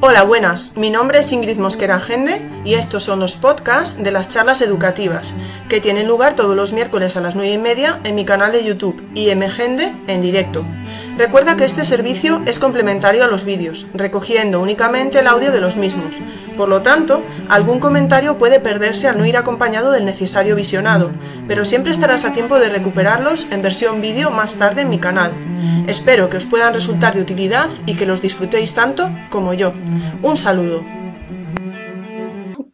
[0.00, 0.76] Hola, buenas.
[0.76, 5.34] Mi nombre es Ingrid Mosquera Gende y estos son los podcasts de las charlas educativas
[5.68, 8.62] que tienen lugar todos los miércoles a las 9 y media en mi canal de
[8.62, 10.64] YouTube IMGende en directo.
[11.16, 15.76] Recuerda que este servicio es complementario a los vídeos, recogiendo únicamente el audio de los
[15.76, 16.20] mismos.
[16.56, 21.10] Por lo tanto, algún comentario puede perderse al no ir acompañado del necesario visionado,
[21.46, 25.32] pero siempre estarás a tiempo de recuperarlos en versión vídeo más tarde en mi canal.
[25.86, 29.72] Espero que os puedan resultar de utilidad y que los disfrutéis tanto como yo.
[30.22, 30.97] Un saludo.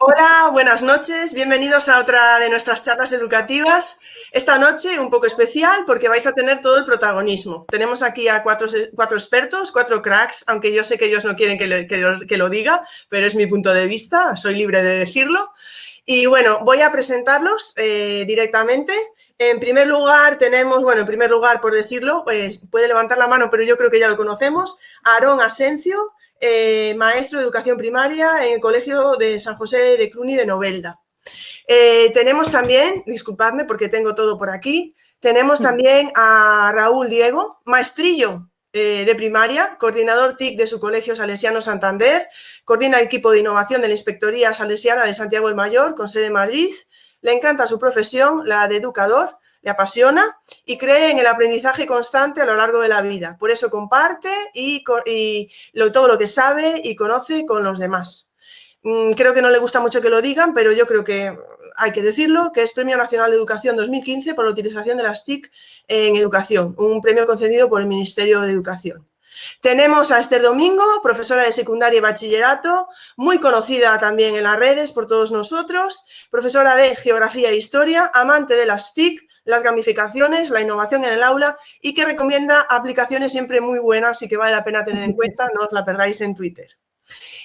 [0.06, 4.00] Hola, buenas noches, bienvenidos a otra de nuestras charlas educativas.
[4.32, 7.64] Esta noche un poco especial porque vais a tener todo el protagonismo.
[7.70, 11.56] Tenemos aquí a cuatro, cuatro expertos, cuatro cracks, aunque yo sé que ellos no quieren
[11.56, 15.52] que, lo, diga, pero es mi punto de vista, soy libre de decirlo.
[16.04, 18.92] Y bueno, voy a presentarlos eh, directamente.
[19.38, 23.48] En primer lugar tenemos, bueno, en primer lugar, por decirlo, pues puede levantar la mano,
[23.50, 28.54] pero yo creo que ya lo conocemos, Aarón Asencio, eh, maestro de educación primaria en
[28.54, 31.00] el Colegio de San José de Cluny de Novelda.
[31.66, 38.50] Eh, tenemos también, disculpadme porque tengo todo por aquí, tenemos también a Raúl Diego, maestrillo
[38.74, 42.26] eh, de primaria, coordinador TIC de su colegio Salesiano Santander,
[42.64, 46.26] coordina el equipo de innovación de la Inspectoría Salesiana de Santiago el Mayor con sede
[46.26, 46.70] en Madrid,
[47.22, 52.42] le encanta su profesión, la de educador, le apasiona y cree en el aprendizaje constante
[52.42, 53.36] a lo largo de la vida.
[53.40, 58.32] Por eso comparte y, todo lo que sabe y conoce con los demás.
[58.82, 61.36] Mm, creo que no le gusta mucho que lo digan, pero yo creo que
[61.76, 65.24] hay que decirlo, que es Premio Nacional de Educación 2015 por la utilización de las
[65.24, 65.50] TIC
[65.88, 69.08] en educación, un premio concedido por el Ministerio de Educación.
[69.60, 74.92] Tenemos a Esther Domingo, profesora de secundaria y bachillerato, muy conocida también en las redes
[74.92, 80.60] por todos nosotros, profesora de Geografía e Historia, amante de las TIC, las gamificaciones, la
[80.60, 84.64] innovación en el aula y que recomienda aplicaciones siempre muy buenas y que vale la
[84.64, 86.66] pena tener en cuenta, no os la perdáis en Twitter.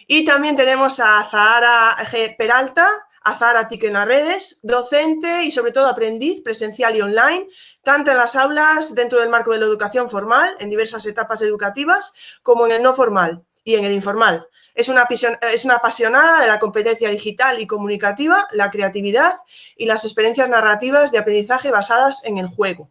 [0.07, 2.35] Y también tenemos a Zahara G.
[2.37, 2.89] Peralta,
[3.23, 7.47] a Zahara TIC en las redes, docente y sobre todo aprendiz presencial y online,
[7.83, 12.13] tanto en las aulas dentro del marco de la educación formal, en diversas etapas educativas,
[12.43, 14.47] como en el no formal y en el informal.
[14.79, 15.05] Es una,
[15.51, 19.33] es una apasionada de la competencia digital y comunicativa, la creatividad
[19.75, 22.89] y las experiencias narrativas de aprendizaje basadas en el juego.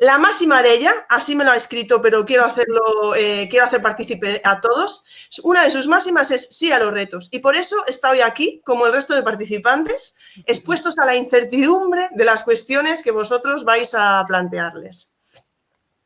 [0.00, 3.80] La máxima de ella, así me lo ha escrito, pero quiero hacerlo, eh, quiero hacer
[3.82, 5.04] partícipe a todos.
[5.44, 7.28] Una de sus máximas es sí a los retos.
[7.30, 12.08] Y por eso está hoy aquí, como el resto de participantes, expuestos a la incertidumbre
[12.12, 15.19] de las cuestiones que vosotros vais a plantearles.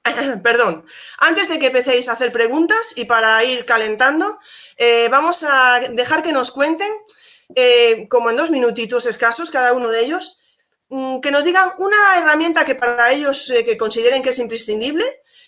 [0.42, 0.84] Perdón.
[1.18, 4.38] Antes de que empecéis a hacer preguntas y para ir calentando,
[4.76, 6.90] eh, vamos a dejar que nos cuenten,
[7.54, 10.40] eh, como en dos minutitos escasos cada uno de ellos,
[10.88, 15.04] mm, que nos digan una herramienta que para ellos eh, que consideren que es imprescindible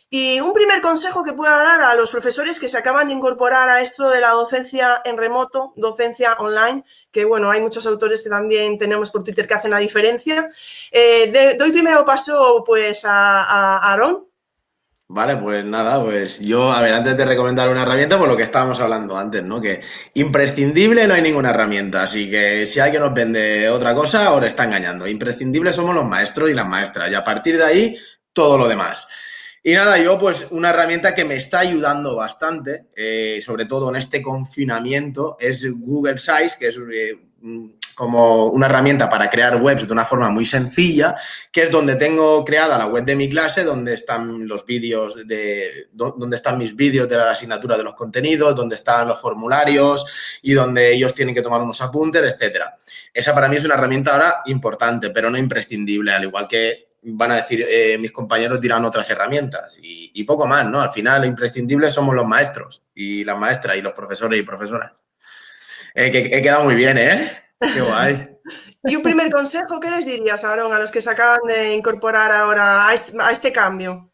[0.09, 3.69] y un primer consejo que pueda dar a los profesores que se acaban de incorporar
[3.69, 8.31] a esto de la docencia en remoto, docencia online, que bueno, hay muchos autores que
[8.31, 10.49] también tenemos por Twitter que hacen la diferencia.
[11.59, 14.27] doy primero paso pues a Aaron,
[15.09, 18.43] Vale, pues nada, pues yo, a ver, antes de recomendar una herramienta, por lo que
[18.43, 19.61] estábamos hablando antes, ¿no?
[19.61, 19.81] Que
[20.15, 24.65] imprescindible no hay ninguna herramienta, así que si alguien nos vende otra cosa, ahora está
[24.65, 25.07] engañando.
[25.07, 27.97] Imprescindible somos los maestros y las maestras, y a partir de ahí,
[28.33, 29.07] todo lo demás.
[29.63, 33.97] Y nada, yo pues una herramienta que me está ayudando bastante, eh, sobre todo en
[33.97, 37.17] este confinamiento, es Google Size, que es eh,
[37.97, 41.17] como una herramienta para crear webs de una forma muy sencilla,
[41.51, 45.89] que es donde tengo creada la web de mi clase, donde están los vídeos de,
[45.93, 50.53] donde están mis vídeos de la asignatura de los contenidos, donde están los formularios y
[50.53, 52.75] donde ellos tienen que tomar unos apuntes, etcétera.
[53.15, 57.33] Esa para mí es una herramienta ahora importante, pero no imprescindible, al igual que van
[57.33, 60.83] a decir, eh, mis compañeros dirán otras herramientas y, poco más, ¿no?
[60.83, 65.03] Al final, lo imprescindible somos los maestros y las maestras y los profesores y profesoras.
[65.95, 67.46] Eh, he quedado muy bien, ¿eh?
[67.61, 68.29] Qué guay.
[68.85, 72.33] y un primer consejo, ¿qué les dirías, Aaron, a los que se acaban de incorporar
[72.33, 74.11] ahora a este, este cambio?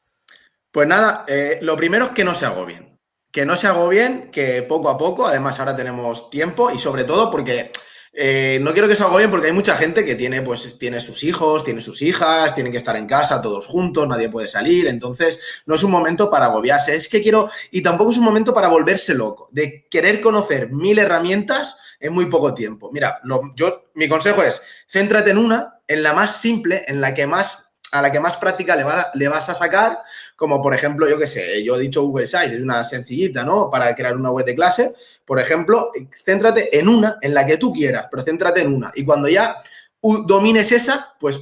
[0.70, 2.98] Pues nada, eh, lo primero es que no se agobien.
[3.30, 7.30] Que no se agobien, que poco a poco, además ahora tenemos tiempo y sobre todo
[7.30, 7.70] porque
[8.14, 11.24] eh, no quiero que se agobien porque hay mucha gente que tiene, pues, tiene sus
[11.24, 15.40] hijos, tiene sus hijas, tienen que estar en casa todos juntos, nadie puede salir, entonces
[15.64, 18.68] no es un momento para agobiarse, es que quiero, y tampoco es un momento para
[18.68, 22.90] volverse loco, de querer conocer mil herramientas en muy poco tiempo.
[22.92, 23.20] Mira,
[23.56, 27.71] yo, mi consejo es, céntrate en una, en la más simple, en la que más
[27.92, 28.84] a la que más práctica le,
[29.14, 30.02] le, vas a sacar,
[30.34, 33.70] como por ejemplo, yo qué sé, yo he dicho Google Size, es una sencillita, ¿no?
[33.70, 34.94] Para crear una web de clase.
[35.24, 35.90] Por ejemplo,
[36.24, 38.90] céntrate en una, en la que tú quieras, pero céntrate en una.
[38.94, 39.62] Y cuando ya
[40.00, 41.40] domines esa, pues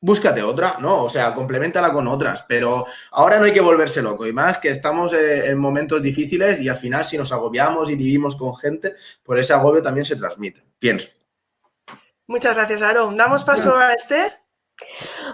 [0.00, 1.04] búscate otra, ¿no?
[1.04, 4.68] O sea, complementala con otras, pero ahora no hay que volverse loco y más que
[4.68, 8.94] estamos eh, en momentos difíciles y al final si nos agobiamos y vivimos con gente,
[9.24, 11.08] por ese agobio también se transmite, pienso.
[12.28, 13.16] Muchas gracias, Aaron.
[13.16, 14.32] Damos paso a Esther.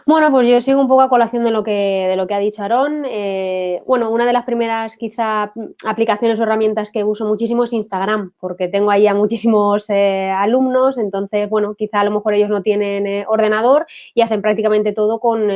[0.06, 2.38] Bueno, pues yo sigo un poco a colación de lo que, de lo que ha
[2.38, 3.04] dicho Aarón.
[3.06, 5.52] Eh, bueno, una de las primeras quizá
[5.84, 10.98] aplicaciones o herramientas que uso muchísimo es Instagram, porque tengo ahí a muchísimos eh, alumnos,
[10.98, 15.20] entonces, bueno, quizá a lo mejor ellos no tienen eh, ordenador y hacen prácticamente todo
[15.20, 15.48] con,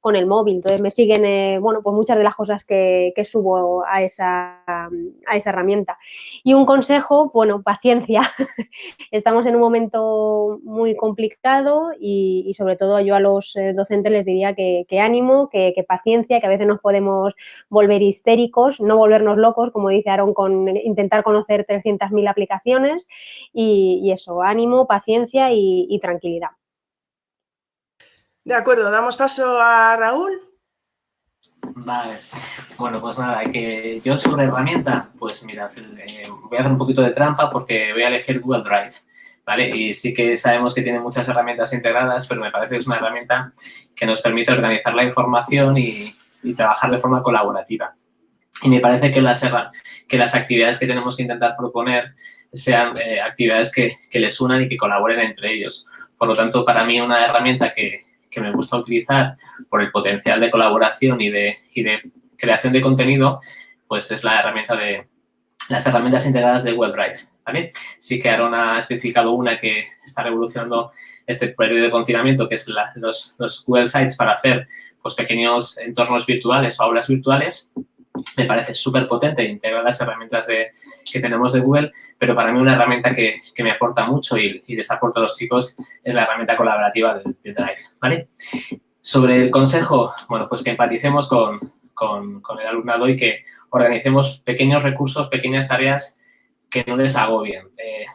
[0.00, 0.56] con, el móvil.
[0.56, 5.36] Entonces me siguen, bueno, pues muchas de las cosas que, que subo a esa, a
[5.36, 5.98] esa herramienta.
[6.42, 8.22] Y un consejo, bueno, paciencia.
[9.10, 14.10] Estamos en un momento muy complicado y, y sobre todo yo a los eh, docentes
[14.10, 17.34] les diría que, ánimo, que, paciencia, que a veces nos podemos
[17.68, 23.08] volver histéricos, no volvernos locos, como dice Aaron, con intentar conocer 300.000 aplicaciones
[23.52, 26.50] y, eso, ánimo, paciencia y, tranquilidad.
[28.44, 30.32] De acuerdo, damos paso a Raúl.
[31.76, 32.18] Vale,
[32.76, 37.00] bueno, pues nada, que yo sobre herramienta, pues mira, eh, voy a hacer un poquito
[37.00, 38.94] de trampa porque voy a elegir Google Drive.
[39.72, 42.96] Y sí que sabemos que tiene muchas herramientas integradas, pero me parece que es una
[42.96, 43.52] herramienta
[43.94, 46.14] que nos permite organizar la información y,
[46.56, 47.94] trabajar de forma colaborativa.
[48.62, 49.42] Y me parece que las,
[50.06, 52.14] que las actividades que tenemos que intentar proponer
[52.52, 55.86] sean eh, actividades que, les unan y que colaboren entre ellos.
[56.18, 58.00] Por lo tanto, para mí una herramienta que,
[58.36, 59.36] me gusta utilizar
[59.70, 62.02] por el potencial de colaboración y de, y de
[62.36, 63.40] creación de contenido,
[63.86, 65.06] pues es la herramienta de
[65.68, 67.33] las herramientas integradas de WebDrive.
[67.98, 70.92] Sí que Aaron ha especificado una que está revolucionando
[71.26, 74.66] este periodo de confinamiento, que es los, los, Google Sites para hacer
[75.02, 77.70] pues, pequeños entornos virtuales o aulas virtuales.
[78.36, 80.70] Me parece súper potente e integra las herramientas de,
[81.10, 84.62] que tenemos de Google, pero para mí una herramienta que, que me aporta mucho y,
[84.68, 88.28] les aporta a los chicos es la herramienta colaborativa de, Drive, ¿vale?
[89.00, 91.58] Sobre el consejo, bueno, pues que empaticemos con,
[91.92, 96.16] con, con el alumnado y que organicemos pequeños recursos, pequeñas tareas
[96.74, 97.68] que no les agobien.
[97.78, 98.06] Eh,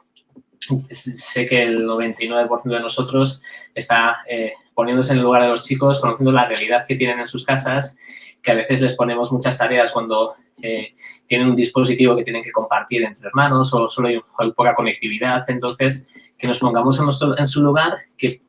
[0.92, 3.42] sé que el 99% de nosotros
[3.74, 7.28] está eh, poniéndose en el lugar de los chicos, conociendo la realidad que tienen en
[7.28, 7.98] sus casas,
[8.42, 10.94] que a veces les ponemos muchas tareas cuando eh,
[11.26, 14.20] tienen un dispositivo que tienen que compartir entre hermanos o solo hay,
[14.52, 15.46] poca conectividad.
[15.48, 17.00] Entonces, que nos pongamos
[17.38, 18.42] en, su lugar, que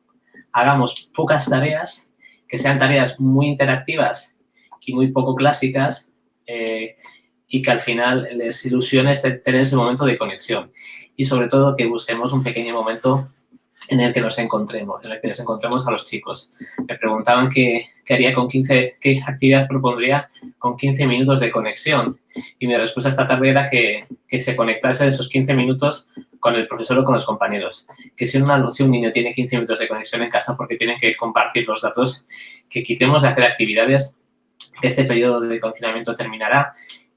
[0.51, 2.13] hagamos pocas tareas,
[2.49, 4.37] que sean tareas muy interactivas
[4.81, 6.13] y muy poco clásicas,
[7.51, 10.71] y que al final les ilusione este, tener ese momento de conexión.
[11.17, 13.29] Y sobre todo que busquemos un pequeño momento
[13.89, 16.51] en el que nos encontremos, en el que nos encontremos a los chicos.
[16.87, 22.17] Me preguntaban qué, qué haría con 15, qué actividad propondría con 15 minutos de conexión.
[22.57, 26.07] Y mi respuesta esta tarde era que, que se conectase esos 15 minutos
[26.39, 27.85] con el profesor o con los compañeros.
[28.15, 30.95] Que si, una, si un niño tiene 15 minutos de conexión en casa porque tiene
[30.97, 32.25] que compartir los datos,
[32.69, 34.17] que quitemos de hacer actividades,
[34.79, 36.71] que este periodo de confinamiento terminará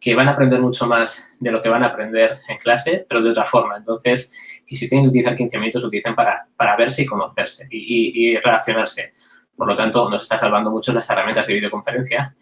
[0.04, 3.22] que van a aprender mucho más de lo que van a aprender en clase, pero
[3.22, 3.78] de otra forma.
[3.78, 4.30] Entonces,
[4.66, 9.14] y si tienen que utilizar 15 minutos, utilizan para, para verse y conocerse y, relacionarse.
[9.56, 12.36] Por lo tanto, nos está salvando mucho las herramientas de videoconferencia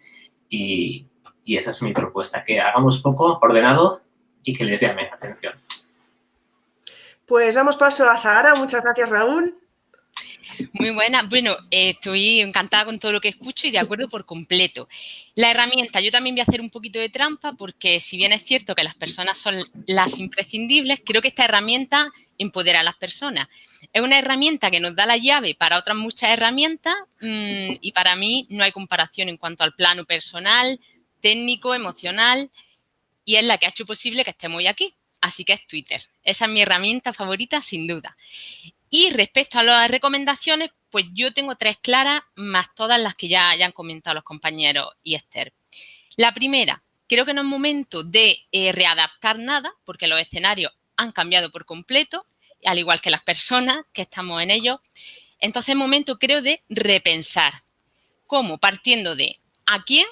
[0.49, 1.05] y,
[1.45, 4.01] y esa es mi propuesta, que hagamos poco, ordenado
[4.43, 5.53] y que les llame la atención.
[7.25, 8.55] Pues damos paso a Zahara.
[8.55, 9.55] Muchas gracias, Raúl.
[10.73, 11.23] Muy buena.
[11.23, 14.87] Bueno, eh, estoy encantada con todo lo que escucho y de acuerdo por completo.
[15.35, 18.43] La herramienta, yo también voy a hacer un poquito de trampa porque si bien es
[18.43, 23.47] cierto que las personas son las imprescindibles, creo que esta herramienta empodera a las personas.
[23.91, 28.15] Es una herramienta que nos da la llave para otras muchas herramientas mm, y para
[28.15, 30.79] mí no hay comparación en cuanto al plano personal,
[31.21, 32.49] técnico, emocional
[33.25, 34.93] y es la que ha hecho posible que estemos hoy aquí.
[35.21, 36.03] Así que es Twitter.
[36.25, 38.17] Esa es mi herramienta favorita, sin duda.
[38.95, 43.49] Y respecto a las recomendaciones, pues yo tengo tres claras, más todas las que ya,
[43.49, 45.51] han comentado los compañeros y Esther.
[46.15, 51.11] La primera, creo que no es momento de eh, readaptar nada, porque los escenarios han
[51.11, 52.27] cambiado por completo,
[52.63, 54.79] al igual que las personas que estamos en ellos.
[55.39, 57.51] Entonces es momento, creo, de repensar.
[58.27, 58.59] ¿Cómo?
[58.59, 60.05] Partiendo de a quién,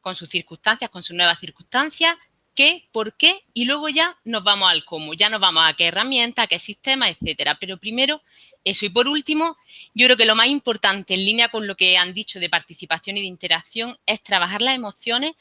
[0.00, 2.16] con sus circunstancias, con sus nuevas circunstancias,
[2.60, 5.86] qué, por qué y luego ya nos vamos al cómo, ya nos vamos a qué
[5.86, 7.56] herramienta, a qué sistema, etcétera.
[7.58, 8.20] Pero primero
[8.64, 9.56] eso y por último,
[9.94, 13.16] yo creo que lo más importante en línea con lo que han dicho de participación
[13.16, 15.32] y de interacción es trabajar las emociones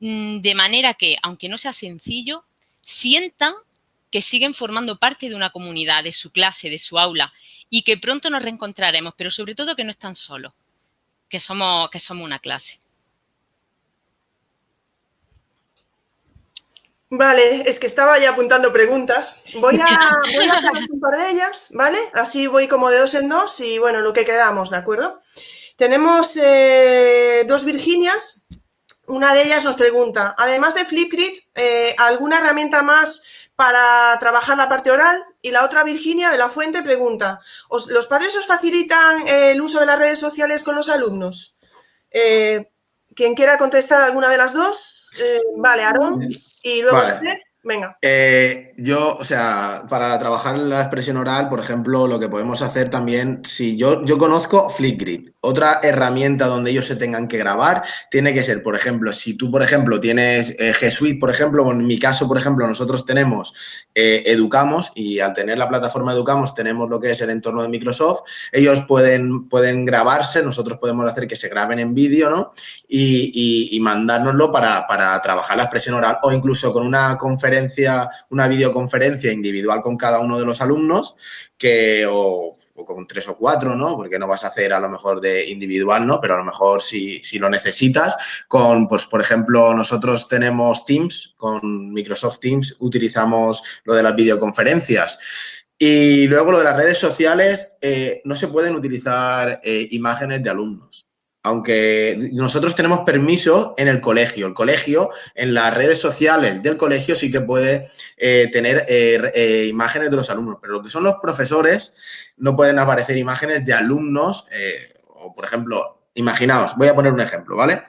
[0.00, 2.46] mm, de manera que, aunque no sea sencillo,
[2.80, 3.52] sientan
[4.10, 7.34] que siguen formando parte de una comunidad, de su clase, de su aula
[7.68, 10.54] y que pronto nos reencontraremos, pero sobre todo que no están solos,
[11.28, 12.78] que somos, que somos una clase.
[17.16, 19.44] Vale, es que estaba ya apuntando preguntas.
[19.60, 21.98] Voy a, voy a hacer un par de ellas, ¿vale?
[22.12, 25.20] Así voy como de dos en dos y bueno, lo que quedamos, ¿de acuerdo?
[25.76, 28.46] Tenemos eh, dos Virginias.
[29.06, 33.22] Una de ellas nos pregunta, además de Flipgrid, eh, ¿alguna herramienta más
[33.54, 35.22] para trabajar la parte oral?
[35.42, 37.38] Y la otra Virginia de la Fuente pregunta,
[37.88, 41.58] ¿los padres os facilitan el uso de las redes sociales con los alumnos?
[42.10, 42.70] Eh,
[43.14, 45.10] quien quiera contestar alguna de las dos,
[45.58, 46.26] vale, Aarón.
[46.64, 47.96] Y luego usted, venga.
[48.00, 52.88] Eh, yo, o sea, para trabajar la expresión oral, por ejemplo, lo que podemos hacer
[52.88, 58.34] también, si yo, yo conozco Flipgrid, otra herramienta donde ellos se tengan que grabar, tiene
[58.34, 61.86] que ser, por ejemplo, si tú, por ejemplo, tienes eh, G Suite, por ejemplo, en
[61.86, 63.54] mi caso, por ejemplo, nosotros tenemos
[63.94, 67.68] eh, Educamos y al tener la plataforma Educamos tenemos lo que es el entorno de
[67.68, 72.52] Microsoft, ellos pueden, pueden grabarse, nosotros podemos hacer que se graben en vídeo, ¿no?
[72.88, 78.48] Y, y, mandárnoslo para, para trabajar la expresión oral o incluso con una conferencia, una
[78.64, 81.14] videoconferencia individual con cada uno de los alumnos,
[81.56, 83.96] que, o, con tres o cuatro, ¿no?
[83.96, 86.20] Porque no vas a hacer a lo mejor de individual, ¿no?
[86.20, 88.16] Pero a lo mejor si, si lo necesitas,
[88.48, 95.18] con, pues, por ejemplo, nosotros tenemos Teams, con Microsoft Teams utilizamos lo de las videoconferencias.
[95.78, 100.50] Y luego lo de las redes sociales, eh, no se pueden utilizar eh, imágenes de
[100.50, 101.06] alumnos
[101.44, 104.46] aunque nosotros tenemos permiso en el colegio.
[104.46, 107.86] El colegio, en las redes sociales del colegio, sí que puede
[108.16, 111.94] eh, tener eh, eh, imágenes de los alumnos, pero lo que son los profesores
[112.38, 114.46] no pueden aparecer imágenes de alumnos
[115.08, 117.82] o, por ejemplo, imaginaos, voy a poner un ejemplo, ¿vale?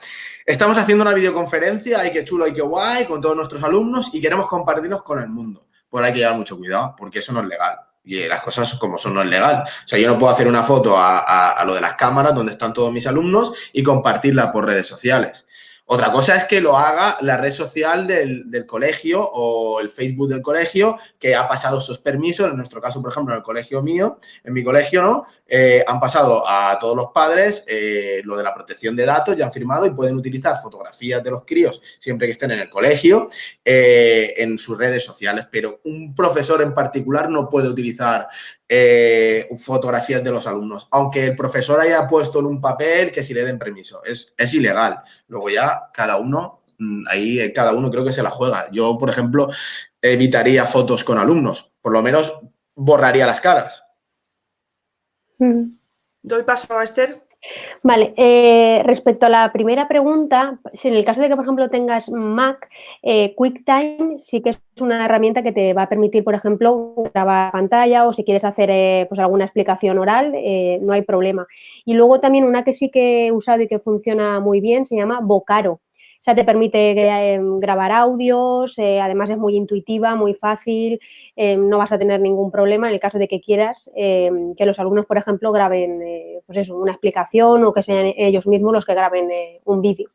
[0.44, 4.20] Estamos haciendo una videoconferencia, hay que chulo, hay que guay, con todos nuestros alumnos y
[4.20, 5.66] queremos compartirnos con el mundo.
[5.88, 8.96] Pues hay que llevar mucho cuidado, porque eso no es legal y las cosas como
[8.96, 9.64] son no es legal.
[9.66, 12.72] O sea, yo no puedo hacer una foto a, lo de las cámaras donde están
[12.72, 15.44] todos mis alumnos y compartirla por redes sociales.
[15.88, 20.42] Otra cosa es que lo haga la red social del, colegio o el Facebook del
[20.42, 24.18] colegio que ha pasado esos permisos, en nuestro caso, por ejemplo, en el colegio mío,
[24.42, 25.24] en mi colegio, ¿no?
[25.46, 29.46] Eh, han pasado a todos los padres eh, lo de la protección de datos, ya
[29.46, 33.28] han firmado y pueden utilizar fotografías de los críos siempre que estén en el colegio
[33.64, 38.26] eh, en sus redes sociales, pero un profesor en particular no puede utilizar
[38.68, 43.32] eh, fotografías de los alumnos, aunque el profesor haya puesto en un papel que si
[43.32, 45.02] le den permiso, es, es ilegal.
[45.28, 48.68] Luego ya cada uno, mm, ahí eh, cada uno creo que se la juega.
[48.72, 49.48] Yo, por ejemplo,
[50.02, 52.40] evitaría fotos con alumnos, por lo menos
[52.74, 53.84] borraría las caras.
[55.38, 55.76] Mm.
[56.22, 57.25] Doy paso a Esther.
[57.82, 61.70] Vale, eh, respecto a la primera pregunta, si en el caso de que, por ejemplo,
[61.70, 62.68] tengas Mac,
[63.02, 67.52] eh, QuickTime sí que es una herramienta que te va a permitir, por ejemplo, grabar
[67.52, 70.34] pantalla o si quieres hacer eh, pues alguna explicación oral,
[70.80, 71.46] no hay problema.
[71.84, 74.96] Y luego también una que sí que he usado y que funciona muy bien se
[74.96, 75.80] llama Vocaro
[76.20, 76.92] sea, te permite
[77.34, 80.98] em, grabar audios, eh, además es muy intuitiva, muy fácil,
[81.36, 84.66] em, no vas a tener ningún problema en el caso de que quieras em, que
[84.66, 88.72] los alumnos, por ejemplo, graben eh, pues eso, una explicación o que sean ellos mismos
[88.72, 90.10] los que graben eh, un vídeo.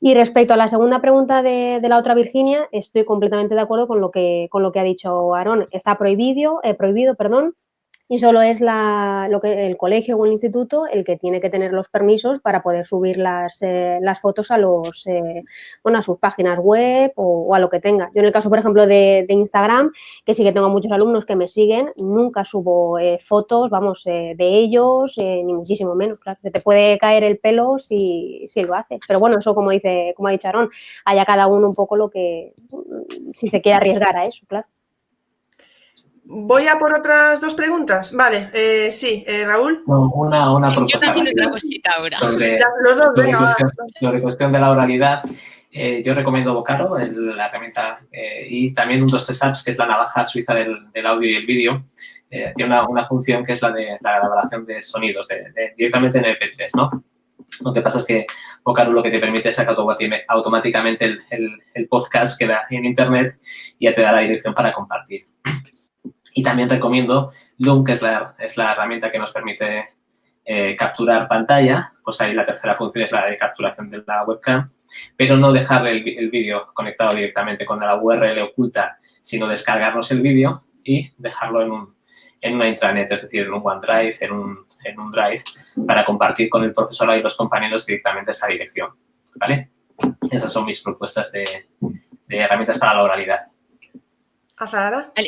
[0.00, 4.00] Y respecto a la segunda pregunta de, la otra Virginia, estoy completamente de acuerdo con
[4.00, 5.64] lo que, con lo que ha dicho Aarón.
[5.72, 7.54] Está prohibido, prohibido perdón,
[8.08, 11.50] y solo es la, lo que, el colegio o el instituto el que tiene que
[11.50, 15.42] tener los permisos para poder subir las, eh, las fotos a, los, eh,
[15.82, 18.10] bueno, a sus páginas web o, a lo que tenga.
[18.14, 19.92] Yo en el caso, por ejemplo, de, Instagram,
[20.24, 24.36] que sí que tengo muchos alumnos que me siguen, nunca subo eh, fotos, vamos, de
[24.38, 26.38] ellos, ni muchísimo menos, claro.
[26.42, 29.00] te puede caer el pelo si, si lo haces.
[29.06, 30.70] Pero bueno, eso como dice, como ha dicho Aaron,
[31.04, 32.54] haya cada uno un poco lo que,
[33.34, 34.66] si se quiere arriesgar a eso, claro.
[36.28, 38.12] Voy a por otras dos preguntas.
[38.12, 39.84] Vale, eh, sí, eh, Raúl.
[39.86, 41.06] una, una propuesta.
[41.06, 42.18] Yo también otra cosita ahora.
[42.18, 45.20] Sobre, Los dos, venga, cuestión, sobre cuestión de la oralidad,
[45.70, 47.98] eh, yo recomiendo Vocaro, la herramienta,
[48.48, 51.46] y también un 23 apps, que es la navaja suiza del, del audio y el
[51.46, 51.84] vídeo.
[52.28, 56.24] tiene una, una, función que es la de la grabación de sonidos de, directamente en
[56.24, 57.04] MP3, ¿no?
[57.60, 58.26] Lo que pasa es que
[58.64, 62.84] Vocaro lo que te permite es sacar automáticamente el, el, el podcast que da en
[62.84, 63.38] Internet
[63.78, 65.22] y ya te da la dirección para compartir.
[66.36, 69.86] Y también recomiendo Loom, que es la, es la herramienta que nos permite
[70.44, 74.70] eh, capturar pantalla, pues ahí la tercera función es la de capturación de la webcam,
[75.16, 80.20] pero no dejar el, el vídeo conectado directamente con la URL oculta, sino descargarnos el
[80.20, 81.96] vídeo y dejarlo en, un,
[82.42, 85.42] en una intranet, es decir, en un OneDrive, en un, en un Drive,
[85.86, 88.90] para compartir con el profesor y los compañeros directamente esa dirección,
[89.36, 89.70] ¿vale?
[90.30, 91.44] Esas son mis propuestas de,
[92.26, 93.40] de herramientas para la oralidad.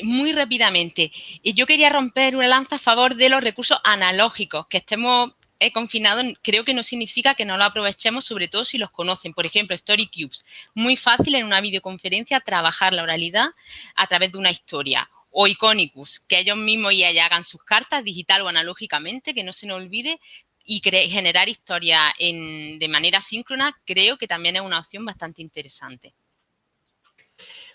[0.02, 1.12] Muy rápidamente.
[1.44, 6.22] Yo quería romper una lanza a favor de los recursos analógicos, que estemos he confinado,
[6.42, 9.34] creo que no significa que no lo aprovechemos, sobre todo si los conocen.
[9.34, 10.44] Por ejemplo, Story Cubes.
[10.74, 13.48] Muy fácil en una videoconferencia trabajar la oralidad
[13.96, 15.10] a través de una historia.
[15.30, 19.52] O Iconicus, que ellos mismos y ella hagan sus cartas digital o analógicamente, que no
[19.52, 20.20] se nos olvide,
[20.64, 26.14] y generar historia de manera síncrona, creo que también es una opción bastante interesante.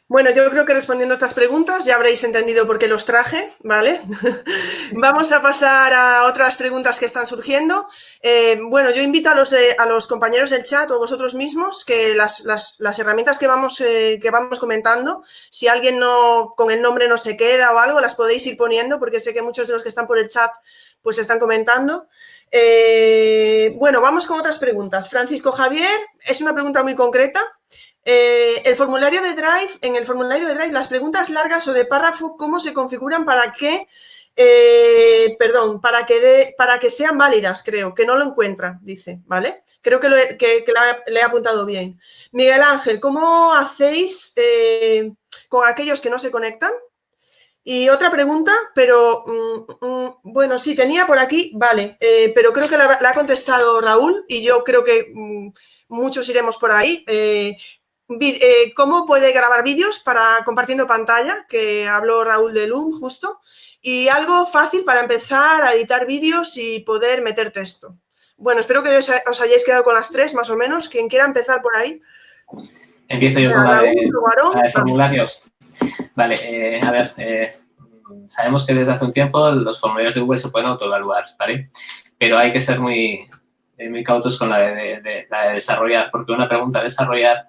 [0.10, 3.52] Bueno, yo creo que respondiendo a estas preguntas ya habréis entendido por qué los traje,
[3.62, 4.02] ¿vale?
[4.92, 7.88] Vamos a pasar a otras preguntas que están surgiendo.
[8.22, 12.14] Eh, bueno, yo invito a los, a los compañeros del chat o vosotros mismos que
[12.16, 12.44] las,
[13.00, 17.38] herramientas que vamos, eh, que vamos comentando, si alguien no con el nombre no se
[17.38, 20.06] queda o algo, las podéis ir poniendo porque sé que muchos de los que están
[20.06, 20.52] por el chat
[21.02, 22.08] pues están comentando.
[22.52, 25.10] Eh, bueno, vamos con otras preguntas.
[25.10, 27.42] Francisco Javier, es una pregunta muy concreta.
[28.06, 31.86] Eh, el formulario de Drive, en el formulario de Drive, las preguntas largas o de
[31.86, 33.88] párrafo, ¿cómo se configuran para que,
[34.36, 39.64] eh, perdón, para que, para que sean válidas, creo, que no lo encuentra, dice, ¿vale?
[39.82, 42.00] Creo que, le he apuntado bien.
[42.34, 45.14] Miguel Ángel, ¿cómo hacéis eh,
[45.48, 46.72] con aquellos que no se conectan?
[47.64, 51.98] Y otra pregunta, pero mm, mm, bueno, sí, tenía por aquí, vale,
[52.36, 55.54] pero creo que la, ha contestado Raúl y yo creo que mm,
[55.88, 57.06] muchos iremos por ahí.
[58.76, 63.40] Cómo puede grabar vídeos para compartiendo pantalla, que habló Raúl de Loom justo,
[63.82, 67.98] y algo fácil para empezar a editar vídeos y poder meter texto.
[68.38, 70.90] Bueno, espero que os hayáis quedado con las tres, más o menos.
[70.90, 72.02] Quien quiera empezar por ahí.
[73.08, 74.10] Empiezo yo con la de,
[74.74, 75.44] formularios.
[76.16, 77.58] Vale, eh, a ver, eh,
[78.26, 81.70] sabemos que desde hace un tiempo los formularios de Google se pueden autoevaluar, ¿vale?
[82.18, 83.30] Pero hay que ser muy,
[83.90, 87.48] muy cautos con la de, la de desarrollar, porque una pregunta a desarrollar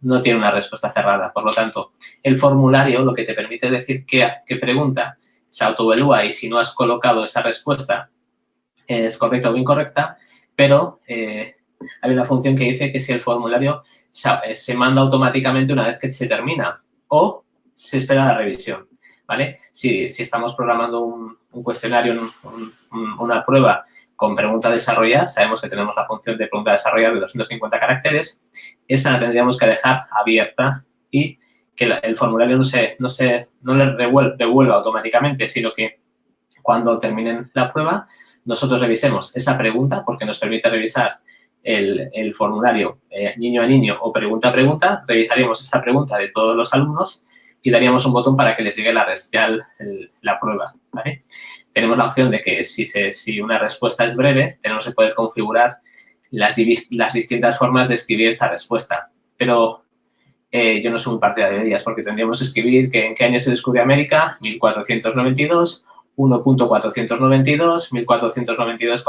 [0.00, 1.32] no tiene una respuesta cerrada.
[1.32, 5.16] Por lo tanto, el formulario lo que te permite decir qué, pregunta
[5.48, 8.10] se autoevalúa y si no has colocado esa respuesta
[8.86, 10.16] es correcta o incorrecta,
[10.54, 11.56] pero eh,
[12.02, 16.12] hay una función que dice que si el formulario se, manda automáticamente una vez que
[16.12, 18.88] se termina o se espera la revisión,
[19.26, 19.58] ¿vale?
[19.72, 22.30] Si, estamos programando un, cuestionario,
[23.18, 23.84] una prueba
[24.18, 28.44] con pregunta desarrollar, sabemos que tenemos la función de pregunta desarrollar de 250 caracteres,
[28.88, 31.38] esa la tendríamos que dejar abierta y
[31.76, 33.94] que el formulario no, se, no, se, no le
[34.36, 36.00] devuelva automáticamente, sino que
[36.62, 38.06] cuando terminen la prueba,
[38.44, 41.20] nosotros revisemos esa pregunta, porque nos permite revisar
[41.62, 46.56] el, formulario eh, niño a niño o pregunta a pregunta, revisaríamos esa pregunta de todos
[46.56, 47.24] los alumnos
[47.62, 49.06] y daríamos un botón para que les llegue la,
[50.22, 50.74] la prueba.
[50.90, 51.22] ¿vale?
[51.78, 55.14] Tenemos la opción de que si, se, si una respuesta es breve, tenemos que poder
[55.14, 55.76] configurar
[56.32, 56.56] las,
[56.90, 59.12] las distintas formas de escribir esa respuesta.
[59.36, 59.84] Pero
[60.50, 63.26] eh, yo no soy un partidario de ellas porque tendríamos que escribir que en qué
[63.26, 65.84] año se descubrió América, 1492,
[66.16, 69.04] 1.492, 1492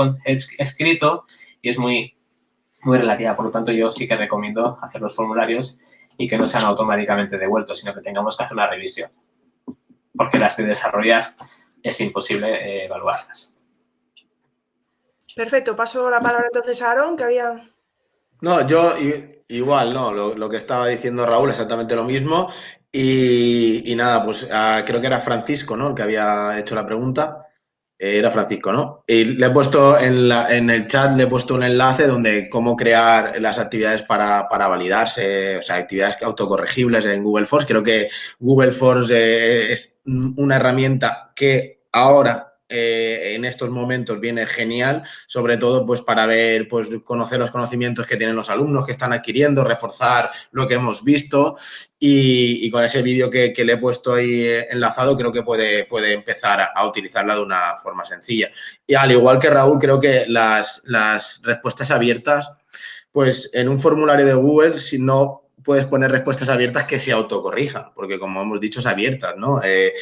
[0.59, 1.25] escrito
[1.63, 2.13] y es muy,
[2.83, 3.35] muy relativa.
[3.35, 5.79] Por lo tanto, yo sí que recomiendo hacer los formularios
[6.19, 9.09] y que no sean automáticamente devueltos, sino que tengamos que hacer una revisión.
[10.15, 11.33] Porque las de desarrollar
[11.83, 13.55] es imposible eh, evaluarlas.
[15.35, 17.61] Perfecto, paso la palabra entonces a Aaron, que había...
[18.41, 18.93] No, yo
[19.47, 22.49] igual, no, lo, que estaba diciendo Raúl, exactamente lo mismo.
[22.91, 25.89] Y, nada, pues ah, creo que era Francisco, ¿no?
[25.89, 27.48] El que había hecho la pregunta.
[27.99, 29.03] Era Francisco, ¿no?
[29.05, 32.47] Y le he puesto en, la, en, el chat, le he puesto un enlace donde
[32.47, 37.67] cómo crear las actividades para, validarse, o sea, actividades autocorregibles en Google Force.
[37.67, 38.07] Creo que
[38.39, 45.57] Google Force eh, es una herramienta que ahora eh, en estos momentos viene genial, sobre
[45.57, 49.63] todo pues para ver, pues conocer los conocimientos que tienen los alumnos que están adquiriendo,
[49.63, 51.57] reforzar lo que hemos visto
[51.97, 56.13] y, con ese vídeo que, le he puesto ahí eh, enlazado creo que puede, puede
[56.13, 58.51] empezar a, utilizarla de una forma sencilla.
[58.85, 62.51] Y al igual que Raúl, creo que las, las respuestas abiertas,
[63.11, 67.91] pues en un formulario de Google, si no puedes poner respuestas abiertas que se autocorrijan,
[67.93, 69.61] porque como hemos dicho es abiertas, ¿no?
[69.63, 69.93] Eh,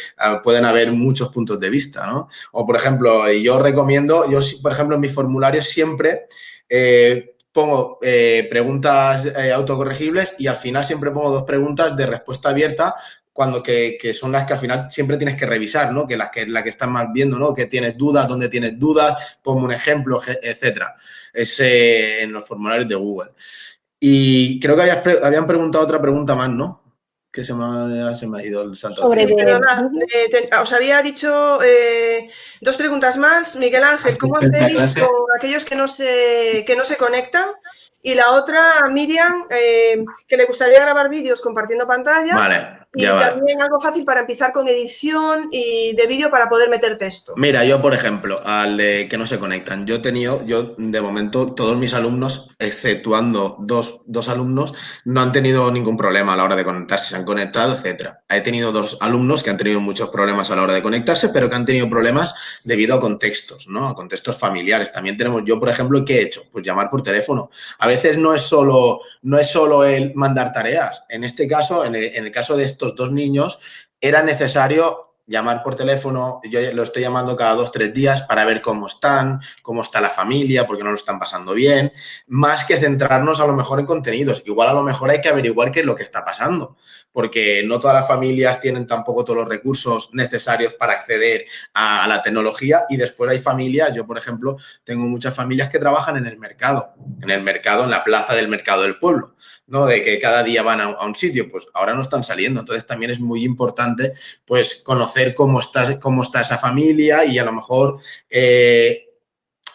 [0.43, 2.27] pueden haber muchos puntos de vista, ¿no?
[2.51, 6.23] O por ejemplo, yo recomiendo, yo por ejemplo en mis formularios siempre
[6.69, 12.95] eh, pongo eh, preguntas autocorregibles y al final siempre pongo dos preguntas de respuesta abierta
[13.33, 16.07] cuando que, son las que al final siempre tienes que revisar, ¿no?
[16.07, 17.53] Que las que, la que estás más viendo, ¿no?
[17.53, 20.95] Que tienes dudas, dónde tienes dudas, pongo un ejemplo, etcétera.
[21.33, 23.31] Es en los formularios de Google.
[23.99, 24.91] Y creo que
[25.23, 26.83] habían preguntado otra pregunta más, ¿no?
[27.31, 28.75] Que se me ha, ido el.
[28.75, 32.29] Sobre eh, os había dicho eh,
[32.61, 33.57] dos preguntas más.
[33.57, 37.45] Miguel Ángel, ¿cómo hacéis con aquellos que no se, que no se conectan?
[38.01, 42.35] Y la otra, Miriam, eh, que le gustaría grabar vídeos compartiendo pantalla.
[42.35, 42.86] Vale.
[42.97, 47.33] Y también algo fácil para empezar con edición y de vídeo para poder meter texto.
[47.35, 51.01] Mira, yo por ejemplo, al de que no se conectan, yo he tenido, yo de
[51.01, 54.73] momento todos mis alumnos, exceptuando dos, dos alumnos,
[55.05, 58.21] no han tenido ningún problema a la hora de conectarse, se han conectado, etcétera.
[58.29, 61.49] He tenido dos alumnos que han tenido muchos problemas a la hora de conectarse, pero
[61.49, 62.33] que han tenido problemas
[62.63, 63.87] debido a contextos, ¿no?
[63.87, 64.91] A contextos familiares.
[64.91, 66.43] También tenemos, yo por ejemplo, ¿qué he hecho?
[66.51, 67.49] Pues llamar por teléfono.
[67.79, 71.03] A veces no es solo, no es solo el mandar tareas.
[71.09, 73.59] En este caso, en el, en el caso de estos dos niños,
[74.01, 78.61] era necesario llamar por teléfono, yo lo estoy llamando cada dos, tres días para ver
[78.61, 81.91] cómo están, cómo está la familia, porque no lo están pasando bien,
[82.27, 84.41] más que centrarnos a lo mejor en contenidos.
[84.45, 86.77] Igual a lo mejor hay que averiguar qué es lo que está pasando,
[87.11, 92.21] porque no todas las familias tienen tampoco todos los recursos necesarios para acceder a, la
[92.21, 96.37] tecnología y después hay familias, yo por ejemplo tengo muchas familias que trabajan en el
[96.37, 99.35] mercado, en el mercado, en la plaza del mercado del pueblo,
[99.67, 99.85] ¿no?
[99.85, 103.11] De que cada día van a, un sitio, pues ahora no están saliendo, entonces también
[103.11, 104.13] es muy importante
[104.45, 107.99] pues conocer cómo está, cómo está esa familia y a lo mejor
[108.29, 109.07] eh,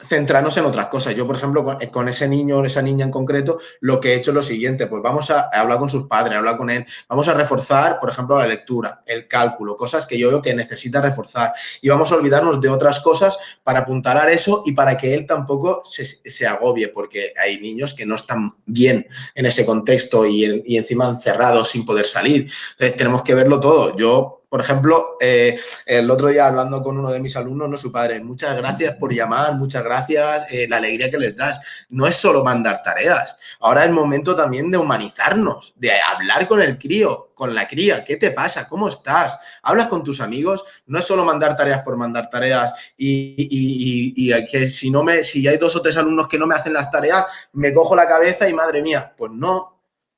[0.06, 1.14] centrarnos en otras cosas.
[1.14, 4.30] Yo, por ejemplo, con, ese niño o esa niña en concreto, lo que he hecho
[4.30, 7.34] es lo siguiente, pues vamos a, hablar con sus padres, hablar con él, vamos a
[7.34, 11.88] reforzar, por ejemplo, la lectura, el cálculo, cosas que yo veo que necesita reforzar y
[11.88, 16.04] vamos a olvidarnos de otras cosas para apuntar eso y para que él tampoco se,
[16.04, 21.08] se agobie, porque hay niños que no están bien en ese contexto y, y encima
[21.08, 22.50] encerrados sin poder salir.
[22.72, 23.96] Entonces, tenemos que verlo todo.
[23.96, 27.90] Yo por ejemplo, eh, el otro día hablando con uno de mis alumnos, no su
[27.90, 31.58] padre, muchas gracias por llamar, muchas gracias, eh, la alegría que les das.
[31.88, 36.78] No es solo mandar tareas, ahora es momento también de humanizarnos, de hablar con el
[36.78, 38.68] crío, con la cría, ¿qué te pasa?
[38.68, 39.38] ¿Cómo estás?
[39.62, 40.62] ¿Hablas con tus amigos?
[40.84, 45.22] No es solo mandar tareas por mandar tareas y, y, y que si no me,
[45.22, 48.06] si hay dos o tres alumnos que no me hacen las tareas, me cojo la
[48.06, 49.71] cabeza y madre mía, pues no,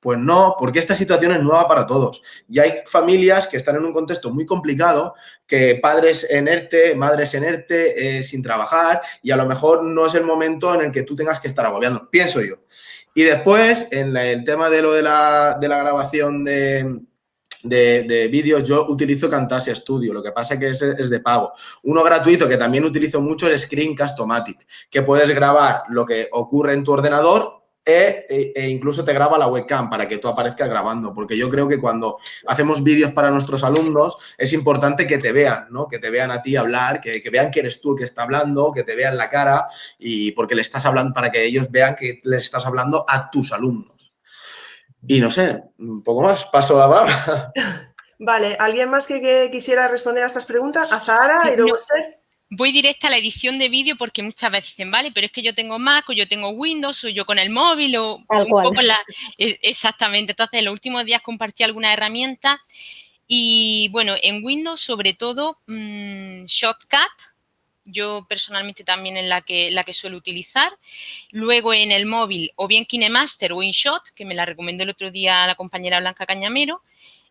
[0.05, 2.21] pues no, porque esta situación es nueva para todos.
[2.47, 5.15] Y hay familias que están en un contexto muy complicado,
[5.47, 10.05] que padres en ERTE, madres en ERTE, eh, sin trabajar, y a lo mejor no
[10.05, 12.57] es el momento en el que tú tengas que estar agobiando, pienso yo.
[13.15, 17.01] Y después, en el tema de lo de la, grabación de,
[17.63, 21.51] de, vídeos, yo utilizo Camtasia Studio, lo que pasa es que es, es, de pago.
[21.81, 26.83] Uno gratuito que también utilizo mucho es Screencast-O-Matic, que puedes grabar lo que ocurre en
[26.83, 31.13] tu ordenador e, e, e, incluso te graba la webcam para que tú aparezcas grabando,
[31.13, 32.17] porque yo creo que cuando
[32.47, 35.87] hacemos vídeos para nuestros alumnos es importante que te vean, ¿no?
[35.87, 38.71] Que te vean a ti hablar, que, vean que eres tú el que está hablando,
[38.71, 39.67] que te vean la cara
[39.99, 43.51] y porque le estás hablando, para que ellos vean que les estás hablando a tus
[43.51, 44.13] alumnos.
[45.07, 47.51] Y no sé, un poco más, paso la barra.
[48.17, 50.91] Vale, ¿alguien más que, quisiera responder a estas preguntas?
[50.91, 52.17] ¿A Zahara y luego usted?
[52.49, 55.41] Voy directa a la edición de vídeo porque muchas veces dicen, vale, pero es que
[55.41, 58.81] yo tengo Mac o yo tengo Windows o yo con el móvil o un poco
[58.81, 58.99] la...
[59.37, 60.33] Exactamente.
[60.33, 62.59] Entonces, en los últimos días compartí algunas herramientas
[63.27, 67.35] y bueno, en Windows sobre todo mmm, Shotcut,
[67.85, 70.71] yo personalmente también es la que, la que suelo utilizar.
[71.31, 75.11] Luego en el móvil o bien KineMaster o InShot, que me la recomendó el otro
[75.11, 76.81] día la compañera Blanca Cañamero.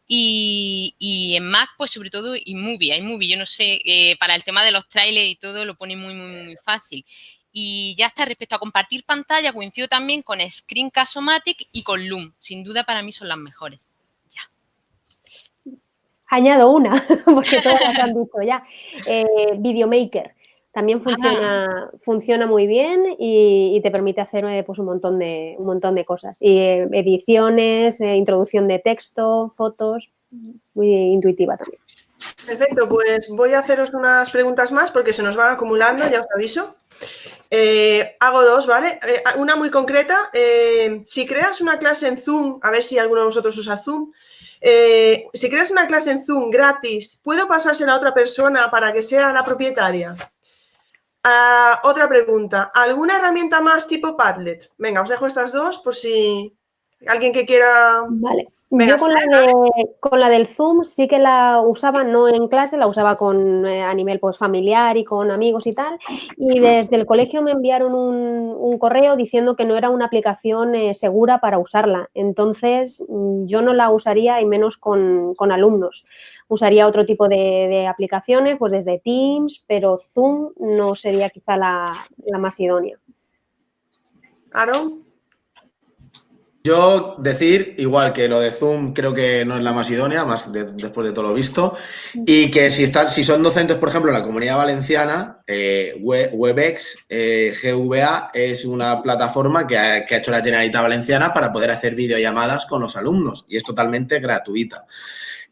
[0.06, 4.62] Y, en Mac, pues sobre todo iMovie, iMovie, yo no sé, eh, para el tema
[4.64, 7.04] de los trailers y todo lo pone muy, muy, muy fácil.
[7.52, 12.34] Y ya está, respecto a compartir pantalla, coincido también con Screencast-O-Matic y con Loom.
[12.38, 13.80] Sin duda para mí son las mejores.
[14.30, 15.72] Ya.
[16.26, 18.64] Añado una, porque todas las han dicho ya.
[19.06, 19.24] Eh,
[19.56, 20.33] Videomaker.
[20.74, 25.66] También funciona, funciona muy bien y, te permite hacer eh, pues, un, montón de, un
[25.66, 26.36] montón de cosas.
[26.40, 30.10] Y eh, ediciones, eh, introducción de texto, fotos,
[30.74, 31.80] muy intuitiva también.
[32.44, 36.26] Perfecto, pues voy a haceros unas preguntas más porque se nos van acumulando, ya os
[36.34, 36.74] aviso.
[38.18, 38.98] hago dos, ¿vale?
[39.36, 40.18] una muy concreta.
[41.04, 44.10] si creas una clase en Zoom, a ver si alguno de vosotros usa Zoom,
[44.60, 49.32] si creas una clase en Zoom gratis, ¿puedo pasársela a otra persona para que sea
[49.32, 50.16] la propietaria?
[51.26, 52.70] Ah, otra pregunta.
[52.74, 54.70] ¿Alguna herramienta más tipo Padlet?
[54.76, 56.54] Venga, os dejo estas dos por si
[57.06, 58.04] alguien que quiera...
[58.08, 58.52] Vale.
[58.80, 58.96] Yo
[60.00, 63.82] con la, del Zoom sí que la usaba, no en clase, la usaba con, eh,
[63.82, 65.98] a nivel pues, familiar y con amigos y tal.
[66.36, 70.94] Y desde el colegio me enviaron un, correo diciendo que no era una aplicación eh,
[70.94, 72.10] segura para usarla.
[72.12, 76.04] Entonces mm, yo no la usaría y menos con, alumnos.
[76.48, 81.86] Usaría otro tipo de, aplicaciones, pues desde Teams, pero Zoom no sería quizá la,
[82.26, 82.98] la más idónea.
[84.52, 85.03] ¿Aaron?
[86.66, 90.50] Yo decir, igual que lo de Zoom creo que no es la más idónea, más
[90.50, 91.76] después de todo lo visto,
[92.24, 97.04] y que si están, si son docentes, por ejemplo, en la comunidad valenciana, eh, Webex
[97.10, 101.70] eh, GVA es una plataforma que ha, que ha, hecho la Generalitat Valenciana para poder
[101.70, 104.86] hacer videollamadas con los alumnos y es totalmente gratuita.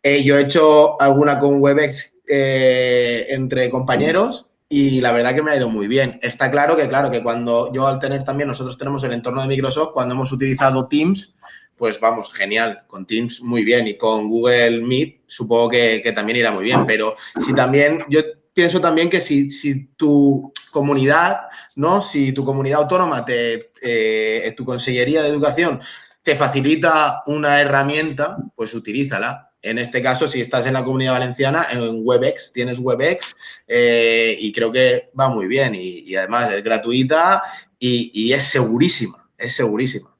[0.02, 5.50] Eh, yo he hecho alguna con WebEx eh, entre compañeros y la verdad que me
[5.50, 6.18] ha ido muy bien.
[6.22, 9.48] Está claro que, claro, que cuando yo al tener también, nosotros tenemos el entorno de
[9.48, 11.34] Microsoft, cuando hemos utilizado Teams,
[11.76, 16.38] pues vamos, genial, con Teams muy bien y con Google Meet supongo que, que también
[16.38, 18.20] irá muy bien, pero si también, yo
[18.54, 21.42] pienso también que si, si tu comunidad,
[21.76, 22.00] ¿no?
[22.00, 25.80] Si tu comunidad autónoma, te, eh, tu consellería de educación
[26.22, 29.51] te facilita una herramienta, pues utilízala.
[29.62, 33.36] En este caso, si estás en la comunidad valenciana, en WebEx, tienes WebEx
[33.68, 37.42] eh, y creo que va muy bien y, además es gratuita
[37.78, 40.12] y, y, es segurísima, es segurísima.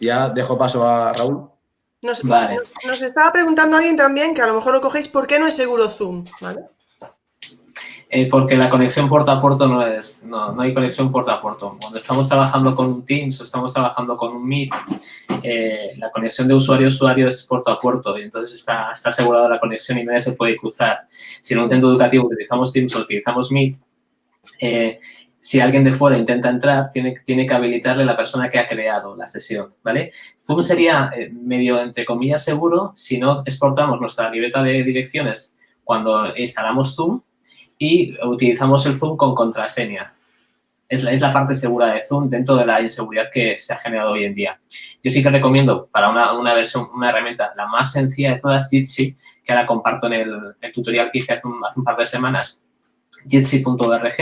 [0.00, 1.50] Ya dejo paso a Raúl.
[2.02, 2.60] Nos, vale.
[2.86, 5.54] nos estaba preguntando alguien también, que a lo mejor lo cogéis, ¿por qué no es
[5.54, 6.24] seguro Zoom?
[6.40, 6.64] ¿Vale?
[8.12, 11.40] Eh, porque la conexión puerto a puerto no es, no, no, hay conexión puerto a
[11.40, 11.76] puerto.
[11.80, 14.70] Cuando estamos trabajando con un Teams o estamos trabajando con un Meet,
[15.44, 19.10] eh, la conexión de usuario a usuario es puerto a puerto y entonces está, está
[19.10, 21.06] asegurada la conexión y nadie se puede cruzar.
[21.40, 23.76] Si en un centro educativo utilizamos Teams o utilizamos Meet,
[24.58, 24.98] eh,
[25.38, 29.14] si alguien de fuera intenta entrar, tiene, tiene que habilitarle la persona que ha creado
[29.14, 30.10] la sesión, ¿vale?
[30.44, 36.96] Zoom sería medio, entre comillas, seguro si no exportamos nuestra libreta de direcciones cuando instalamos
[36.96, 37.22] Zoom
[37.80, 40.12] y utilizamos el Zoom con contraseña.
[40.86, 43.78] Es la, es la parte segura de Zoom dentro de la inseguridad que se ha
[43.78, 44.60] generado hoy en día.
[45.02, 48.68] Yo sí que recomiendo para una, una versión, una herramienta, la más sencilla de todas,
[48.68, 51.96] Jitsi, que ahora comparto en el, el tutorial que hice hace un, hace un par
[51.96, 52.62] de semanas,
[53.28, 54.14] Jitsi.org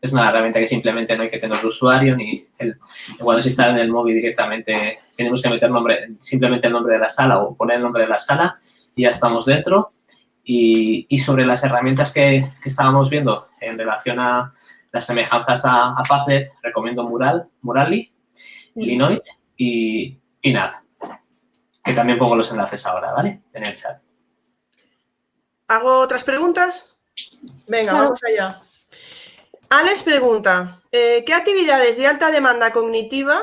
[0.00, 2.76] es una herramienta que simplemente no hay que tener usuario ni el,
[3.18, 7.00] cuando se instala en el móvil directamente tenemos que meter nombre, simplemente el nombre de
[7.00, 8.58] la sala o poner el nombre de la sala
[8.94, 9.92] y ya estamos dentro.
[10.42, 14.52] Y, sobre las herramientas que, estábamos viendo en relación a
[14.92, 18.12] las semejanzas a, a Padlet, recomiendo Mural, Murali,
[18.74, 19.20] Linoid
[19.56, 20.76] y Pinat,
[21.84, 23.42] que también pongo los enlaces ahora, ¿vale?
[23.52, 24.00] En el chat.
[25.68, 27.00] ¿Hago otras preguntas?
[27.68, 28.58] Venga, vamos allá.
[29.68, 33.36] Alex pregunta, eh, ¿qué actividades de alta demanda cognitiva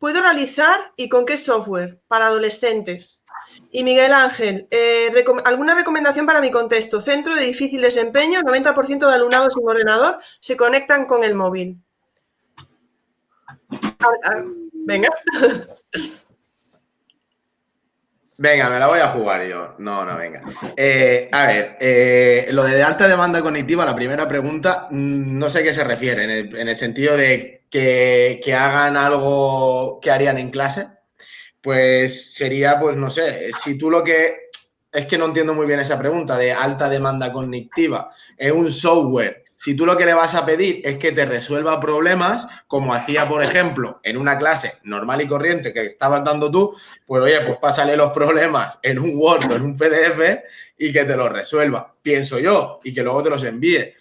[0.00, 3.24] puedo realizar y con qué software para adolescentes?
[3.70, 5.12] Y Miguel Ángel, eh,
[5.44, 7.00] ¿alguna recomendación para mi contexto?
[7.02, 11.78] Centro de difícil desempeño, 90% de alumnados sin ordenador se conectan con el móvil.
[14.72, 15.08] venga.
[18.40, 19.74] Venga, me la voy a jugar yo.
[19.78, 20.40] No, no, venga.
[20.76, 25.58] Eh, a ver, eh, lo de alta demanda cognitiva, la primera pregunta, mm, no sé
[25.58, 30.38] a qué se refiere, en el, en el sentido de que hagan algo que harían
[30.38, 30.86] en clase
[31.68, 34.48] pues sería, pues no sé, si tú lo que...
[34.90, 38.10] Es que no entiendo muy bien esa pregunta de alta demanda cognitiva.
[38.38, 39.44] Es un software.
[39.54, 43.28] Si tú lo que le vas a pedir es que te resuelva problemas, como hacía,
[43.28, 47.58] por ejemplo, en una clase normal y corriente que estabas dando tú, pues oye, pues
[47.58, 50.40] pásale los problemas en un Word o en un PDF
[50.78, 53.92] y que te los resuelva, pienso yo, y que luego te los envíe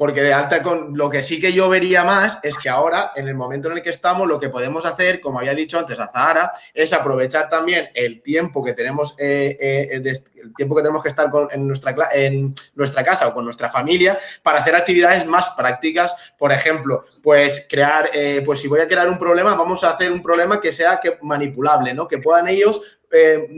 [0.00, 3.28] porque de alta con lo que sí que yo vería más es que ahora, en
[3.28, 6.10] el momento en el que estamos, lo que podemos hacer, como había dicho antes a
[6.10, 10.02] Zahara, es aprovechar también el tiempo que tenemos, eh, eh,
[10.42, 14.16] el tiempo que tenemos que estar en, nuestra, en nuestra casa o con nuestra familia
[14.42, 16.16] para hacer actividades más prácticas.
[16.38, 20.10] Por ejemplo, pues crear, eh, pues si voy a crear un problema, vamos a hacer
[20.10, 22.08] un problema que sea que manipulable, ¿no?
[22.08, 22.80] Que puedan ellos
[23.10, 23.48] eh,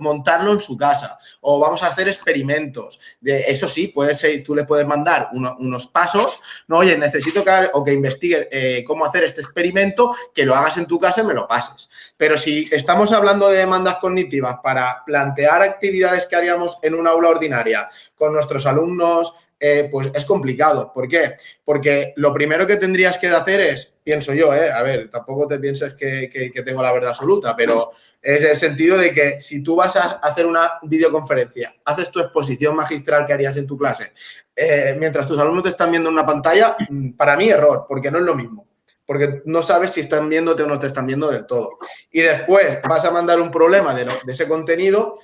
[0.00, 2.98] montarlo en su casa o vamos a hacer experimentos.
[3.20, 7.50] De, eso sí, puede ser, tú le puedes mandar unos pasos, no, oye, necesito que,
[7.72, 11.24] o que investigue eh, cómo hacer este experimento, que lo hagas en tu casa y
[11.24, 11.88] me lo pases.
[12.16, 17.30] Pero si estamos hablando de demandas cognitivas para plantear actividades que haríamos en una aula
[17.30, 20.92] ordinaria con nuestros alumnos, eh, pues es complicado.
[20.92, 21.34] ¿Por qué?
[21.64, 25.58] Porque lo primero que tendrías que hacer es, pienso yo, eh, a ver, tampoco te
[25.58, 27.90] pienses que, que, tengo la verdad absoluta, pero
[28.22, 32.76] es el sentido de que si tú vas a hacer una videoconferencia, haces tu exposición
[32.76, 34.12] magistral que harías en tu clase,
[34.54, 38.10] eh, mientras tus alumnos te están viendo en una pantalla, mm, para mí error, porque
[38.10, 38.66] no es lo mismo
[39.08, 41.78] porque no sabes si están viéndote o no te están viendo del todo.
[42.10, 45.14] Y después vas a mandar un problema de, de ese contenido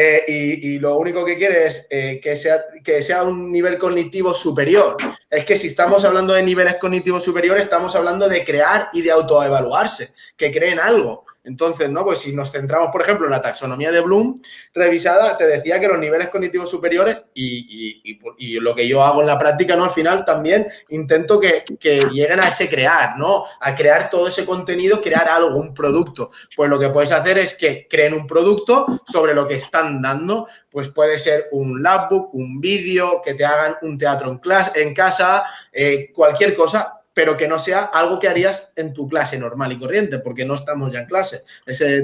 [0.00, 4.32] eh, y, lo único que quiere es eh, que, sea, que sea un nivel cognitivo
[4.32, 4.96] superior.
[5.28, 9.10] Es que si estamos hablando de niveles cognitivos superiores, estamos hablando de crear y de
[9.10, 11.24] autoevaluarse, que creen algo.
[11.44, 12.04] Entonces, ¿no?
[12.04, 14.40] Pues si nos centramos, por ejemplo, en la taxonomía de Bloom
[14.74, 18.18] revisada, te decía que los niveles cognitivos superiores y,
[18.60, 19.84] lo que yo hago en la práctica, ¿no?
[19.84, 23.44] Al final también intento que, que, lleguen a ese crear, ¿no?
[23.60, 26.30] A crear todo ese contenido, crear algo, un producto.
[26.56, 30.48] Pues lo que puedes hacer es que creen un producto sobre lo que están dando,
[30.70, 34.94] pues puede ser un labbook, un vídeo, que te hagan un teatro en, clase, en
[34.94, 39.72] casa, eh, cualquier cosa, pero que no sea algo que harías en tu clase normal
[39.72, 41.42] y corriente, porque no estamos ya en clase.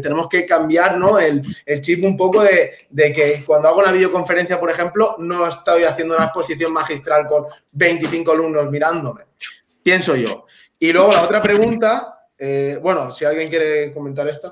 [0.02, 1.20] tenemos que cambiar ¿no?
[1.20, 1.40] el,
[1.82, 6.16] chip un poco de, de, que cuando hago una videoconferencia, por ejemplo, no estoy haciendo
[6.16, 9.20] una exposición magistral con 25 alumnos mirándome.
[9.84, 10.46] Pienso yo.
[10.80, 14.48] Y luego la otra pregunta, eh, bueno, si alguien quiere comentar esta.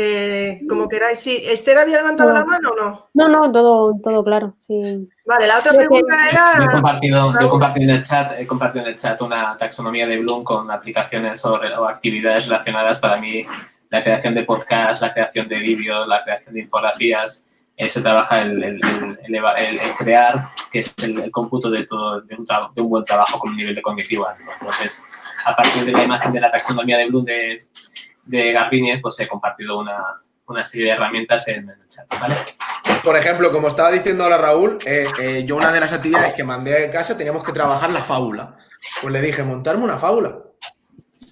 [0.00, 1.42] Eh, como queráis, sí.
[1.44, 3.08] ¿Esther había levantado la mano o no?
[3.14, 5.08] No, no, todo, todo claro, sí.
[5.26, 6.64] Vale, la otra pregunta era...
[6.64, 10.18] he compartido, he compartido, en el chat, he compartido en el chat una taxonomía de
[10.18, 11.56] Bloom con aplicaciones o,
[11.86, 13.44] actividades relacionadas para mí,
[13.90, 18.42] la creación de podcasts, la creación de vídeos, la creación de infografías, eh, se trabaja
[18.42, 18.80] el, el,
[19.26, 23.50] el, crear, que es el, cómputo de, todo, de un, de, un, buen trabajo con
[23.50, 24.42] un nivel de cognitivo alto.
[24.60, 25.04] Entonces,
[25.44, 27.58] a partir de la imagen de la taxonomía de Bloom de,
[28.28, 32.36] de Garbinier, pues he compartido una, una serie de herramientas en, el chat, ¿vale?
[33.02, 36.44] Por ejemplo, como estaba diciendo ahora Raúl, eh, eh, yo una de las actividades que
[36.44, 38.56] mandé a casa teníamos que trabajar la fábula.
[39.00, 40.38] Pues le dije, montarme una fábula.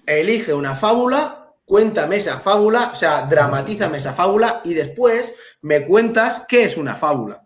[0.05, 6.45] Elige una fábula, cuéntame esa fábula, o sea, dramatízame esa fábula y después me cuentas
[6.47, 7.43] qué es una fábula.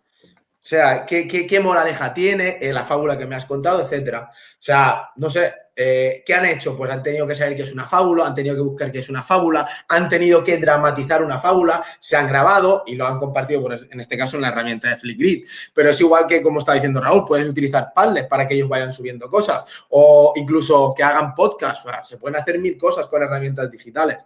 [0.61, 4.29] O sea, qué, qué, qué moraleja tiene eh, la fábula que me has contado, etcétera.
[4.29, 6.77] O sea, no sé, eh, ¿Qué han hecho?
[6.77, 9.09] Pues han tenido que saber que es una fábula, han tenido que buscar que es
[9.09, 13.67] una fábula, han tenido que dramatizar una fábula, se han grabado y lo han compartido,
[13.71, 15.45] en este caso, en la herramienta de Flipgrid.
[15.73, 18.93] Pero es igual que, como está diciendo Raúl, puedes utilizar Padlet para que ellos vayan
[18.93, 21.85] subiendo cosas o incluso que hagan podcast.
[22.03, 24.17] se pueden hacer mil cosas con herramientas digitales.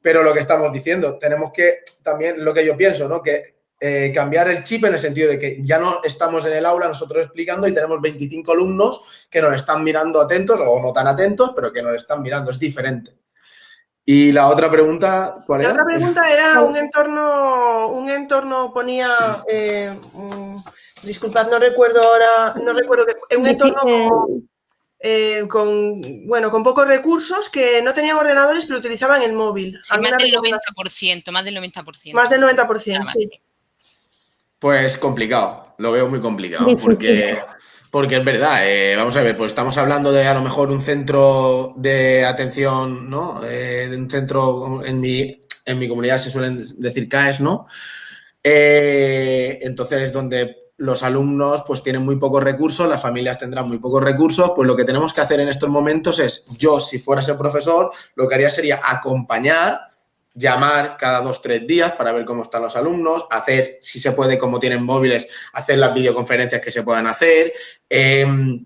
[0.00, 3.20] Pero lo que estamos diciendo, tenemos que, también lo que yo pienso, ¿no?
[3.20, 6.66] Que eh, cambiar el chip en el sentido de que ya no estamos en el
[6.66, 11.06] aula nosotros explicando y tenemos 25 alumnos que nos están mirando atentos o no tan
[11.06, 13.16] atentos, pero que nos están mirando, es diferente.
[14.04, 15.70] Y la otra pregunta, ¿cuál era?
[15.70, 19.90] La otra pregunta era un entorno, un entorno ponía, eh,
[21.02, 24.26] disculpad, no recuerdo ahora, no recuerdo que, un entorno
[24.98, 29.80] eh, con, bueno, con pocos recursos que no tenían ordenadores pero utilizaban el móvil.
[29.88, 32.12] más del 90%, más del 90%.
[32.12, 33.30] Más del 90%, sí.
[34.60, 37.38] Pues complicado, lo veo muy complicado, porque,
[37.90, 40.82] porque es verdad, eh, vamos a ver, pues estamos hablando de a lo mejor un
[40.82, 43.40] centro de atención, ¿no?
[43.42, 47.66] Eh, de un centro, en mi, en mi comunidad se suelen decir CAES, ¿no?
[48.44, 54.04] Eh, entonces, donde los alumnos pues tienen muy pocos recursos, las familias tendrán muy pocos
[54.04, 57.34] recursos, pues lo que tenemos que hacer en estos momentos es, yo si fuera ese
[57.34, 59.89] profesor, lo que haría sería acompañar
[60.34, 64.38] llamar cada dos, tres días para ver cómo están los alumnos, hacer, si se puede,
[64.38, 67.52] como tienen móviles, hacer las videoconferencias que se puedan hacer
[67.88, 68.64] em,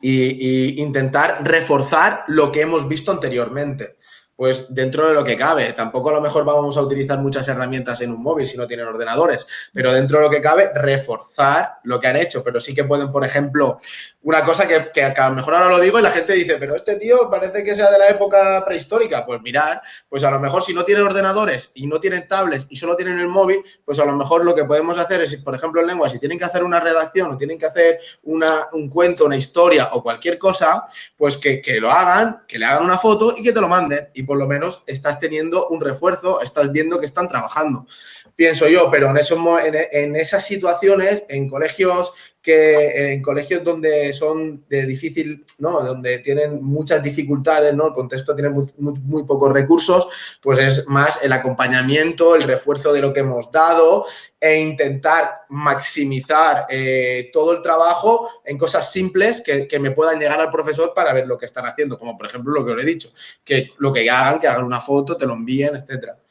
[0.00, 3.96] y, intentar reforzar lo que hemos visto anteriormente
[4.34, 5.72] pues dentro de lo que cabe.
[5.72, 8.88] Tampoco a lo mejor vamos a utilizar muchas herramientas en un móvil si no tienen
[8.88, 12.42] ordenadores, pero dentro de lo que cabe, reforzar lo que han hecho.
[12.42, 13.78] Pero sí que pueden, por ejemplo,
[14.22, 16.96] una cosa que, a lo mejor ahora lo digo y la gente dice, pero este
[16.96, 19.26] tío parece que sea de la época prehistórica.
[19.26, 22.76] Pues mirar, pues a lo mejor si no tienen ordenadores y no tienen tablets y
[22.76, 25.80] solo tienen el móvil, pues a lo mejor lo que podemos hacer es, por ejemplo,
[25.80, 29.24] en lengua, si tienen que hacer una redacción o tienen que hacer una, un cuento,
[29.24, 30.84] una historia o cualquier cosa,
[31.16, 34.08] pues que, que lo hagan, que le hagan una foto y que te lo manden.
[34.14, 37.86] Y por lo menos estás teniendo un refuerzo, estás viendo que están trabajando,
[38.36, 44.64] pienso yo, pero en, esos, en, esas situaciones, en colegios que en colegios donde son
[44.68, 45.80] de difícil, ¿no?
[45.80, 47.86] Donde tienen muchas dificultades, ¿no?
[47.86, 50.08] El contexto tiene muy, pocos recursos,
[50.40, 54.06] pues es más el acompañamiento, el refuerzo de lo que hemos dado
[54.40, 60.40] e intentar maximizar eh, todo el trabajo en cosas simples que, que, me puedan llegar
[60.40, 62.86] al profesor para ver lo que están haciendo, como por ejemplo lo que os he
[62.86, 63.12] dicho,
[63.44, 66.21] que lo que hagan, que hagan una foto, te lo envíen, etcétera.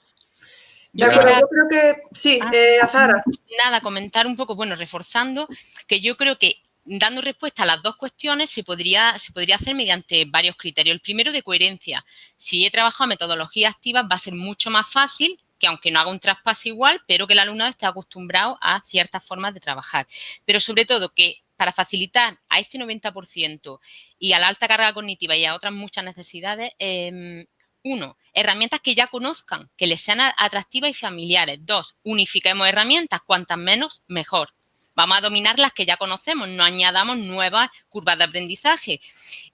[0.93, 3.23] De acuerdo, yo creo que sí, ah, eh, Azara.
[3.58, 5.47] Nada, comentar un poco, bueno, reforzando
[5.88, 9.75] que yo creo que dando respuesta a las dos cuestiones se podría, se podría hacer
[9.75, 10.93] mediante varios criterios.
[10.93, 12.04] El primero de coherencia.
[12.36, 16.10] Si he trabajado metodologías activas va a ser mucho más fácil que aunque no haga
[16.10, 20.08] un traspaso igual, pero que el alumnado esté acostumbrado a ciertas formas de trabajar.
[20.43, 23.80] Pero sobre todo que para facilitar a este 90%
[24.17, 27.45] y a la alta carga cognitiva y a otras muchas necesidades, em,
[27.84, 31.60] uno, herramientas que ya conozcan, que les sean atractivas y familiares.
[31.62, 34.54] Dos, unifiquemos herramientas, cuantas menos, mejor.
[34.94, 39.00] Vamos a dominar las que ya conocemos, no añadamos nuevas curvas de aprendizaje.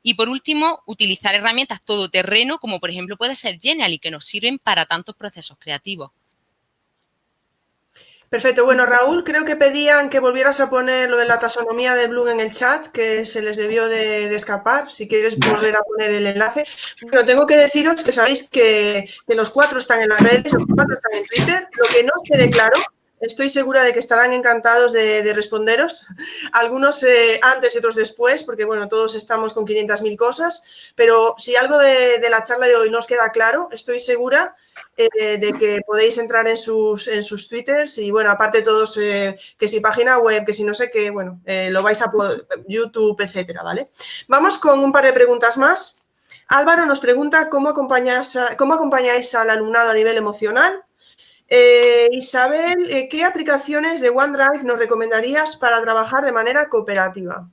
[0.02, 4.58] Y por último, utilizar herramientas todoterreno, como por ejemplo puede ser Genial que nos sirven
[4.58, 6.12] para tantos procesos creativos.
[8.30, 8.66] Perfecto.
[8.66, 12.28] Bueno, Raúl, creo que pedían que volvieras a poner lo de la taxonomía de Bloom
[12.30, 14.92] en el chat, que se les debió de, escapar.
[14.92, 16.66] Si quieres volver a poner el enlace.
[17.04, 20.94] Bueno, tengo que deciros que sabéis que, los cuatro están en las redes, los cuatro
[20.94, 21.67] están en Twitter.
[21.78, 22.78] Lo que no quede claro
[23.19, 26.06] Estoy segura de que estarán encantados de, responderos.
[26.52, 30.63] Algunos eh, antes y otros después, porque bueno, todos estamos con 500.000 cosas.
[30.96, 34.56] Pero si algo de, la charla de hoy nos queda claro, estoy segura
[34.96, 39.38] eh, de que podéis entrar en sus, en sus twitters y bueno, aparte todos, eh,
[39.58, 42.12] que si página web, que si no sé qué, bueno, lo vais a
[42.67, 43.88] YouTube, etcétera, ¿vale?
[44.28, 46.04] Vamos con un par de preguntas más.
[46.50, 50.84] Álvaro nos pregunta cómo, cómo acompañáis al alumnado a nivel emocional
[51.50, 57.50] eh, Isabel, eh, ¿qué aplicaciones de OneDrive nos recomendarías para trabajar de manera cooperativa?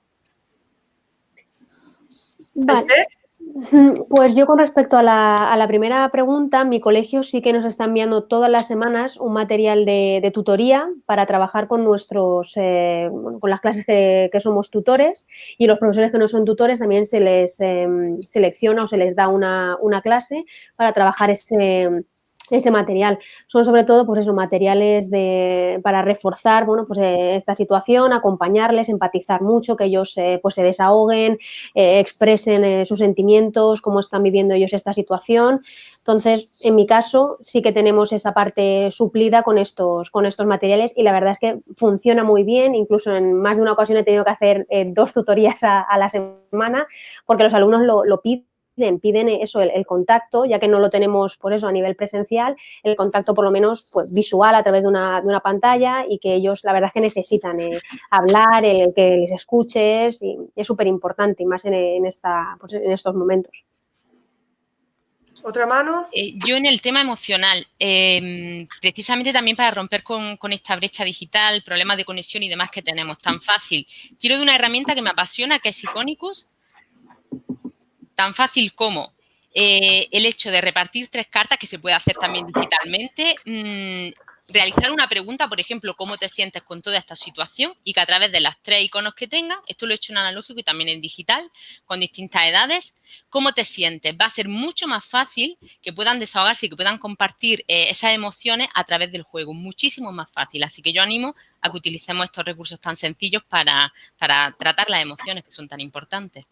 [4.08, 8.24] Pues yo con respecto a la, primera pregunta, mi colegio sí que nos está enviando
[8.24, 13.08] todas las semanas un material de, tutoría para trabajar con nuestros, eh,
[13.40, 17.20] con las clases que, somos tutores y los profesores que no son tutores también se
[17.20, 20.44] les em, selecciona o se les da una, una clase
[20.76, 22.04] para trabajar ese
[22.50, 23.18] ese material.
[23.46, 28.88] Son sobre todo, pues eso, materiales de, para reforzar, bueno, pues eh, esta situación, acompañarles,
[28.88, 31.38] empatizar mucho, que ellos eh, pues se desahoguen,
[31.74, 35.60] eh, expresen sus sentimientos, cómo están viviendo ellos esta situación.
[35.98, 40.92] Entonces, en mi caso, sí que tenemos esa parte suplida con estos, con estos materiales
[40.96, 42.74] y la verdad es que funciona muy bien.
[42.74, 46.86] Incluso en más de una ocasión he tenido que hacer dos tutorías a, la semana
[47.24, 51.36] porque los alumnos lo, lo piden piden, eso, el, contacto, ya que no lo tenemos
[51.36, 54.88] por eso a nivel presencial, el contacto por lo menos pues, visual a través de
[54.88, 58.92] una, de una pantalla y que ellos la verdad es que necesitan eh, hablar, el,
[58.94, 63.64] que les escuches y es súper importante y más en, esta, pues, en estos momentos.
[65.42, 66.06] ¿Otra mano?
[66.10, 71.04] Eh, yo en el tema emocional, em, precisamente también para romper con, con, esta brecha
[71.04, 73.86] digital, problemas de conexión y demás que tenemos tan fácil,
[74.18, 76.46] tiro de una herramienta que me apasiona, que es Iconicus,
[78.14, 79.12] tan fácil como
[79.52, 84.90] eh, el hecho de repartir tres cartas, que se puede hacer también digitalmente, mm, realizar
[84.90, 88.30] una pregunta, por ejemplo, cómo te sientes con toda esta situación y que a través
[88.30, 91.00] de las tres iconos que tenga, esto lo he hecho en analógico y también en
[91.00, 91.50] digital,
[91.86, 92.94] con distintas edades,
[93.30, 94.14] cómo te sientes.
[94.20, 98.12] Va a ser mucho más fácil que puedan desahogarse y que puedan compartir eh, esas
[98.12, 100.62] emociones a través del juego, muchísimo más fácil.
[100.64, 105.00] Así que yo animo a que utilicemos estos recursos tan sencillos para, para tratar las
[105.00, 106.44] emociones que son tan importantes.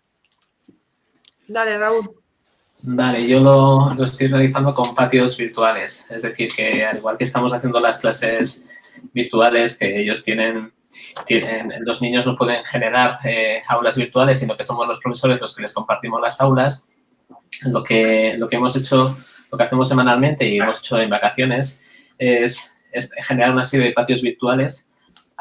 [1.47, 2.23] Dale, Raúl.
[2.85, 6.07] Vale, yo lo, estoy realizando con patios virtuales.
[6.11, 8.69] Es decir, que al igual que estamos haciendo las clases
[9.13, 10.73] virtuales que ellos tienen,
[11.27, 15.55] tienen los niños no pueden generar eh, aulas virtuales, sino que somos los profesores los
[15.55, 16.89] que les compartimos las aulas.
[17.67, 19.17] Lo que, lo que hemos hecho,
[19.51, 21.83] lo que hacemos semanalmente y hemos hecho en vacaciones
[22.19, 22.79] es,
[23.27, 24.89] generar una serie de patios virtuales.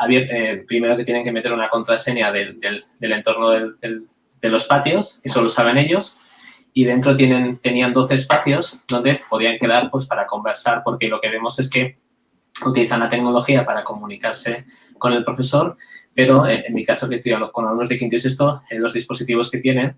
[0.10, 4.08] Eh, primero que tienen que meter una contraseña del, del, entorno del
[4.42, 6.18] de los patios, que solo saben ellos,
[6.74, 11.30] y dentro tienen, tenían 12 espacios donde podían quedar pues, para conversar, porque lo que
[11.30, 11.98] vemos es que
[12.66, 14.66] utilizan la tecnología para comunicarse
[14.98, 15.78] con el profesor,
[16.14, 19.50] pero en, mi caso que estoy con alumnos de quinto y sexto, en los dispositivos
[19.50, 19.98] que tienen,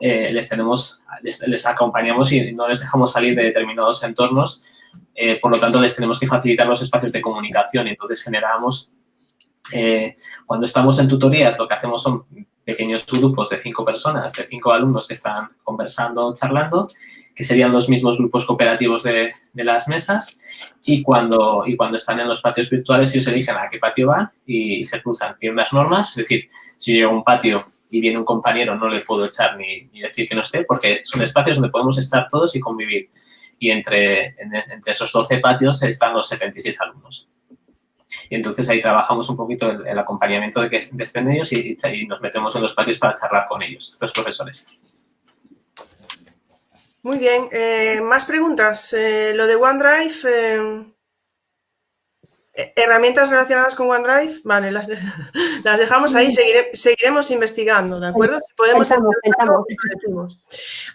[0.00, 4.62] eh, les tenemos, les, acompañamos y no les dejamos salir de determinados entornos,
[5.14, 7.86] eh, por lo tanto les tenemos que facilitar los espacios de comunicación.
[7.86, 8.92] Y entonces generamos,
[9.72, 10.14] eh,
[10.46, 12.24] cuando estamos en tutorías, lo que hacemos son
[12.64, 16.88] pequeños grupos de cinco personas, de cinco alumnos que están conversando, charlando,
[17.34, 20.38] que serían los mismos grupos cooperativos de, las mesas
[20.84, 24.30] y cuando, y cuando están en los patios virtuales ellos eligen a qué patio van
[24.46, 25.36] y se cruzan.
[25.38, 28.88] Tiene unas normas, es decir, si yo a un patio y viene un compañero no
[28.88, 32.54] le puedo echar ni, decir que no esté porque son espacios donde podemos estar todos
[32.54, 33.10] y convivir.
[33.58, 37.28] Y entre, entre esos 12 patios están los 76 alumnos.
[38.28, 42.54] Y entonces ahí trabajamos un poquito el, acompañamiento de que estén ellos y, nos metemos
[42.56, 44.68] en los patios para charlar con ellos, los profesores.
[47.02, 47.48] Muy bien.
[47.52, 48.94] Eh, más preguntas.
[48.94, 50.14] Eh, lo de OneDrive.
[50.24, 50.84] Eh,
[52.76, 54.86] herramientas relacionadas con OneDrive, vale, las,
[55.78, 56.32] dejamos ahí,
[56.72, 58.38] seguiremos investigando, ¿de acuerdo?
[58.56, 58.88] Podemos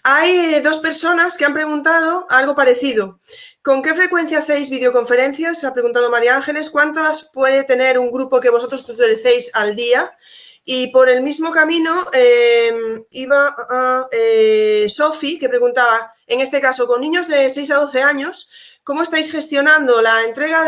[0.02, 3.20] Hay dos personas que han preguntado algo parecido.
[3.62, 5.64] ¿Con qué frecuencia hacéis videoconferencias?
[5.64, 6.70] Ha preguntado María Ángeles.
[6.70, 10.16] ¿Cuántas puede tener un grupo que vosotros tutoricéis al día?
[10.64, 17.02] Y por el mismo camino em, iba eh, Sofi, que preguntaba, en este caso, con
[17.02, 18.48] niños de 6 a 12 años,
[18.82, 20.64] ¿cómo estáis gestionando la entrega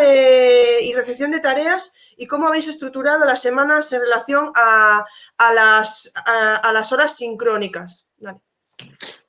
[0.83, 5.07] y recepción de tareas y cómo habéis estructurado las semanas en relación a,
[5.39, 8.11] las, horas sincrónicas?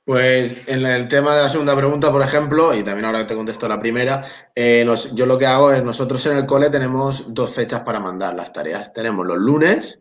[0.04, 3.66] Pues en el tema de la segunda pregunta, por ejemplo, y también ahora te contesto
[3.66, 4.22] la primera,
[4.54, 8.34] eh, yo lo que hago es, nosotros en el cole tenemos dos fechas para mandar
[8.34, 8.92] las tareas.
[8.92, 10.00] Tenemos los lunes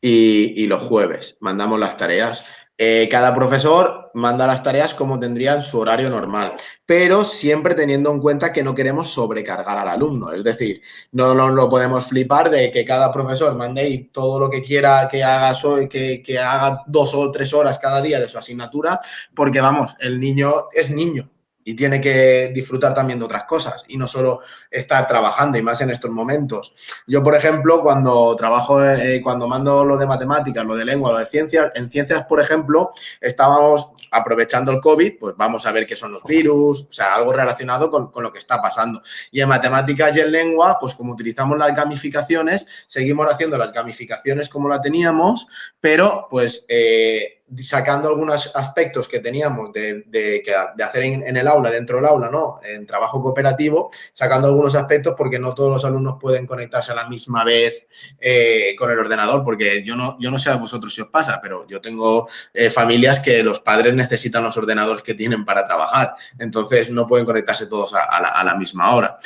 [0.00, 2.46] y, los jueves, mandamos las tareas.
[2.76, 6.54] Eh, cada profesor manda las tareas como tendría en su horario normal,
[6.84, 10.32] pero siempre teniendo en cuenta que no queremos sobrecargar al alumno.
[10.32, 14.62] Es decir, no nos lo podemos flipar de que cada profesor mande todo lo que
[14.62, 15.52] quiera que haga,
[15.88, 19.00] que, que haga dos o tres horas cada día de su asignatura,
[19.34, 21.30] porque vamos, el niño es niño
[21.64, 24.40] y tiene que disfrutar también de otras cosas y no solo
[24.70, 26.72] estar trabajando y más en estos momentos.
[27.06, 31.18] Yo, por ejemplo, cuando trabajo, eh, cuando mando lo de matemáticas, lo de lengua, lo
[31.18, 32.90] de ciencias, en ciencias, por ejemplo,
[33.20, 37.32] estábamos aprovechando el COVID, pues vamos a ver qué son los virus, o sea, algo
[37.32, 39.02] relacionado con, con lo que está pasando.
[39.30, 44.48] Y en matemáticas y en lengua, pues como utilizamos las gamificaciones, seguimos haciendo las gamificaciones
[44.48, 45.46] como la teníamos,
[45.80, 46.64] pero pues...
[46.68, 50.42] Eh, sacando algunos aspectos que teníamos de, de,
[50.82, 52.56] hacer en, el aula, dentro del aula, ¿no?
[52.64, 57.08] En trabajo cooperativo, sacando algunos aspectos porque no todos los alumnos pueden conectarse a la
[57.08, 57.86] misma vez
[58.18, 61.40] eh, con el ordenador, porque yo no, yo no sé a vosotros si os pasa,
[61.42, 66.14] pero yo tengo eh, familias que los padres necesitan los ordenadores que tienen para trabajar,
[66.38, 69.18] entonces no pueden conectarse todos a, la, a la, misma hora.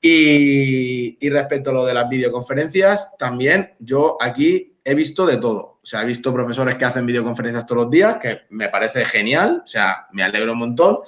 [0.00, 5.78] Y respecto a lo de las videoconferencias, también yo aquí he visto de todo.
[5.82, 9.62] O sea, he visto profesores que hacen videoconferencias todos los días, que me parece genial,
[9.64, 10.98] o sea, me alegro un montón.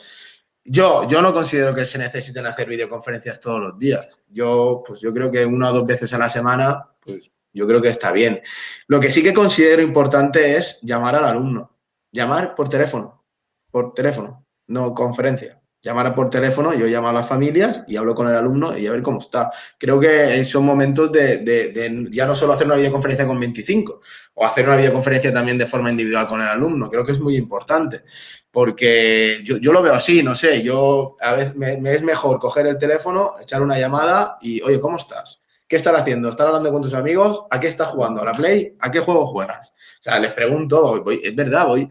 [0.65, 4.21] Yo, yo no considero que se necesiten hacer videoconferencias todos los días.
[4.29, 7.81] Yo, pues yo creo que una o dos veces a la semana, pues yo creo
[7.81, 8.41] que está bien.
[8.87, 11.77] Lo que sí que considero importante es llamar al alumno.
[12.13, 13.25] Llamar por teléfono.
[13.71, 18.29] Por teléfono, no conferencia llamar por teléfono, yo llamo a las familias y hablo con
[18.29, 19.51] el alumno y a ver cómo está.
[19.79, 24.01] Creo que son momentos de, ya no solo hacer una videoconferencia con 25
[24.35, 26.91] o hacer una videoconferencia también de forma individual con el alumno.
[26.91, 28.03] Creo que es muy importante
[28.51, 32.67] porque yo, yo lo veo así, no sé, yo a veces me, es mejor coger
[32.67, 35.41] el teléfono, echar una llamada y, oye, ¿cómo estás?
[35.67, 36.29] ¿Qué estás haciendo?
[36.29, 37.45] ¿Estás hablando con tus amigos?
[37.49, 38.21] ¿A qué estás jugando?
[38.21, 38.75] ¿A la Play?
[38.81, 39.73] ¿A qué juego juegas?
[40.01, 41.89] O sea, les pregunto, es verdad, voy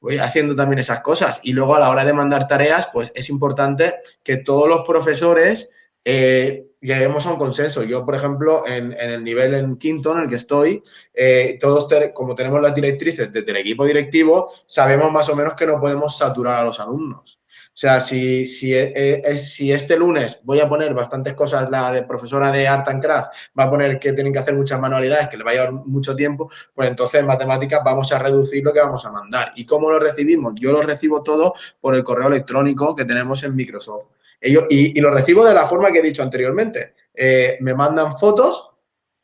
[0.00, 1.40] voy haciendo también esas cosas.
[1.42, 5.68] Y luego a la hora de mandar tareas, pues es importante que todos los profesores
[6.04, 7.82] eh, lleguemos a un consenso.
[7.82, 10.82] Yo, por ejemplo, en, en, el nivel en quinto en el que estoy,
[11.12, 15.80] eh, todos, como tenemos las directrices del equipo directivo, sabemos más o menos que no
[15.80, 17.40] podemos saturar a los alumnos.
[17.78, 22.02] O sea, si, si, eh, si, este lunes voy a poner bastantes cosas, la de
[22.02, 25.36] profesora de Art and Craft va a poner que tienen que hacer muchas manualidades, que
[25.36, 28.80] le va a llevar mucho tiempo, pues entonces en matemáticas vamos a reducir lo que
[28.80, 29.52] vamos a mandar.
[29.54, 30.54] ¿Y cómo lo recibimos?
[30.56, 34.08] Yo lo recibo todo por el correo electrónico que tenemos en Microsoft.
[34.40, 36.94] Ellos, y, y lo recibo de la forma que he dicho anteriormente.
[37.14, 38.67] Eh, me mandan fotos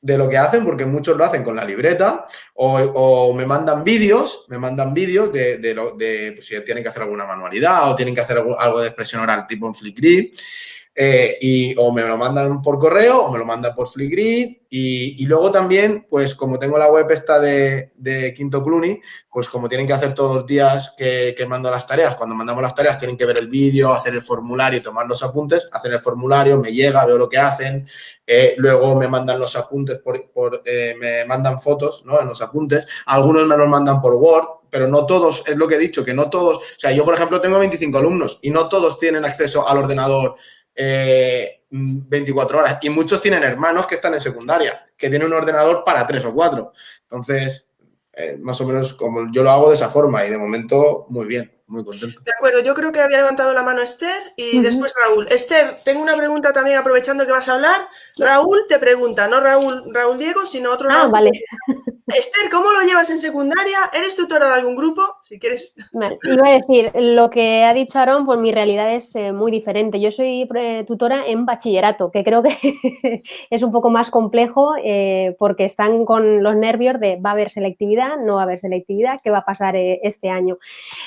[0.04, 2.26] de lo que hacen, porque muchos lo hacen con la libreta,
[2.56, 6.90] o, me mandan vídeos, me mandan vídeos de, de, lo, de pues, si tienen que
[6.90, 10.30] hacer alguna manualidad o tienen que hacer algo, algo de expresión oral tipo en Flickr,
[10.96, 14.18] eh, y o me lo mandan por correo o me lo mandan por Flickr
[14.76, 19.48] y, y, luego también, pues como tengo la web esta de, de, Quinto Cluny, pues
[19.48, 22.74] como tienen que hacer todos los días que, que, mando las tareas, cuando mandamos las
[22.74, 26.58] tareas tienen que ver el vídeo, hacer el formulario, tomar los apuntes, hacer el formulario,
[26.58, 27.86] me llega, veo lo que hacen,
[28.26, 32.20] eh, luego me mandan los apuntes, por, por eh, me mandan fotos ¿no?
[32.20, 35.76] en los apuntes, algunos me los mandan por Word, pero no todos, es lo que
[35.76, 38.68] he dicho, que no todos, o sea, yo por ejemplo tengo 25 alumnos y no
[38.68, 40.34] todos tienen acceso al ordenador
[40.74, 42.78] eh, 24 horas.
[42.82, 46.34] Y muchos tienen hermanos que están en secundaria, que tienen un ordenador para tres o
[46.34, 46.72] cuatro.
[47.02, 47.66] Entonces,
[48.12, 51.26] eh, más o menos como yo lo hago de esa forma y de momento muy
[51.26, 52.20] bien, muy contento.
[52.22, 54.62] De acuerdo, yo creo que había levantado la mano Esther y uh -huh.
[54.62, 55.26] después Raúl.
[55.30, 57.88] Esther, tengo una pregunta también aprovechando que vas a hablar.
[58.16, 61.10] Raúl te pregunta, no Raúl, Raúl Diego, sino otro ah, Raúl.
[61.10, 61.32] vale.
[62.06, 63.78] Esther, ¿cómo lo llevas en secundaria?
[63.94, 65.00] ¿Eres tutora de algún grupo?
[65.22, 65.74] Si quieres.
[65.94, 69.98] Iba a decir, lo que ha dicho Aaron, pues mi realidad es eh, muy diferente.
[69.98, 72.58] Yo soy eh, tutora en bachillerato, que creo que
[73.50, 77.50] es un poco más complejo eh, porque están con los nervios de va a haber
[77.50, 80.58] selectividad, no va a haber selectividad, qué va a pasar este año.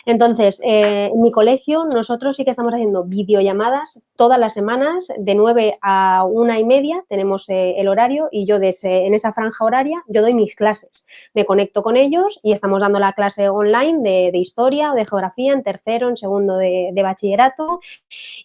[0.08, 5.74] Entonces, en mi colegio nosotros sí que estamos haciendo videollamadas todas las semanas de 9
[5.84, 10.34] a una y media, tenemos el horario y yo en esa franja horaria yo doy
[10.34, 10.87] mis clases
[11.34, 15.54] me conecto con ellos y estamos dando la clase online de, historia o de geografía
[15.54, 17.80] en tercero, en segundo de, bachillerato.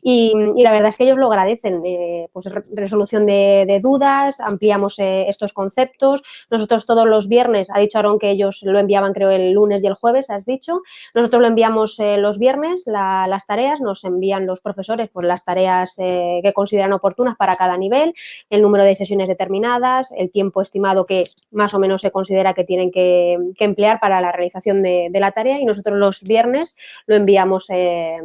[0.02, 5.28] Y, la verdad es que ellos lo agradecen, eh, pues resolución de, dudas, ampliamos eh,
[5.28, 6.22] estos conceptos.
[6.50, 9.86] Nosotros todos los viernes, ha dicho Aaron que ellos lo enviaban creo el lunes y
[9.86, 10.82] el jueves, has dicho,
[11.14, 15.44] nosotros lo enviamos eh, los viernes, la, las tareas, nos envían los profesores pues las
[15.44, 18.14] tareas eh, que consideran oportunas para cada nivel,
[18.50, 22.54] el número de sesiones determinadas, el tiempo estimado que más o menos se considera considera
[22.54, 26.76] que tienen que, emplear para la realización de, la tarea y nosotros los viernes
[27.06, 28.18] lo enviamos eh,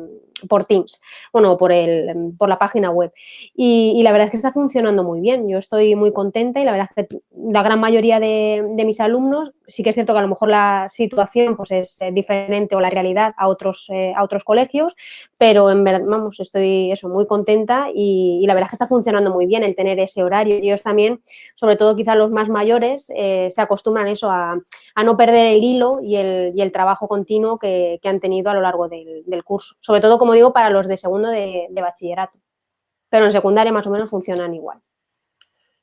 [0.47, 1.01] por Teams,
[1.33, 3.11] bueno, por, el, por la página web.
[3.55, 5.49] Y, la verdad es que está funcionando muy bien.
[5.49, 9.53] Yo estoy muy contenta y la verdad es que la gran mayoría de, mis alumnos
[9.67, 12.79] sí que es cierto que a lo mejor la situación pues, es eh, diferente o
[12.79, 14.95] la realidad a otros, eh, a otros colegios,
[15.37, 19.31] pero en verdad, vamos, estoy eso, muy contenta y, la verdad es que está funcionando
[19.31, 20.55] muy bien el tener ese horario.
[20.55, 21.21] Ellos también,
[21.55, 24.61] sobre todo quizás los más mayores, se acostumbran eso a,
[25.03, 29.43] no perder el hilo y el, trabajo continuo que, han tenido a lo largo del,
[29.43, 29.75] curso.
[29.79, 32.37] Sobre todo, como digo, para los de segundo de bachillerato.
[33.09, 34.81] Pero en secundaria más o menos funcionan igual.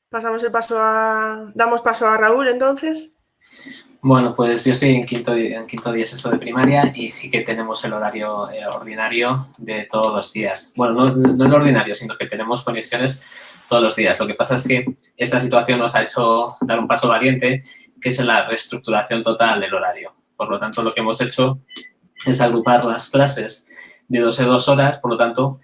[0.09, 1.51] Pasamos el paso a.
[1.55, 3.17] Damos paso a Raúl entonces.
[4.01, 7.41] Bueno, pues yo estoy en quinto, en quinto día sexto de primaria y sí que
[7.41, 10.73] tenemos el horario eh, ordinario de todos los días.
[10.75, 13.23] Bueno, no, no el ordinario, sino que tenemos conexiones
[13.67, 14.19] todos los días.
[14.19, 14.85] Lo que pasa es que
[15.17, 17.61] esta situación nos ha hecho dar un paso valiente,
[18.05, 20.13] que es la reestructuración total del horario.
[20.37, 21.61] Por lo tanto, lo que hemos hecho
[22.23, 23.67] es agrupar las clases
[24.07, 25.59] de 12 dos horas, por lo tanto,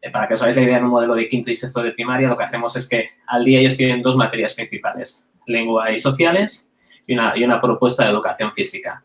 [0.00, 1.92] eh, para que os hagáis la idea, en un modelo de quinto y sexto de
[1.92, 5.98] primaria, lo que hacemos es que al día ellos tienen dos materias principales, lengua y
[5.98, 6.72] sociales,
[7.06, 9.04] y una, y una propuesta de educación física.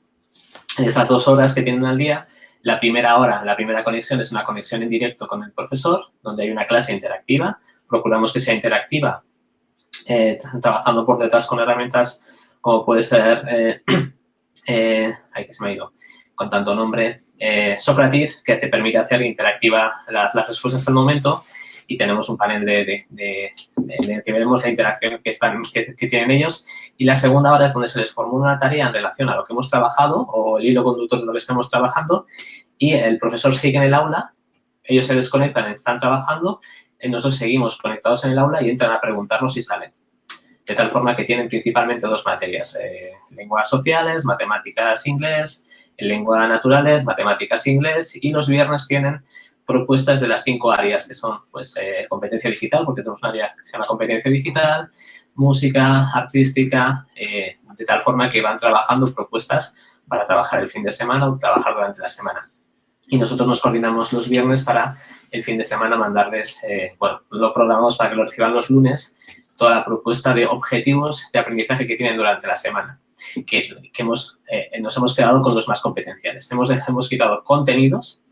[0.80, 2.26] Esas dos horas que tienen al día,
[2.62, 6.44] la primera hora, la primera conexión es una conexión en directo con el profesor, donde
[6.44, 7.60] hay una clase interactiva.
[7.90, 9.26] Procuramos que sea interactiva,
[10.08, 12.24] eh, trabajando por detrás con herramientas
[12.62, 13.82] como puede ser, eh,
[14.68, 15.94] eh, que se me ha ido,
[16.36, 17.76] con tanto nombre, eh,
[18.46, 21.44] que te permite hacer interactiva las, respuestas al momento
[21.88, 26.32] y tenemos un panel de, en el que veremos la interacción que, están, que, tienen
[26.32, 26.66] ellos.
[26.98, 29.44] Y la segunda hora es donde se les formula una tarea en relación a lo
[29.44, 32.28] que hemos trabajado o el hilo conductor de lo que estamos trabajando
[32.78, 34.34] y el profesor sigue en el aula,
[34.84, 36.62] ellos se desconectan, están trabajando,
[37.00, 39.94] y nosotros seguimos conectados en el aula y entran a preguntarnos si salen.
[40.72, 47.04] De tal forma que tienen principalmente dos materias, eh, lenguas sociales, matemáticas, inglés, lengua naturales,
[47.04, 49.22] matemáticas, inglés y los viernes tienen
[49.68, 53.54] propuestas de las cinco áreas que son pues eh, competencia digital, porque tenemos un área
[53.54, 54.90] que se llama competencia digital,
[55.36, 59.76] música, artística, eh, de tal forma que van trabajando propuestas
[60.08, 62.50] para trabajar el fin de semana o trabajar durante la semana.
[63.10, 64.96] Y nosotros nos coordinamos los viernes para
[65.32, 66.62] el fin de semana mandarles,
[66.98, 69.18] bueno, lo programamos para que lo reciban los lunes,
[69.62, 73.00] toda la propuesta de objetivos de aprendizaje que tienen durante la semana
[73.46, 73.62] que,
[74.00, 76.52] hemos, eh, nos hemos quedado con los más competenciales.
[76.52, 78.24] Hemos, hemos quitado contenidos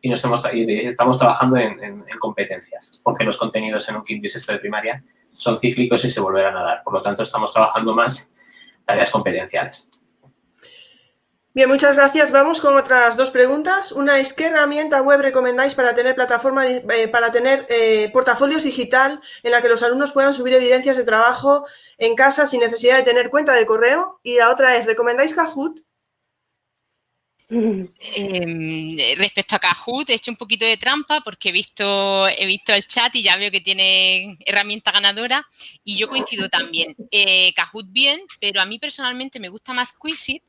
[0.00, 4.52] y, nos hemos, estamos trabajando en, competencias, porque los contenidos en un quinto y sexto
[4.52, 6.82] de primaria son cíclicos y se volverán a dar.
[6.84, 8.32] Por lo tanto, estamos trabajando más
[8.84, 9.90] tareas competenciales.
[11.56, 12.32] Bien, muchas gracias.
[12.32, 13.90] Vamos con otras dos preguntas.
[13.90, 19.22] Una es, ¿qué herramienta web recomendáis para tener plataforma, eh, para tener eh, portafolios digital
[19.42, 21.64] en la que los alumnos puedan subir evidencias de trabajo
[21.96, 24.20] en casa sin necesidad de tener cuenta de correo?
[24.22, 25.80] Y la otra es, ¿recomendáis Kahoot?
[27.48, 32.74] Em, respecto a Kahoot, he hecho un poquito de trampa porque he visto, he visto
[32.74, 35.42] el chat y ya veo que tiene herramienta ganadora
[35.82, 36.94] y yo coincido también.
[37.10, 40.42] Eh, Kahoot bien, pero a mí personalmente me gusta más Quizit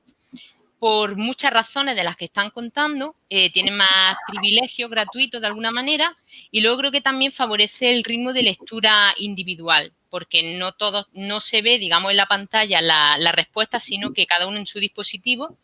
[0.79, 5.71] por muchas razones de las que están contando, eh, tienen más privilegios gratuitos de alguna
[5.71, 6.15] manera
[6.51, 11.39] y luego creo que también favorece el ritmo de lectura individual, porque no todo, no
[11.39, 15.57] se ve, digamos, en la pantalla la, respuesta, sino que cada uno en su dispositivo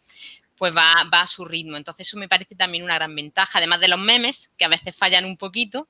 [0.58, 1.78] pues va, a su ritmo.
[1.78, 4.96] Entonces eso me parece también una gran ventaja, además de los memes, que a veces
[4.96, 5.88] fallan un poquito,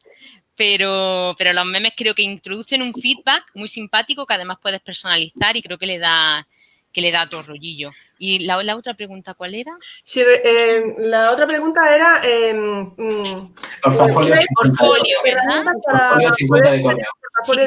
[0.55, 5.55] pero, pero los memes creo que introducen un feedback muy simpático que además puedes personalizar
[5.55, 6.47] y creo que le da,
[6.93, 7.91] que le da otro rollillo.
[8.19, 9.73] ¿Y la, otra pregunta cuál era?
[10.03, 12.21] Sí, eh, la otra pregunta era...
[12.23, 15.65] Eh, mm, portfolio, portfolio, ¿verdad?
[15.83, 17.07] Portfolio 50 de correo.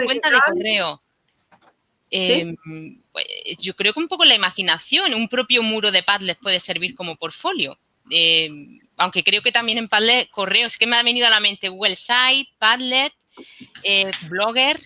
[0.01, 1.03] 50 de correo.
[2.09, 2.55] Eh,
[3.13, 3.27] pues,
[3.59, 7.17] yo creo que un poco la imaginación, un propio muro de Padlet puede servir como
[7.17, 7.77] portfolio.
[8.97, 11.97] aunque creo que también en Padlet, correos, que me ha venido a la mente Google
[11.97, 13.13] Site, Padlet,
[14.29, 14.81] Blogger,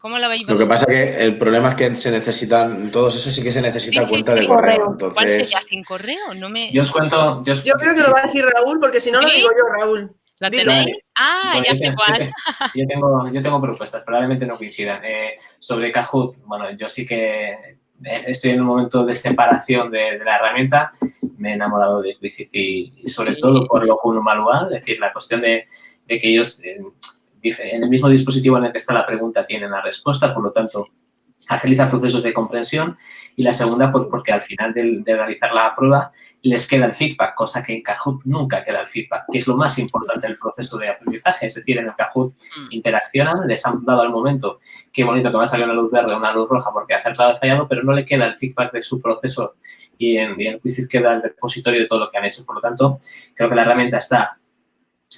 [0.00, 0.48] ¿Cómo lo veis?
[0.48, 3.60] Lo que pasa que el problema es que se necesitan, todos esos sí que se
[3.60, 4.96] necesita cuenta de correo.
[4.98, 6.32] ¿Cuál sería sin correo?
[6.72, 7.42] Yo os cuento.
[7.44, 10.10] Yo, creo que lo va a decir Raúl, porque si no lo digo yo, Raúl.
[10.38, 10.96] ¿La tenéis?
[11.14, 12.32] Ah, ya sé cuál.
[12.74, 15.04] Yo tengo, yo tengo propuestas, probablemente no coincidan.
[15.04, 20.18] Eh, sobre Kahoot, bueno, yo sí que eh, estoy en un momento de separación de,
[20.24, 20.92] la herramienta.
[21.36, 25.12] Me he enamorado de Quizif y, sobre todo por lo uno manual, es decir, la
[25.12, 25.66] cuestión de,
[26.06, 26.80] de que ellos eh,
[27.42, 30.52] en el mismo dispositivo en el que está la pregunta tienen la respuesta, por lo
[30.52, 30.86] tanto,
[31.48, 32.96] agiliza procesos de comprensión
[33.36, 36.12] y la segunda pues, porque al final de, realizar la prueba
[36.42, 39.56] les queda el feedback, cosa que en Kahoot nunca queda el feedback, que es lo
[39.56, 41.46] más importante del proceso de aprendizaje.
[41.46, 42.66] Es decir, en el Kahoot mm.
[42.70, 44.58] interaccionan, les han dado al momento
[44.92, 46.98] qué bonito que va a salir una luz verde o una luz roja porque ha
[46.98, 49.54] acertado fallado, pero no le queda el feedback de su proceso
[49.98, 52.44] y en, y en queda el repositorio de todo lo que han hecho.
[52.44, 52.98] Por lo tanto,
[53.34, 54.39] creo que la herramienta está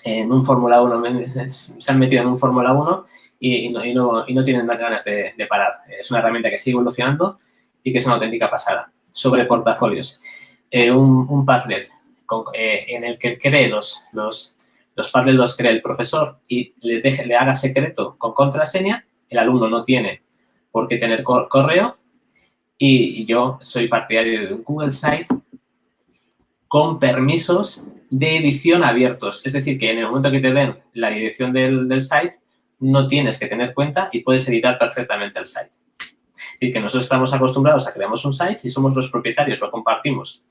[0.05, 1.03] en un Fórmula 1,
[1.51, 3.05] se han metido en un Fórmula 1
[3.41, 5.81] y, no, y, no, y, no, tienen ganas de, parar.
[5.99, 7.39] Es una herramienta que sigue evolucionando
[7.83, 8.91] y que es una auténtica pasada.
[9.13, 10.23] sobre portafolios.
[10.71, 11.89] Eh, un, un Padlet
[12.55, 14.57] eh, en el que cree los, los,
[14.95, 19.39] los Padlet los cree el profesor y les deje, le haga secreto con contraseña, el
[19.39, 20.23] alumno no tiene
[20.71, 21.99] por qué tener correo
[22.79, 25.27] y yo soy partidario de un Google Site
[26.67, 29.41] con permisos de edición abiertos.
[29.45, 32.37] Es decir, que en el momento que te den la dirección del, del site,
[32.79, 35.73] no tienes que tener cuenta y puedes editar perfectamente el site.
[36.61, 40.45] Y que nosotros estamos acostumbrados a creamos un site y somos los propietarios, lo compartimos.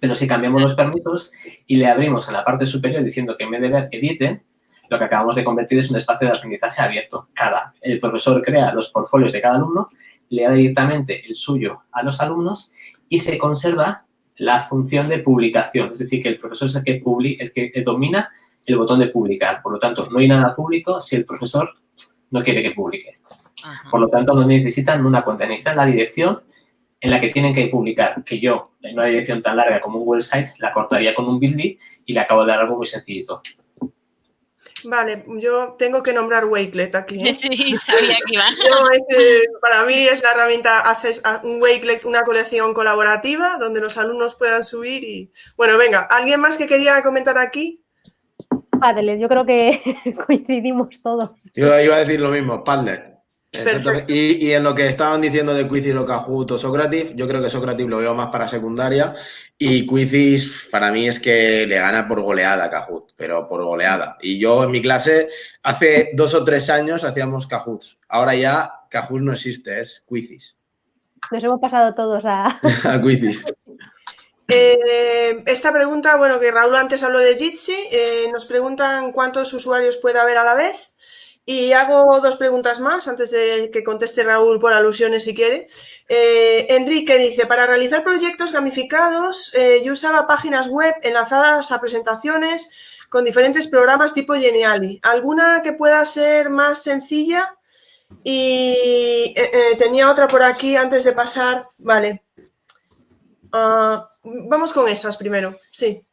[0.00, 1.30] Pero si cambiamos los permisos
[1.66, 4.42] y le abrimos en la parte superior diciendo que en vez de ver editen,
[4.88, 7.28] lo que acabamos de convertir es un espacio de aprendizaje abierto.
[7.34, 9.88] Cada, el profesor crea los portfolios de cada alumno,
[10.30, 12.72] le da directamente el suyo a los alumnos
[13.10, 14.03] y se conserva
[14.36, 15.92] la función de publicación.
[15.92, 17.02] Es decir, que el profesor es el que,
[17.38, 18.30] el que domina
[18.66, 19.62] el botón de publicar.
[19.62, 21.70] Por lo tanto, no hay nada público si el profesor
[22.30, 23.18] no quiere que publique.
[23.90, 26.40] Por lo tanto, no necesitan una cuenta, necesitan la dirección
[27.00, 30.08] en la que tienen que publicar, que yo, en una dirección tan larga como un
[30.08, 31.76] website, la cortaría con un building
[32.06, 33.42] y le acabo de dar algo muy sencillito.
[34.84, 37.26] Vale, yo tengo que nombrar Wakelet aquí.
[37.26, 37.38] ¿eh?
[37.40, 38.44] Sí, sabía que iba.
[39.60, 44.64] para mí es la herramienta, haces un Wakelet, una colección colaborativa donde los alumnos puedan
[44.64, 45.30] subir y...
[45.56, 47.82] Bueno, venga, ¿alguien más que quería comentar aquí?
[48.78, 49.80] Padlet, yo creo que
[50.26, 51.30] coincidimos todos.
[51.54, 53.13] Yo iba a decir lo mismo, Padlet.
[54.08, 57.42] Y, y, en lo que estaban diciendo de Quizzes o Kahoot o Socrative, yo creo
[57.42, 59.12] que Socrative lo veo más para secundaria
[59.58, 64.16] y Quizzes para mí es que le gana por goleada a Kahoot, pero por goleada.
[64.20, 65.28] Y yo en mi clase
[65.62, 68.00] hace dos o tres años hacíamos Kahoots.
[68.08, 70.56] Ahora ya Kahoot no existe, es Quizzes.
[71.30, 72.46] Nos hemos pasado todos a...
[72.84, 73.42] a Quizzes.
[74.48, 79.96] Eh, esta pregunta, bueno, que Raúl antes habló de Jitsi, eh, nos preguntan cuántos usuarios
[79.96, 80.93] puede haber a la vez.
[81.46, 85.66] Y hago dos preguntas más antes de que conteste Raúl por alusiones si quiere.
[86.08, 89.52] Eh, Enrique dice, para realizar proyectos gamificados,
[89.84, 92.70] yo usaba páginas web enlazadas a presentaciones
[93.10, 95.00] con diferentes programas tipo Geniali.
[95.02, 97.56] ¿Alguna que pueda ser más sencilla?
[98.22, 99.34] Y
[99.78, 101.68] tenía otra por aquí antes de pasar.
[101.76, 102.22] Vale.
[103.52, 106.04] Ah, vamos con esas primero, sí.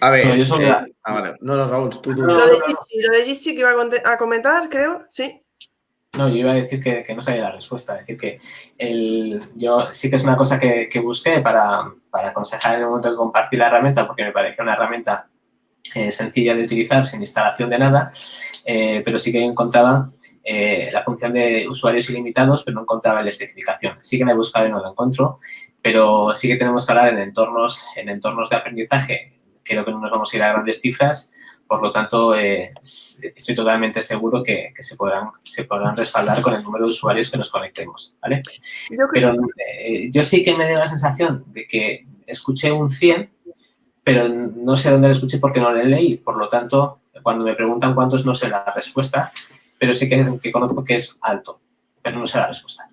[0.00, 1.36] A ver, no, yo eh, ah, vale.
[1.40, 2.22] No, no, Raúl, tú, tú.
[2.22, 5.40] Lo de Jitsi, que iba a, comentar, creo, sí.
[6.18, 7.94] No, yo iba a decir que, no sabía la respuesta.
[7.94, 8.40] Es decir, que
[8.78, 13.16] el, yo sí que es una cosa que, busqué para, aconsejar en el momento de
[13.16, 15.28] compartir la herramienta, porque me parecía una herramienta
[15.94, 18.12] eh, sencilla de utilizar, sin instalación de nada,
[18.64, 20.10] eh, pero sí que encontraba
[20.44, 23.98] la función de usuarios ilimitados, pero no encontraba la especificación.
[24.02, 25.38] Sí que me he buscado y no lo encuentro,
[25.80, 29.41] pero sí que tenemos que hablar en entornos, en entornos de aprendizaje.
[29.62, 31.32] Creo que no nos vamos a ir a grandes cifras,
[31.72, 36.62] por lo tanto, eh, estoy totalmente seguro que, se, podrán, se podrán respaldar con el
[36.62, 38.42] número de usuarios que nos conectemos, ¿vale?
[39.10, 43.30] Pero eh, yo sí que me dio la sensación de que escuché un 100,
[44.04, 46.18] pero no sé dónde lo escuché porque no lo leí.
[46.18, 49.32] Por lo tanto, cuando me preguntan cuántos, no sé la respuesta,
[49.78, 51.58] pero sí que, que conozco que es alto,
[52.02, 52.90] pero no sé la respuesta.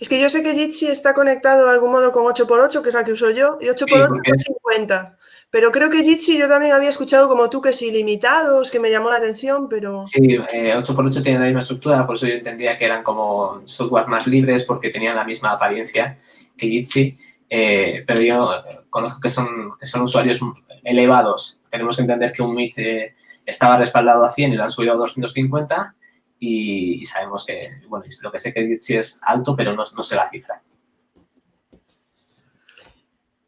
[0.00, 2.94] Es que yo sé que Jitsi está conectado de algún modo con 8x8, que es
[2.94, 5.17] la que uso yo, y 8x8 es 50.
[5.50, 8.90] Pero creo que Jitsi yo también había escuchado como tú que es ilimitados, que me
[8.90, 10.02] llamó la atención, pero...
[10.02, 14.08] Sí, 8x8 eh, tiene la misma estructura, por eso yo entendía que eran como software
[14.08, 16.18] más libres porque tenían la misma apariencia
[16.56, 17.16] que Jitsi.
[17.48, 18.50] Eh, pero yo
[18.90, 19.46] conozco que son,
[19.80, 20.38] que son usuarios
[20.84, 21.60] elevados.
[21.70, 23.14] Tenemos que entender que un Meet eh,
[23.46, 25.94] estaba respaldado a 100 y lo han subido a 250
[26.40, 30.28] y, sabemos que, bueno, lo que sé que sí es alto, pero no sé la
[30.28, 30.62] cifra.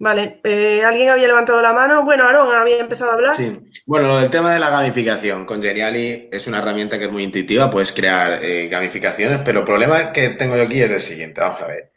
[0.01, 2.03] Vale, eh, ¿alguien había levantado la mano?
[2.05, 3.37] Bueno, Aaron había empezado a hablar.
[3.37, 5.45] Sí, bueno, lo del tema de la gamificación.
[5.45, 9.67] Con Geniali es una herramienta que es muy intuitiva, puedes crear eh, gamificaciones, pero el
[9.67, 11.93] problema que tengo yo aquí es el siguiente, vamos a ver.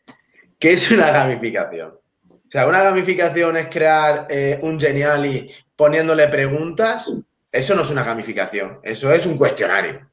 [0.60, 1.94] ¿Qué es una gamificación?
[2.30, 7.10] O sea, una gamificación es crear eh, un Geniali poniéndole preguntas.
[7.50, 10.10] Eso no es una gamificación, eso es un cuestionario.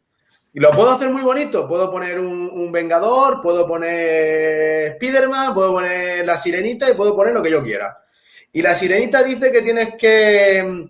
[0.53, 1.69] Y lo puedo hacer muy bonito.
[1.69, 7.43] Puedo poner un, Vengador, puedo poner Spiderman, puedo poner la Sirenita y puedo poner lo
[7.43, 8.05] que yo quiera.
[8.53, 10.89] Y la Sirenita dice que tienes que,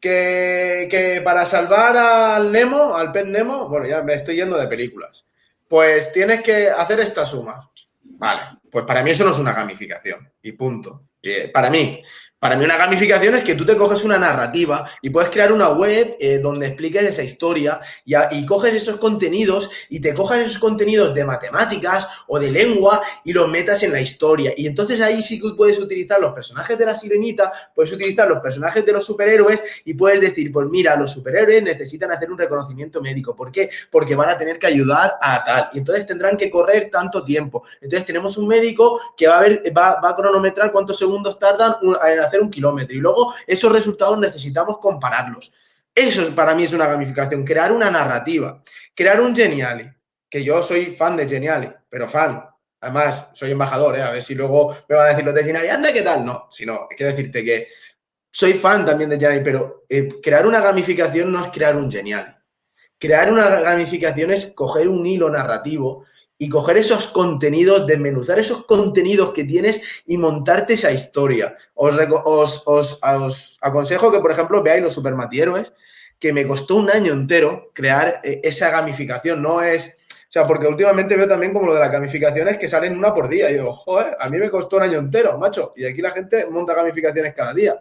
[0.00, 4.66] que, que para salvar al Nemo, al pet Nemo, bueno, ya me estoy yendo de
[4.68, 5.26] películas,
[5.68, 7.70] pues tienes que hacer esta suma.
[8.02, 10.30] Vale, pues para mí eso no es una gamificación.
[10.42, 11.08] Y punto.
[11.22, 12.02] Eh, para mí,
[12.44, 15.70] para mí una gamificación es que tú te coges una narrativa y puedes crear una
[15.70, 21.14] web eh, donde expliques esa historia y, coges esos contenidos y te coges esos contenidos
[21.14, 24.52] de matemáticas o de lengua y los metas en la historia.
[24.58, 28.40] Y entonces ahí sí que puedes utilizar los personajes de la sirenita, puedes utilizar los
[28.40, 33.00] personajes de los superhéroes y puedes decir, pues mira, los superhéroes necesitan hacer un reconocimiento
[33.00, 33.34] médico.
[33.34, 33.70] ¿Por qué?
[33.90, 35.70] Porque van a tener que ayudar a tal.
[35.72, 37.62] Y entonces tendrán que correr tanto tiempo.
[37.80, 41.76] Entonces tenemos un médico que va a, ver, va, va a cronometrar cuántos segundos tardan
[41.82, 45.52] en hacer un kilómetro y luego esos resultados necesitamos compararlos.
[45.94, 48.62] Eso para mí es una gamificación, crear una narrativa,
[48.94, 49.88] crear un Geniali,
[50.28, 52.44] que yo soy fan de Geniali, pero fan.
[52.80, 54.02] Además, soy embajador, ¿eh?
[54.02, 56.24] a ver si luego me van a decir los de Geniali, anda, ¿qué tal?
[56.24, 57.68] No, sino, quiero decirte que
[58.30, 62.32] soy fan también de Geniali, pero eh, crear una gamificación no es crear un Geniali.
[62.98, 66.04] Crear una gamificación es coger un hilo narrativo
[66.38, 71.54] y coger esos contenidos, desmenuzar esos contenidos que tienes y montarte esa historia.
[71.74, 75.72] Os, os, os, aconsejo que, por ejemplo, veáis los Supermatieros,
[76.18, 79.42] que me costó un año entero crear eh, esa gamificación.
[79.42, 79.98] No es.
[80.24, 83.28] O sea, porque últimamente veo también como lo de las gamificaciones que salen una por
[83.28, 83.50] día.
[83.50, 85.72] Y digo, joder, a mí me costó un año entero, macho.
[85.76, 87.80] Y aquí la gente monta gamificaciones cada día.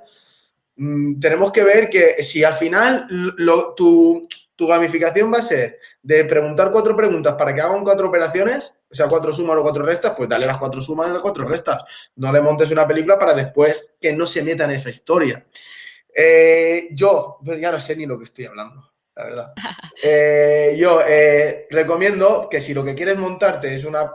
[0.75, 5.79] Mm, tenemos que ver que si al final lo, tu, tu gamificación va a ser
[6.03, 9.85] de preguntar cuatro preguntas para que hagan cuatro operaciones, o sea, cuatro sumas o cuatro
[9.85, 11.83] restas, pues dale las cuatro sumas y las cuatro restas.
[12.17, 15.45] No le montes una película para después que no se meta en esa historia.
[16.13, 19.53] Eh, yo, pues ya no sé ni lo que estoy hablando, la verdad.
[20.05, 24.11] Eh, yo eh, recomiendo que si lo que quieres montarte es una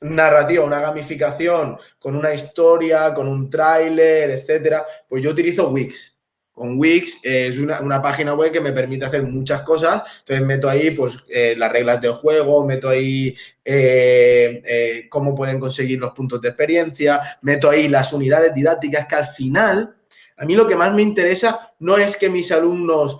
[0.00, 6.17] narrativa, una gamificación con una historia, con un tráiler, etcétera, pues yo utilizo Wix
[6.58, 10.02] con Wix es una, página web que me permite hacer muchas cosas.
[10.20, 13.34] Entonces meto ahí pues eh, las reglas del juego, meto ahí
[13.64, 19.14] eh, eh, cómo pueden conseguir los puntos de experiencia, meto ahí las unidades didácticas que
[19.14, 19.96] al final,
[20.36, 23.18] a mí lo que más me interesa no es que mis alumnos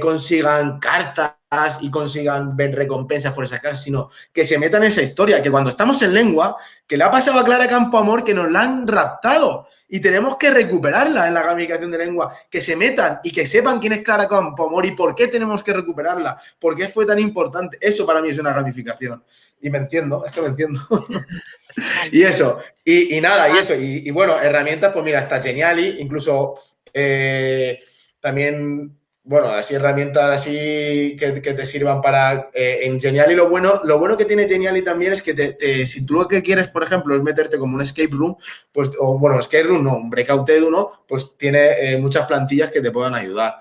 [0.00, 1.36] consigan cartas
[1.80, 5.50] y consigan ver recompensas por esa casa, sino que se metan en esa historia, que
[5.50, 8.62] cuando estamos en lengua, que le ha pasado a Clara Campo Amor que nos la
[8.62, 13.30] han raptado y tenemos que recuperarla en la gamificación de lengua, que se metan y
[13.30, 16.88] que sepan quién es Clara Campo Amor y por qué tenemos que recuperarla, por qué
[16.88, 17.76] fue tan importante.
[17.80, 19.22] Eso para mí es una gamificación.
[19.60, 20.80] Y me entiendo, es que me entiendo.
[22.12, 26.54] y eso, y, nada, y eso, y, bueno, herramientas, pues mira, está Geniali, incluso
[26.94, 27.80] eh,
[28.20, 33.98] también bueno, así herramientas así que, te sirvan para eh, en Geniali lo bueno, lo
[33.98, 37.14] bueno que tiene Geniali también es que te, si tú lo que quieres, por ejemplo,
[37.14, 38.36] es meterte como un escape room,
[38.72, 42.80] pues, o bueno, escape room no, un breakout uno, pues tiene eh, muchas plantillas que
[42.80, 43.60] te puedan ayudar.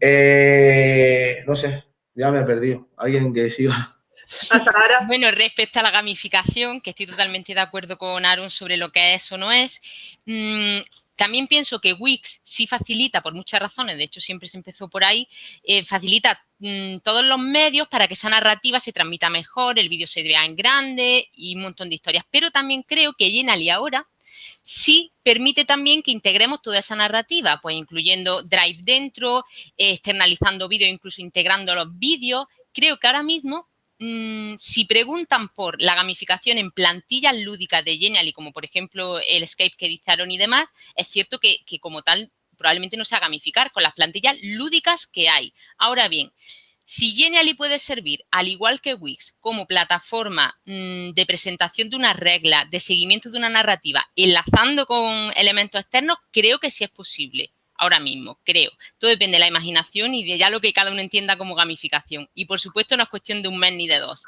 [0.00, 1.84] Eh, no sé,
[2.14, 2.88] ya me he perdido.
[2.96, 3.96] Alguien que siga.
[5.06, 9.14] Bueno, respecto a la gamificación, que estoy totalmente de acuerdo con Aaron sobre lo que
[9.14, 9.80] es o no es,
[10.24, 10.78] mm,
[11.16, 15.04] también pienso que Wix sí facilita, por muchas razones, de hecho siempre se empezó por
[15.04, 15.28] ahí,
[15.62, 20.06] eh, facilita mm, todos los medios para que esa narrativa se transmita mejor, el vídeo
[20.06, 22.24] se vea en grande y un montón de historias.
[22.30, 24.08] Pero también creo que Genially ahora
[24.62, 29.44] sí permite también que integremos toda esa narrativa, pues incluyendo Drive dentro,
[29.76, 32.46] externalizando vídeos, incluso integrando los vídeos.
[32.72, 33.68] Creo que ahora mismo
[34.04, 39.44] Mm, si preguntan por la gamificación en plantillas lúdicas de Genially, como por ejemplo el
[39.44, 43.84] Escape que dice y demás, es cierto que, como tal probablemente no sea gamificar con
[43.84, 45.54] las plantillas lúdicas que hay.
[45.78, 46.32] Ahora bien,
[46.82, 52.12] si Genially puede servir, al igual que Wix, como plataforma mm, de presentación de una
[52.12, 57.52] regla, de seguimiento de una narrativa, enlazando con elementos externos, creo que sí es posible
[57.82, 58.70] ahora mismo, creo.
[58.98, 62.28] Todo depende de la imaginación y de ya lo que cada uno entienda como gamificación.
[62.32, 64.24] Y por supuesto no es cuestión de un mes ni de dos.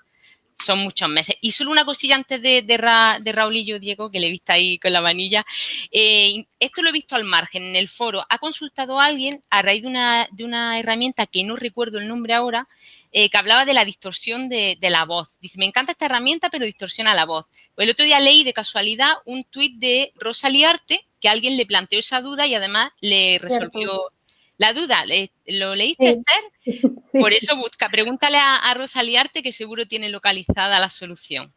[0.60, 1.36] Son muchos meses.
[1.40, 4.52] Y solo una cosilla antes de, de, Ra, de Raulillo, Diego, que le he visto
[4.52, 5.44] ahí con la manilla.
[5.90, 8.24] Eh, esto lo he visto al margen, en el foro.
[8.28, 12.66] Ha consultado a alguien a raíz de una, herramienta que no recuerdo el nombre ahora,
[13.12, 15.28] eh, que hablaba de la distorsión de, la voz.
[15.40, 17.46] Dice, me encanta esta herramienta, pero distorsiona la voz.
[17.76, 21.98] El otro día leí de casualidad un tuit de Rosalía Arte, que alguien le planteó
[21.98, 24.12] esa duda y además le resolvió
[24.58, 25.04] la duda.
[25.46, 26.92] ¿Lo leíste, Esther?
[27.18, 31.50] Por eso busca, pregúntale a, a Rosaliarte que seguro tiene localizada la solución.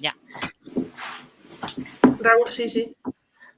[0.00, 0.16] Ya.
[2.18, 2.92] Raúl, sí, sí.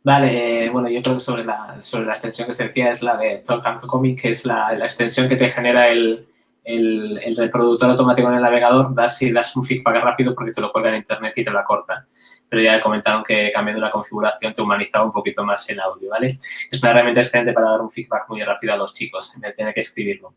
[0.02, 3.16] Vale, bueno, yo creo que sobre la, sobre la extensión que se decía es la
[3.16, 6.28] de Talk to Comic, que es la, la extensión que te genera el,
[6.70, 10.60] el, el, reproductor automático en el navegador, das, y das un feedback rápido porque te
[10.60, 12.06] lo cuelga en internet y te lo corta
[12.50, 16.26] pero ya comentaron que cambiando la configuración te humanizaba un poquito más el audio, ¿vale?
[16.26, 19.54] Es una herramienta excelente para dar un feedback muy rápido a los chicos, en vez
[19.54, 20.34] tener que escribirlo.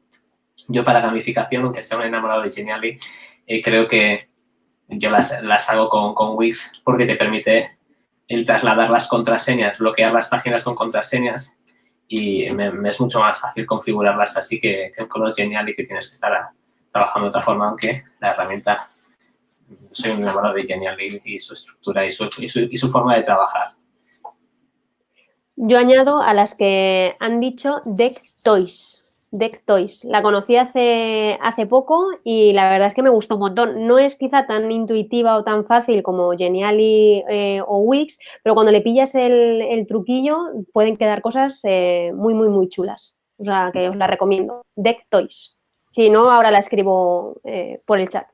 [0.68, 3.00] Yo para gamificación, aunque sea un enamorado de Genially,
[3.48, 4.30] eh, creo que
[4.88, 7.80] yo las, las hago con, con, Wix porque te permite
[8.28, 11.60] el trasladar las contraseñas, bloquear las páginas con contraseñas
[12.08, 16.08] y me, es mucho más fácil configurarlas así que, que con los Genially que tienes
[16.08, 16.50] que estar
[16.92, 18.90] trabajando de otra forma, aunque la herramienta
[19.92, 23.74] soy un enamorado de Genial y, su estructura y su, y su, forma de trabajar.
[25.56, 29.03] Yo añado a las que han dicho Deck Toys.
[29.34, 30.06] Deck Toys.
[30.06, 33.88] La conocí hace, poco y la verdad es que me gustó un montón.
[33.88, 38.72] No es quizá tan intuitiva o tan fácil como Geniali eh, o Wix, pero cuando
[38.72, 40.38] le pillas el, truquillo
[40.72, 43.18] pueden quedar cosas eh, muy, muy, muy chulas.
[43.38, 44.66] O sea, que os la recomiendo.
[44.76, 45.58] Deck Toys.
[45.90, 48.28] Si no, ahora la escribo eh, por el chat.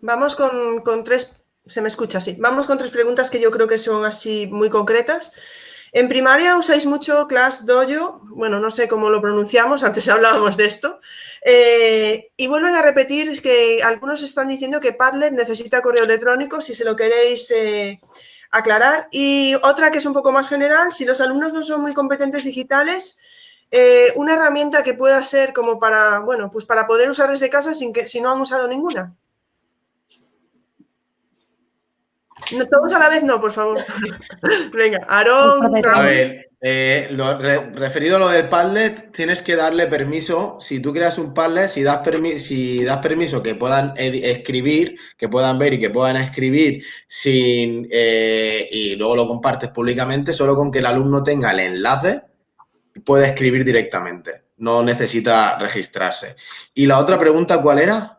[0.00, 2.36] Vamos con, con tres, se me escucha así.
[2.40, 5.32] Vamos con tres preguntas que yo creo que son así muy concretas.
[5.94, 10.66] En primaria usáis mucho Class Dojo, bueno, no sé cómo lo pronunciamos, antes hablábamos de
[10.66, 10.98] esto,
[11.46, 16.74] eh, y vuelven a repetir que algunos están diciendo que Padlet necesita correo electrónico, si
[16.74, 18.00] se lo queréis eh,
[18.50, 19.06] aclarar.
[19.12, 22.42] Y otra que es un poco más general, si los alumnos no son muy competentes
[22.42, 23.16] digitales,
[23.70, 27.72] eh, una herramienta que pueda ser como para, bueno, pues para poder usar desde casa
[27.72, 29.14] sin que, si no han usado ninguna.
[32.52, 33.84] No, todos a la vez no, por favor.
[34.72, 35.84] Venga, Aarón.
[35.86, 37.14] A ver, eh,
[37.74, 40.56] referido a lo del Padlet, tienes que darle permiso.
[40.58, 42.00] Si tú creas un Padlet, si das,
[42.38, 48.66] si das permiso que puedan escribir, que puedan ver y que puedan escribir sin eh,
[48.70, 52.22] y luego lo compartes públicamente, solo con que el alumno tenga el enlace,
[53.04, 54.44] puede escribir directamente.
[54.56, 56.34] No necesita registrarse.
[56.72, 58.13] Y la otra pregunta, ¿cuál era?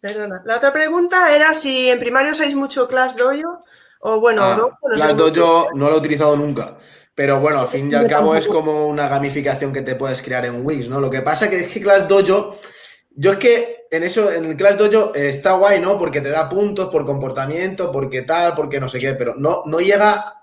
[0.00, 0.42] Perdona.
[0.44, 3.62] La otra pregunta era si en primario usáis mucho Class Dojo
[4.00, 6.78] o bueno, ah, Class Dojo no lo he utilizado nunca.
[7.14, 10.46] Pero bueno, al fin y al cabo es como una gamificación que te puedes crear
[10.46, 11.00] en Wix, ¿no?
[11.00, 12.56] Lo que pasa que es que Class Dojo,
[13.10, 15.98] yo es que en eso, en el Class Dojo está guay, ¿no?
[15.98, 19.80] Porque te da puntos por comportamiento, porque tal, porque no sé qué, pero no, no
[19.80, 20.42] llega.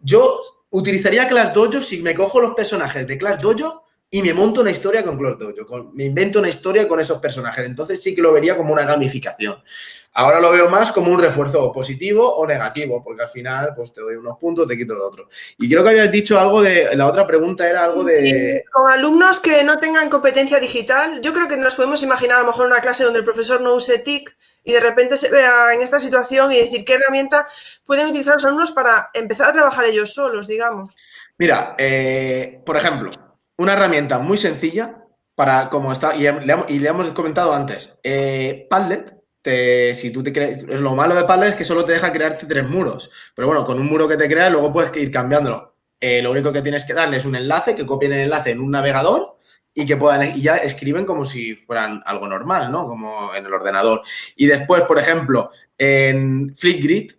[0.00, 0.40] Yo
[0.70, 4.70] utilizaría Class Dojo si me cojo los personajes de Class Dojo y me monto una
[4.70, 7.66] historia con Close Dojo, me invento una historia con esos personajes.
[7.66, 9.56] Entonces sí que lo vería como una gamificación.
[10.16, 14.00] Ahora lo veo más como un refuerzo positivo o negativo, porque al final pues te
[14.00, 15.28] doy unos puntos, te quito lo otro.
[15.58, 18.62] Y creo que habías dicho algo de, la otra pregunta era algo de...
[18.72, 22.46] con alumnos que no tengan competencia digital, yo creo que nos podemos imaginar a lo
[22.46, 25.82] mejor una clase donde el profesor no use TIC y de repente se vea en
[25.82, 27.48] esta situación y decir qué herramienta
[27.84, 30.94] pueden utilizar los alumnos para empezar a trabajar ellos solos, digamos.
[31.36, 33.10] Mira, eh, por ejemplo,
[33.56, 39.16] una herramienta muy sencilla para, como está, y le, hemos comentado antes, eh, Padlet,
[39.94, 42.68] si tú te creas, lo malo de Padlet es que solo te deja crearte tres
[42.68, 45.74] muros, pero bueno, con un muro que te creas luego puedes ir cambiándolo.
[46.00, 48.60] Eh, lo único que tienes que darle es un enlace, que copien el enlace en
[48.60, 49.38] un navegador
[49.72, 52.86] y que puedan, y ya escriben como si fueran algo normal, ¿no?
[52.86, 54.02] Como en el ordenador.
[54.36, 57.12] Y después, por ejemplo, en Flipgrid,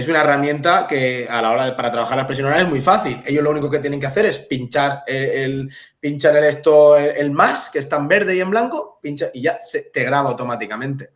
[0.00, 3.22] es una herramienta que a la hora de, para trabajar las presiones es muy fácil.
[3.24, 5.70] Ellos lo único que tienen que hacer es pinchar el,
[6.00, 9.58] pinchar el esto, el, más, que está en verde y en blanco, pincha y ya
[9.60, 11.10] se, te graba automáticamente.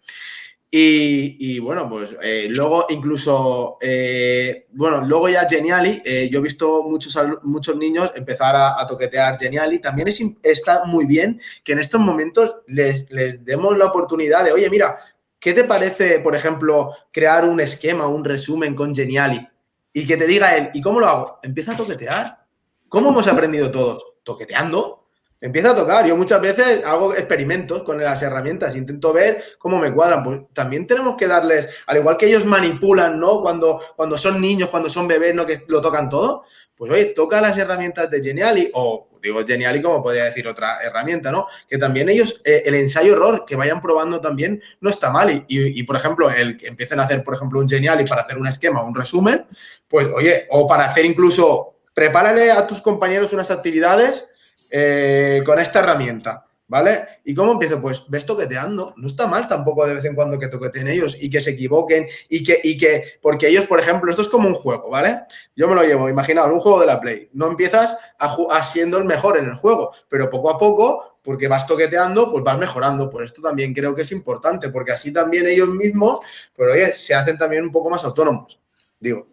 [0.76, 6.82] Y, bueno, pues eh, luego incluso, eh, bueno, luego ya Geniali, eh, yo he visto
[6.82, 9.78] muchos, muchos niños empezar a, toquetear Geniali.
[9.78, 14.50] También es, está muy bien que en estos momentos les, les demos la oportunidad de,
[14.50, 14.98] oye, mira,
[15.44, 19.46] ¿Qué te parece, por ejemplo, crear un esquema, un resumen con Geniali
[19.92, 21.38] y que te diga él, ¿y cómo lo hago?
[21.42, 22.46] Empieza a toquetear.
[22.88, 24.06] ¿Cómo hemos aprendido todos?
[24.22, 25.06] Toqueteando.
[25.42, 26.06] Empieza a tocar.
[26.06, 30.22] Yo muchas veces hago experimentos con las herramientas, intento ver cómo me cuadran.
[30.22, 33.42] Pues también tenemos que darles, al igual que ellos manipulan, ¿no?
[33.42, 35.44] Cuando, cuando son niños, cuando son bebés, ¿no?
[35.44, 36.44] Que lo tocan todo.
[36.74, 41.30] Pues oye, toca las herramientas de Geniali o digo Geniali como podría decir otra herramienta,
[41.30, 41.46] ¿no?
[41.68, 45.44] Que también ellos, eh, el ensayo-error, que vayan probando también, no está mal.
[45.48, 48.46] Y, por ejemplo, el que empiecen a hacer, por ejemplo, un Geniali para hacer un
[48.46, 49.46] esquema, un resumen,
[49.88, 54.28] pues oye, o para hacer incluso, prepárale a tus compañeros unas actividades
[54.70, 56.46] eh, con esta herramienta.
[56.66, 57.06] ¿Vale?
[57.24, 57.78] ¿Y cómo empiezo?
[57.78, 58.94] Pues ves toqueteando.
[58.96, 62.06] No está mal tampoco de vez en cuando que toqueteen ellos y que se equivoquen
[62.30, 65.24] y que, y que, porque ellos, por ejemplo, esto es como un juego, ¿vale?
[65.54, 67.28] Yo me lo llevo, imaginaos, un juego de la Play.
[67.34, 71.66] No empiezas a, siendo el mejor en el juego, pero poco a poco, porque vas
[71.66, 73.10] toqueteando, pues vas mejorando.
[73.10, 76.20] Por esto también creo que es importante, porque así también ellos mismos,
[76.56, 78.58] pero oye, se hacen también un poco más autónomos,
[78.98, 79.28] digo.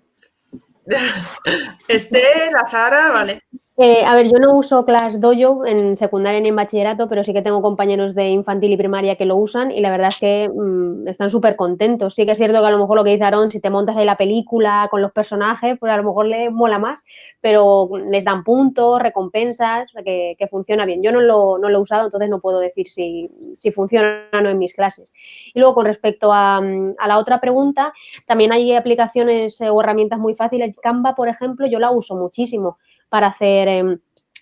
[1.87, 3.41] Esther, Zara, vale.
[3.83, 7.33] Eh, a ver, yo no uso Class Dojo en secundaria ni en bachillerato, pero sí
[7.33, 10.51] que tengo compañeros de infantil y primaria que lo usan y la verdad es que
[10.53, 12.13] mm, están súper contentos.
[12.13, 13.97] Sí que es cierto que a lo mejor lo que dice Aaron, si te montas
[13.97, 17.05] ahí la película con los personajes, pues a lo mejor le mola más,
[17.39, 21.01] pero les dan puntos, recompensas, que, funciona bien.
[21.01, 23.31] Yo no lo, he usado, entonces no puedo decir si,
[23.73, 25.11] funciona o no en mis clases.
[25.55, 27.93] Y luego con respecto a, a la otra pregunta,
[28.27, 30.77] también hay aplicaciones o herramientas muy fáciles.
[30.77, 32.77] Canva, por ejemplo, yo la uso muchísimo
[33.11, 33.99] para hacer em,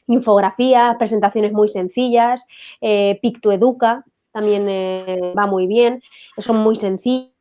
[0.08, 2.46] infografías, presentaciones muy sencillas,
[2.80, 6.04] eh, Pictoeduca también eh, va muy bien,
[6.38, 7.34] son muy sencillas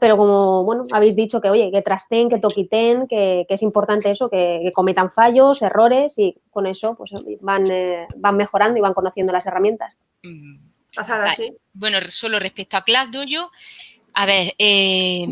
[0.00, 4.10] pero como, bueno, habéis dicho que, oye, que trasten, que toquiten, que, que es importante
[4.10, 8.94] eso, que, cometan fallos, errores y con eso pues van, eh, van mejorando y van
[8.94, 9.98] conociendo las herramientas.
[10.96, 11.52] Azara, sí.
[11.72, 13.50] Bueno, solo respecto a ClassDojo,
[14.18, 15.26] a ver, eh,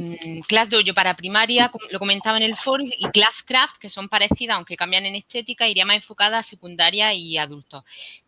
[0.46, 5.06] ClassDojo para primaria, lo comentaba en el foro, y ClassCraft, que son parecidas, aunque cambian
[5.06, 7.82] en estética, iría más enfocada a secundaria y adultos.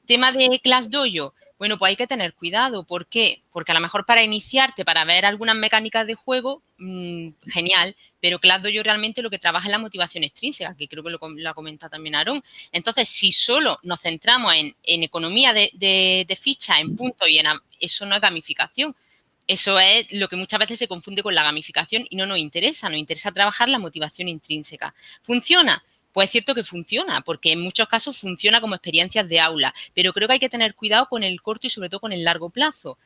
[0.06, 2.84] Tema de ClassDojo, bueno, pues hay que tener cuidado.
[2.84, 3.42] ¿Por qué?
[3.52, 8.38] Porque a lo mejor para iniciarte, para ver algunas mecánicas de juego, mm, genial, pero
[8.38, 11.90] ClassDojo realmente lo que trabaja es la motivación extrínseca, que creo que lo, ha comentado
[11.90, 12.42] también Aaron.
[12.72, 17.46] Entonces, si solo nos centramos en, economía de, de, ficha, en puntos y en...
[17.78, 18.96] Eso no es gamificación
[19.46, 22.88] eso es lo que muchas veces se confunde con la gamificación y no nos interesa,
[22.88, 24.94] nos interesa trabajar la motivación intrínseca.
[25.22, 25.84] ¿Funciona?
[26.12, 30.12] Pues es cierto que funciona, porque en muchos casos funciona como experiencias de aula, pero
[30.12, 32.50] creo que hay que tener cuidado con el corto y sobre todo con el largo
[32.50, 32.98] plazo.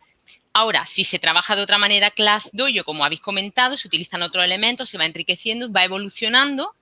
[0.52, 4.44] Ahora, si se trabaja de otra manera Class Dojo, como habéis comentado, se utilizan otros
[4.44, 6.74] elementos, se va enriqueciendo, va evolucionando,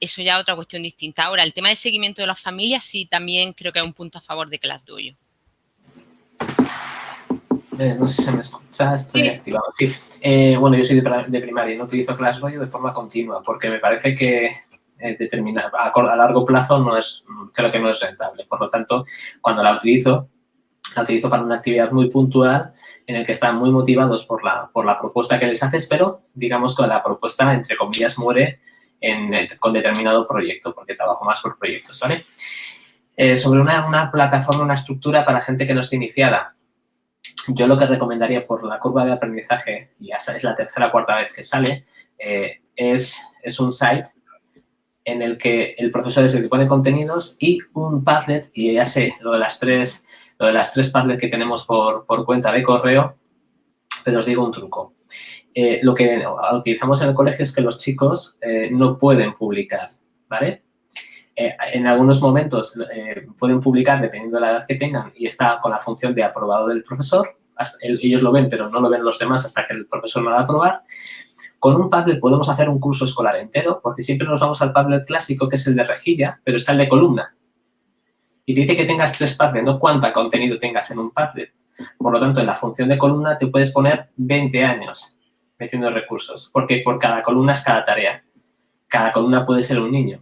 [0.00, 1.24] eso ya es otra cuestión distinta.
[1.24, 4.18] Ahora, el tema del seguimiento de las familias sí también creo que es un punto
[4.18, 5.16] a favor de Class Dojo.
[7.78, 9.64] Eh, no sé si se me escucha, estoy activado.
[9.76, 13.70] Sí, eh, bueno, yo soy de, primaria y no utilizo ClassDojo de forma continua porque
[13.70, 14.52] me parece que
[14.98, 18.44] eh, determinar a, largo plazo no es, creo que no es rentable.
[18.44, 19.06] Por lo tanto,
[19.40, 20.28] cuando la utilizo,
[20.94, 22.72] la utilizo para una actividad muy puntual
[23.06, 26.20] en el que están muy motivados por la, por la propuesta que les haces, pero
[26.34, 28.60] digamos que la propuesta, entre comillas, muere
[29.58, 32.24] con determinado proyecto, porque trabajo más por proyectos, ¿vale?
[33.34, 36.54] sobre una, una plataforma, una estructura para gente que no esté iniciada
[37.48, 40.92] yo lo que recomendaría por la curva de aprendizaje, y ya es la tercera o
[40.92, 41.84] cuarta vez que sale,
[42.18, 44.04] eh, es, es un site
[45.04, 48.84] en el que el profesor es el que pone contenidos y un Padlet, y ya
[48.84, 50.06] sé, lo de las tres,
[50.38, 53.16] lo de las tres Padlet que tenemos por, cuenta de correo,
[54.04, 54.94] pero os digo un truco.
[55.54, 56.24] Eh, lo que
[56.54, 59.88] utilizamos en el colegio es que los chicos eh, no pueden publicar,
[60.28, 60.62] ¿vale?
[61.34, 65.58] Eh, en algunos momentos eh, pueden publicar dependiendo de la edad que tengan y está
[65.62, 67.36] con la función de aprobado del profesor.
[67.80, 70.38] ellos lo ven, pero no lo ven los demás hasta que el profesor no va
[70.38, 70.82] a aprobar.
[71.58, 75.06] Con un Padlet podemos hacer un curso escolar entero, porque siempre nos vamos al Padlet
[75.06, 77.36] clásico, que es el de rejilla, pero está el de columna.
[78.44, 81.52] Y dice que tengas tres Padlet, no cuánto contenido tengas en un Padlet.
[81.96, 85.16] Por lo tanto, en la función de columna te puedes poner 20 años
[85.58, 88.24] metiendo recursos, porque por cada columna es cada tarea.
[88.88, 90.20] Cada columna puede ser un niño.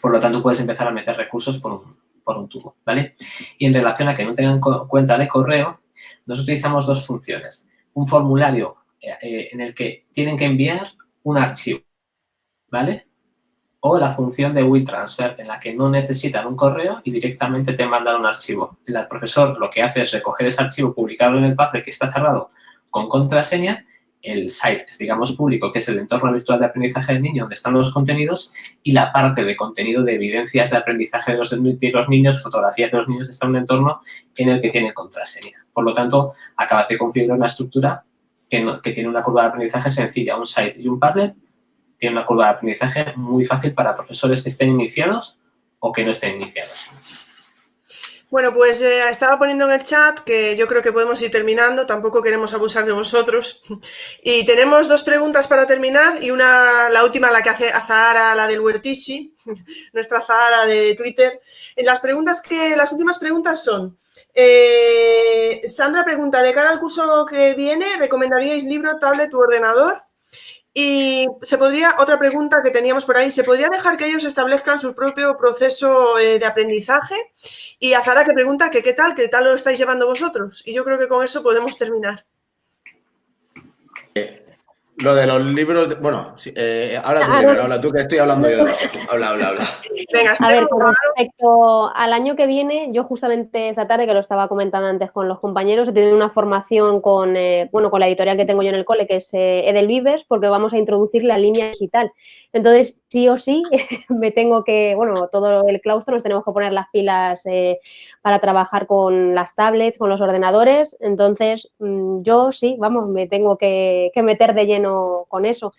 [0.00, 3.14] Por lo tanto, puedes empezar a meter recursos por un, tubo, ¿vale?
[3.58, 5.80] Y en relación a que no tengan cuenta de correo,
[6.26, 7.70] nos utilizamos dos funciones.
[7.94, 10.86] Un formulario eh, eh, en el que tienen que enviar
[11.24, 11.80] un archivo,
[12.70, 13.08] ¿vale?
[13.80, 17.86] O la función de WeTransfer, en la que no necesitan un correo y directamente te
[17.86, 18.78] mandan un archivo.
[18.86, 22.12] El profesor lo que hace es recoger ese archivo, publicarlo en el Padlet que está
[22.12, 22.50] cerrado
[22.90, 23.86] con contraseña
[24.22, 27.74] el site digamos, público, que es el entorno virtual de aprendizaje del niño, donde están
[27.74, 28.52] los contenidos,
[28.82, 33.08] y la parte de contenido de evidencias de aprendizaje de los, niños, fotografías de los
[33.08, 34.00] niños, está en un entorno
[34.36, 35.64] en el que tiene contraseña.
[35.72, 38.04] Por lo tanto, acabas de configurar una estructura
[38.48, 41.34] que, que tiene una curva de aprendizaje sencilla, un site y un Padlet,
[41.96, 45.38] tiene una curva de aprendizaje muy fácil para profesores que estén iniciados
[45.78, 46.90] o que no estén iniciados.
[48.30, 51.84] Bueno, pues eh, estaba poniendo en el chat que yo creo que podemos ir terminando,
[51.84, 53.62] tampoco queremos abusar de vosotros.
[54.22, 58.46] Y tenemos dos preguntas para terminar y una, la última, la que hace Azahara, la
[58.46, 59.34] del Huertishi,
[59.92, 61.40] nuestra Zahara de Twitter.
[61.74, 63.98] En las preguntas que, las últimas preguntas son,
[64.32, 70.02] eh, Sandra pregunta, de cara al curso que viene, ¿recomendaríais libro, tablet u ordenador?
[70.72, 74.80] Y se podría, otra pregunta que teníamos por ahí, ¿se podría dejar que ellos establezcan
[74.80, 77.16] su propio proceso eh, de aprendizaje?
[77.80, 80.62] Y Azara que pregunta que qué tal, qué tal lo estáis llevando vosotros.
[80.66, 82.24] Y yo creo que con eso podemos terminar.
[84.14, 84.49] Eh,
[85.02, 88.66] lo de los libros, bueno, eh, habla tú primero, habla tú que estoy hablando yo.
[89.10, 89.64] Habla, habla, habla.
[90.12, 94.20] Venga, a ver, con respecto al año que viene, yo justamente esta tarde, que lo
[94.20, 98.08] estaba comentando antes con los compañeros, he tenido una formación con, eh, bueno, con la
[98.08, 101.24] editorial que tengo yo en el cole, que es eh, Edelvives, porque vamos a introducir
[101.24, 102.12] la línea digital.
[102.52, 103.62] Entonces, sí o sí,
[104.08, 107.80] me tengo que, bueno, todo el claustro nos tenemos que poner las pilas eh,
[108.22, 110.96] para trabajar con las tablets, con los ordenadores.
[111.00, 115.72] Entonces, mm, yo sí, vamos, me tengo que, meter de lleno con eso.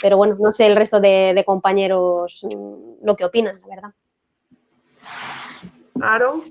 [0.00, 3.90] Pero bueno, no sé el resto de, compañeros mm, lo que opinan, la verdad.
[6.00, 6.44] Aaron.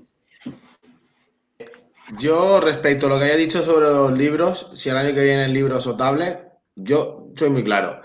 [2.18, 5.48] Yo, respecto a lo que haya dicho sobre los libros, si el año que viene
[5.48, 6.40] libros o tablets,
[6.74, 8.02] yo soy muy claro.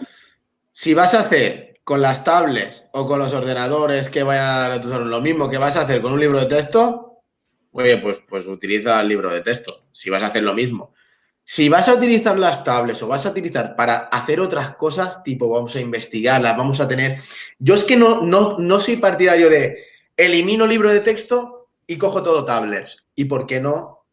[0.72, 4.72] Si vas a hacer con las tablets o con los ordenadores que vayan a dar
[4.74, 7.22] a tus lo mismo que vas a hacer con un libro de texto,
[7.72, 10.94] oye, pues, pues utiliza el libro de texto, si vas a hacer lo mismo.
[11.46, 15.48] si vas a utilizar las tablets o vas a utilizar para hacer otras cosas, tipo
[15.48, 17.22] vamos a investigarlas, vamos a tener...
[17.58, 19.86] Yo es que no, no, no soy partidario de
[20.18, 23.06] elimino libro de texto y cojo todo tablets.
[23.16, 24.04] ¿Y por qué no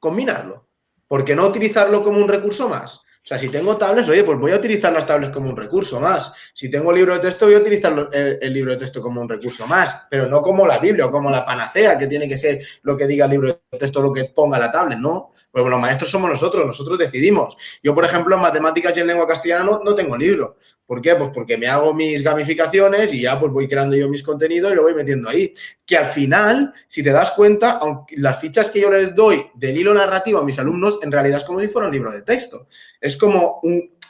[0.00, 0.66] combinarlo?
[1.06, 3.02] ¿Por qué no utilizarlo como un recurso más?
[3.22, 6.00] O sea, si tengo tablets, oye, pues voy a utilizar las tablets como un recurso
[6.00, 6.32] más.
[6.54, 9.66] Si tengo libro de texto, voy a utilizar el, libro de texto como un recurso
[9.66, 12.96] más, pero no como la Biblia o como la panacea, que tiene que ser lo
[12.96, 15.32] que diga el libro de texto, lo que ponga la tablet, ¿no?
[15.52, 17.56] Pues los maestros somos nosotros, nosotros decidimos.
[17.82, 20.56] Yo, por ejemplo, en matemáticas y en lengua castellana no, no tengo libro.
[20.90, 21.14] ¿Por qué?
[21.14, 24.74] Pues porque me hago mis gamificaciones y ya pues voy creando yo mis contenidos y
[24.74, 25.54] lo voy metiendo ahí.
[25.86, 29.78] Que al final, si te das cuenta, aunque las fichas que yo les doy del
[29.78, 32.66] hilo narrativo a mis alumnos, en realidad es como si fuera un libro de texto.
[33.00, 33.60] Es como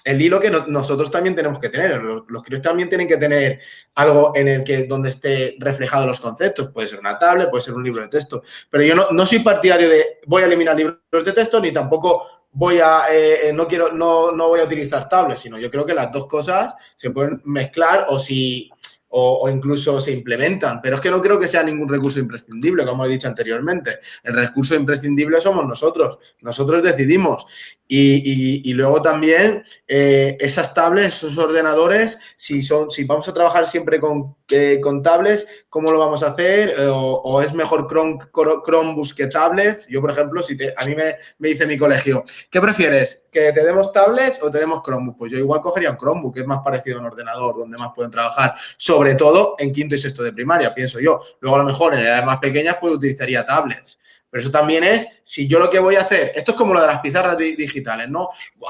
[0.06, 2.00] el hilo que nosotros también tenemos que tener.
[2.00, 3.60] Los, los críos también tienen que tener
[3.96, 6.68] algo en el que donde esté reflejado los conceptos.
[6.68, 8.42] Puede ser una tablet, puede ser un libro de texto.
[8.70, 12.39] Pero yo no, no soy partidario de voy a eliminar libros de texto ni tampoco
[12.52, 15.86] voy a, eh, eh, no quiero, no, no voy a utilizar tablets, sino yo creo
[15.86, 18.70] que las dos cosas se pueden mezclar o si,
[19.08, 23.04] o, incluso se implementan, pero es que no creo que sea ningún recurso imprescindible, como
[23.04, 23.98] he dicho anteriormente.
[24.22, 27.46] El recurso imprescindible somos nosotros, nosotros decidimos.
[27.92, 33.98] Y, luego también eh, esas tablets, esos ordenadores, si, son, si vamos a trabajar siempre
[33.98, 36.68] con, eh, con tablets, ¿cómo lo vamos a hacer?
[36.68, 39.88] Eh, o, es mejor Chrome, Chromebooks que tablets?
[39.88, 43.24] Yo, por ejemplo, si a mí me, me, dice mi colegio, ¿qué prefieres?
[43.32, 45.18] ¿Que te demos tablets o te demos Chromebook?
[45.18, 47.90] Pues yo igual cogería un Chromebook, que es más parecido a un ordenador, donde más
[47.92, 51.20] pueden trabajar, sobre todo en quinto y sexto de primaria, pienso yo.
[51.40, 53.98] Luego, a lo mejor en edades más pequeñas, pues utilizaría tablets.
[54.30, 56.80] Pero eso también es, si yo lo que voy a hacer, esto es como lo
[56.80, 58.28] de las pizarras digitales, ¿no?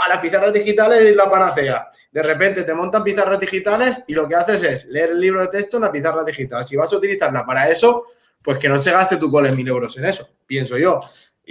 [0.09, 1.91] las pizarras digitales es la panacea.
[2.11, 5.49] De repente te montan pizarras digitales y lo que haces es leer el libro de
[5.49, 6.65] texto en la pizarra digital.
[6.65, 8.07] Si vas a utilizarla para eso,
[8.43, 11.01] pues que no se gaste tu cole mil euros en eso, pienso yo.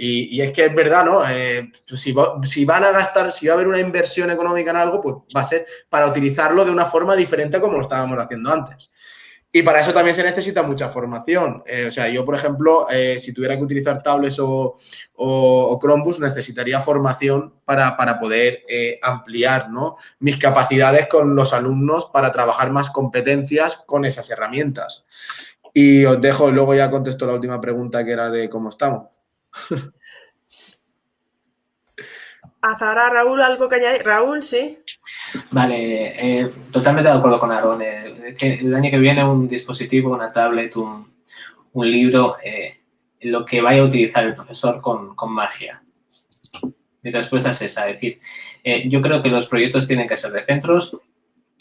[0.02, 1.22] Y, es que es verdad, ¿no?
[1.28, 2.14] Eh, si,
[2.44, 5.42] si, van a gastar, si va a haber una inversión económica en algo, pues va
[5.42, 8.90] a ser para utilizarlo de una forma diferente como lo estábamos haciendo antes.
[9.52, 11.64] Y para eso también se necesita mucha formación.
[11.66, 14.76] Eh, o sea, yo, por ejemplo, eh, si tuviera que utilizar tablets o,
[15.14, 19.96] o, Chromebooks, necesitaría formación para, poder eh, ampliar ¿no?
[20.20, 25.04] mis capacidades con los alumnos para trabajar más competencias con esas herramientas.
[25.74, 29.08] Y os dejo, luego ya contesto la última pregunta que era de cómo estamos.
[32.62, 34.02] Azara, Raúl, ¿algo que añadir?
[34.04, 34.78] Raúl, sí.
[35.50, 37.80] Vale, eh, totalmente de acuerdo con Aaron.
[37.80, 41.10] Eh, que el año que viene un dispositivo, una tablet, un,
[41.74, 42.80] libro, eh,
[43.22, 45.80] lo que vaya a utilizar el profesor con, magia.
[47.02, 48.20] Mi respuesta es esa, es decir,
[48.90, 50.98] yo creo que los proyectos tienen que ser de centros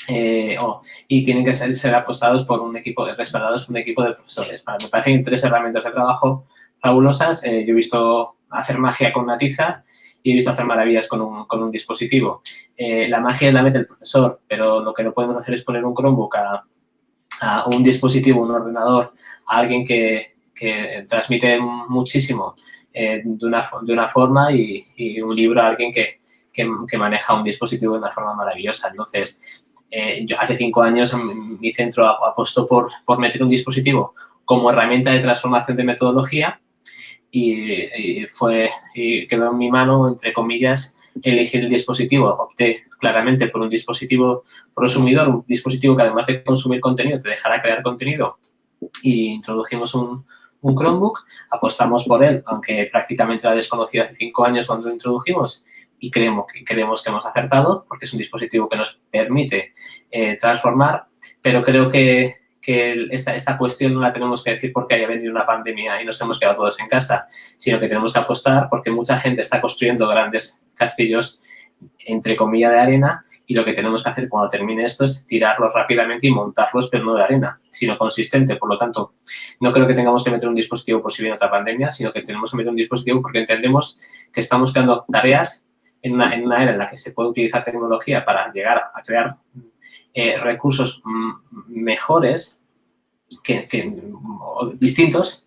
[0.10, 4.66] y tienen que ser, apostados por un equipo, respaldados por un equipo de profesores.
[4.68, 6.46] me parecen tres herramientas de trabajo
[6.82, 7.44] fabulosas.
[7.44, 9.86] yo he visto hacer magia con una tiza
[10.24, 12.41] y he visto hacer maravillas con un, con un dispositivo.
[12.76, 15.84] Eh, la magia la mete el profesor, pero lo que no podemos hacer es poner
[15.86, 16.66] un Chromebook a,
[17.68, 19.14] un dispositivo, un ordenador,
[19.48, 22.54] a alguien que, que transmite muchísimo
[22.94, 26.20] eh, de, una, de una forma y, un libro a alguien que,
[26.52, 28.90] que, maneja un dispositivo de una forma maravillosa.
[28.90, 31.16] Entonces, eh, yo hace cinco años
[31.60, 34.14] mi centro apostó por, por meter un dispositivo
[34.44, 36.60] como herramienta de transformación de metodología
[37.31, 42.30] y, fue, quedó en mi mano, entre comillas, elegir el dispositivo.
[42.30, 44.43] Opté claramente por un dispositivo
[44.73, 48.38] prosumidor, un dispositivo que además de consumir contenido te dejará crear contenido
[49.01, 50.26] y introdujimos un,
[50.61, 51.19] un Chromebook,
[51.51, 55.65] apostamos por él, aunque prácticamente era desconocido hace cinco años cuando lo introdujimos
[55.99, 59.73] y creemos, creemos que hemos acertado porque es un dispositivo que nos permite
[60.10, 61.06] eh, transformar,
[61.41, 65.31] pero creo que que esta, esta cuestión no la tenemos que decir porque haya venido
[65.31, 67.27] una pandemia y nos hemos quedado todos en casa,
[67.57, 71.41] sino que tenemos que apostar porque mucha gente está construyendo grandes castillos,
[71.99, 75.73] entre comillas, de arena y lo que tenemos que hacer cuando termine esto es tirarlos
[75.73, 78.57] rápidamente y montarlos, pero no de arena, sino consistente.
[78.57, 79.14] Por lo tanto,
[79.60, 82.22] no creo que tengamos que meter un dispositivo por si viene otra pandemia, sino que
[82.22, 83.98] tenemos que meter un dispositivo porque entendemos
[84.31, 85.68] que estamos creando tareas
[86.02, 89.02] en una, en una era en la que se puede utilizar tecnología para llegar a
[89.02, 89.38] crear
[90.14, 91.02] eh, recursos
[91.68, 92.61] mejores,
[93.44, 93.61] que,
[94.76, 95.45] distintos,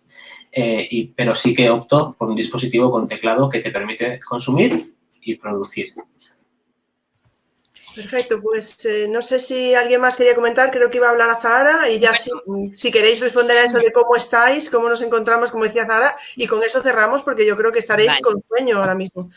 [0.51, 4.93] eh, y, pero sí que opto por un dispositivo con teclado que te permite consumir
[5.21, 5.93] y producir.
[7.95, 11.29] Perfecto, pues eh, no sé si alguien más quería comentar, creo que iba a hablar
[11.29, 15.51] a Zahara y ya si, queréis responder a eso de cómo estáis, cómo nos encontramos,
[15.51, 18.95] como decía Zahara, y con eso cerramos porque yo creo que estaréis con sueño ahora
[18.95, 19.29] mismo.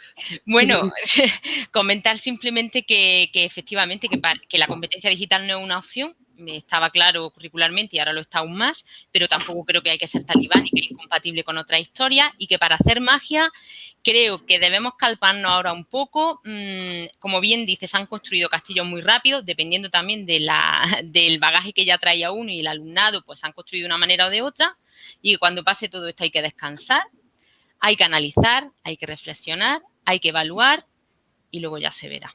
[0.45, 0.91] Bueno,
[1.73, 6.91] comentar simplemente que, efectivamente que, que, la competencia digital no es una opción, me estaba
[6.91, 10.25] claro curricularmente y ahora lo está aún más, pero tampoco creo que hay que ser
[10.25, 13.51] talibán y que es incompatible con otra historia y que para hacer magia
[14.03, 16.41] creo que debemos calparnos ahora un poco.
[16.45, 21.73] Mm, como bien dices, han construido castillos muy rápido, dependiendo también de la, del bagaje
[21.73, 24.43] que ya traía uno y el alumnado, pues han construido de una manera o de
[24.43, 24.77] otra
[25.23, 27.03] y cuando pase todo esto hay que descansar,
[27.81, 30.87] hay que analizar, hay que reflexionar, hay que evaluar
[31.51, 32.35] y luego ya se verá.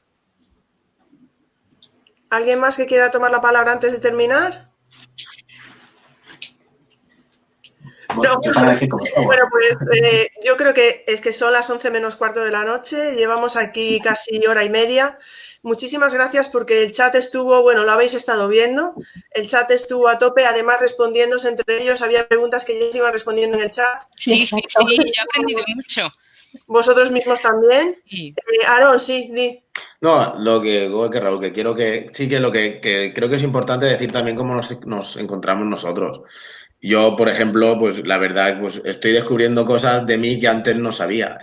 [2.31, 4.71] ¿Alguien más que quiera tomar la palabra antes de terminar?
[8.15, 8.39] Bueno,
[9.51, 13.15] pues eh, yo creo que es que son las 11 menos cuarto de la noche,
[13.15, 15.19] llevamos aquí casi hora y media.
[15.61, 18.95] Muchísimas gracias porque el chat estuvo, bueno, lo habéis estado viendo,
[19.31, 23.57] el chat estuvo a tope, además respondiéndose entre ellos, había preguntas que ellos iban respondiendo
[23.57, 24.03] en el chat.
[24.15, 26.11] Sí, sí, sí, he aprendido mucho.
[26.65, 28.01] ¿Vosotros mismos también?
[28.09, 28.33] Sí.
[28.37, 29.63] Eh, Aaron, sí, di.
[30.01, 32.79] No, lo que, que Raúl, que quiero que, sí que lo que,
[33.13, 34.55] creo que es importante decir también cómo
[34.85, 36.21] nos, encontramos nosotros.
[36.83, 40.91] Yo, por ejemplo, pues la verdad, pues estoy descubriendo cosas de mí que antes no
[40.91, 41.37] sabía,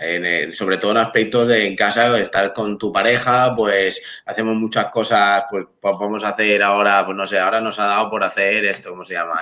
[0.51, 5.43] sobre todo en aspectos de en casa, estar con tu pareja, pues hacemos muchas cosas,
[5.49, 8.65] pues, pues vamos a hacer ahora, pues no sé, ahora nos ha dado por hacer
[8.65, 9.39] esto, ¿cómo se llama?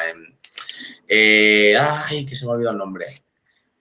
[1.08, 3.27] Eh, ay, que se me ha olvidado el nombre.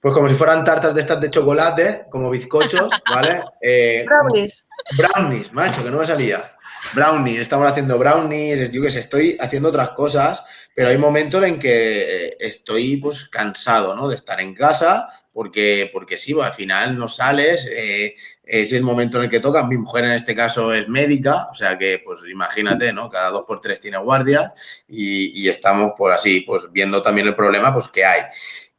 [0.01, 3.43] Pues como si fueran tartas de estas de chocolate, como bizcochos, ¿vale?
[3.61, 4.67] Eh, brownies.
[4.97, 6.57] Brownies, macho, que no me salía.
[6.95, 10.45] Brownies, estamos haciendo brownies, yo que sé, estoy haciendo otras cosas,
[10.75, 14.09] pero hay momentos en que eh, estoy pues cansado, ¿no?
[14.09, 18.15] De estar en casa, porque, porque sí, pues, al final no sales, eh,
[18.45, 19.67] es el momento en el que toca.
[19.67, 23.11] Mi mujer en este caso es médica, o sea que, pues imagínate, ¿no?
[23.11, 24.55] Cada dos por tres tiene guardias
[24.89, 28.23] y, y estamos, por así, pues viendo también el problema, pues que hay.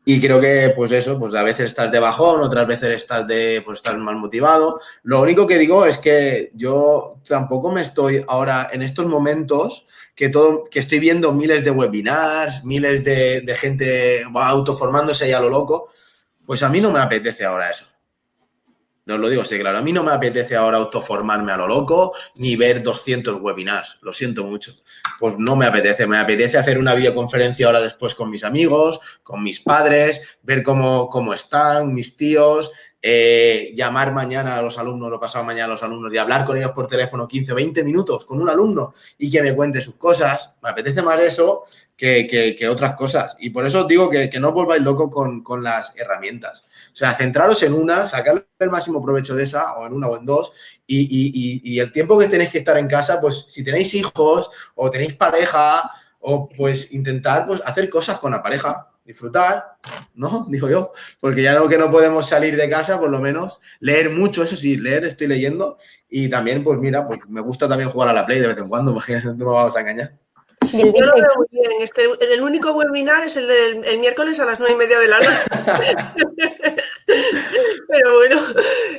[0.09, 3.61] Y creo que, pues eso, pues a veces estás de bajón, otras veces estás de,
[3.65, 4.79] pues estás más motivado.
[5.03, 9.85] Lo único que digo es que yo tampoco me estoy ahora en estos momentos
[10.15, 15.49] que todo, que estoy viendo miles de webinars, miles de, gente autoformándose ya a lo
[15.49, 15.89] loco,
[16.45, 17.87] pues a mí no me apetece ahora eso.
[19.09, 19.77] Os lo digo sí, claro.
[19.77, 23.97] A mí no me apetece ahora autoformarme a lo loco ni ver 200 webinars.
[24.01, 24.73] Lo siento mucho.
[25.19, 26.07] Pues no me apetece.
[26.07, 31.09] Me apetece hacer una videoconferencia ahora después con mis amigos, con mis padres, ver cómo,
[31.09, 32.71] cómo están mis tíos,
[33.01, 36.57] eh, llamar mañana a los alumnos o pasado mañana a los alumnos y hablar con
[36.57, 40.55] ellos por teléfono 15 20 minutos con un alumno y que me cuente sus cosas.
[40.63, 41.63] Me apetece más eso
[41.95, 43.35] que, otras cosas.
[43.39, 46.63] Y por eso os digo que, no os volváis loco con, con las herramientas.
[46.91, 50.17] O sea, centraros en una, sacarle el máximo provecho de esa, o en una o
[50.17, 50.51] en dos,
[50.87, 55.13] y, el tiempo que tenéis que estar en casa, pues si tenéis hijos o tenéis
[55.13, 59.77] pareja, o pues intentar pues, hacer cosas con la pareja, disfrutar,
[60.13, 60.45] ¿no?
[60.49, 64.11] Digo yo, porque ya no que no podemos salir de casa, por lo menos leer
[64.11, 65.77] mucho, eso sí, leer estoy leyendo,
[66.09, 68.67] y también, pues mira, pues me gusta también jugar a la Play de vez en
[68.67, 70.13] cuando, imagínate, no me vamos a engañar.
[70.73, 71.71] Yo lo veo muy bien.
[71.81, 72.01] Este,
[72.33, 75.47] el único webinar es el del miércoles a las nueve y media de la noche.
[77.87, 78.41] Pero bueno,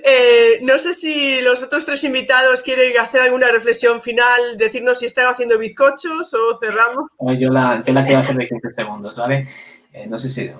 [0.05, 5.07] eh, no sé si los otros tres invitados quieren hacer alguna reflexión final, decirnos si
[5.07, 7.11] están haciendo bizcochos o cerramos.
[7.39, 9.47] Yo la, yo la quiero hacer de 15 segundos, ¿vale?
[9.93, 10.51] Eh, no sé si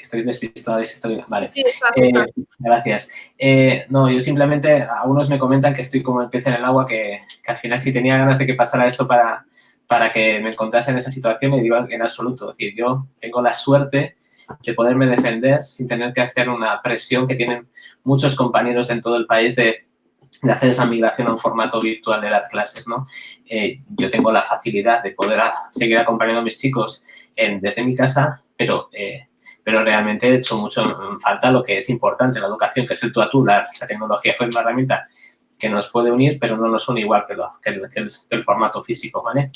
[0.00, 1.22] estoy despistado de estoy...
[1.28, 1.50] Vale.
[1.96, 2.12] Eh,
[2.58, 3.10] gracias.
[3.88, 7.20] no, yo simplemente, algunos me comentan que estoy como el pez en el agua, que,
[7.44, 9.44] que al final si tenía ganas de que pasara esto para
[9.92, 12.52] para que me encontrase en esa situación y digo en absoluto.
[12.52, 14.16] Es decir, yo tengo la suerte
[14.64, 17.68] de poderme defender sin tener que hacer una presión que tienen
[18.02, 19.86] muchos compañeros en todo el país de,
[20.50, 22.88] hacer esa migración a un formato virtual de las clases.
[22.88, 23.06] ¿no?
[23.44, 27.04] Eh, yo tengo la facilidad de poder seguir acompañando a mis chicos
[27.60, 29.26] desde mi casa, pero, eh,
[29.64, 30.82] pero realmente he hecho mucho
[31.20, 33.44] falta lo que es importante, la educación, que es el tú a tú.
[33.44, 35.06] La, tecnología fue una herramienta
[35.58, 38.42] que nos puede unir, pero no nos une igual que, lo, que, el, que el
[38.42, 39.20] formato físico.
[39.22, 39.50] ¿vale?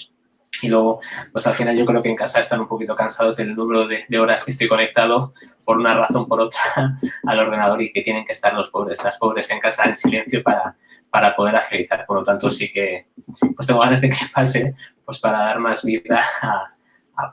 [0.62, 1.00] Y luego,
[1.32, 4.18] pues al final yo creo que en casa están un poquito cansados del número de,
[4.18, 5.32] horas que estoy conectado
[5.64, 6.60] por una razón por otra
[7.26, 10.42] al ordenador y que tienen que estar los pobres, las pobres en casa en silencio
[10.42, 10.76] para,
[11.10, 12.04] para poder agilizar.
[12.06, 13.06] Por lo tanto, sí que
[13.54, 14.74] pues tengo ganas de que pase
[15.04, 16.76] pues para dar más vida a,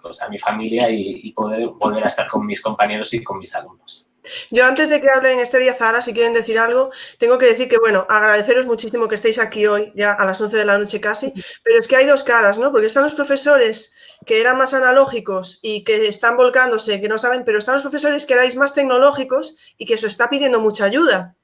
[0.01, 3.55] pues, a mi familia y poder volver a estar con mis compañeros y con mis
[3.55, 4.07] alumnos.
[4.51, 7.67] Yo antes de que hablen Esther y Zahara, si quieren decir algo, tengo que decir
[7.67, 11.01] que, bueno, agradeceros muchísimo que estéis aquí hoy, ya a las 11 de la noche
[11.01, 11.33] casi,
[11.63, 12.71] pero es que hay dos caras, ¿no?
[12.71, 13.95] Porque están los profesores
[14.25, 18.25] que eran más analógicos y que están volcándose, que no saben, pero están los profesores
[18.25, 21.35] que erais más tecnológicos y que os está pidiendo mucha ayuda.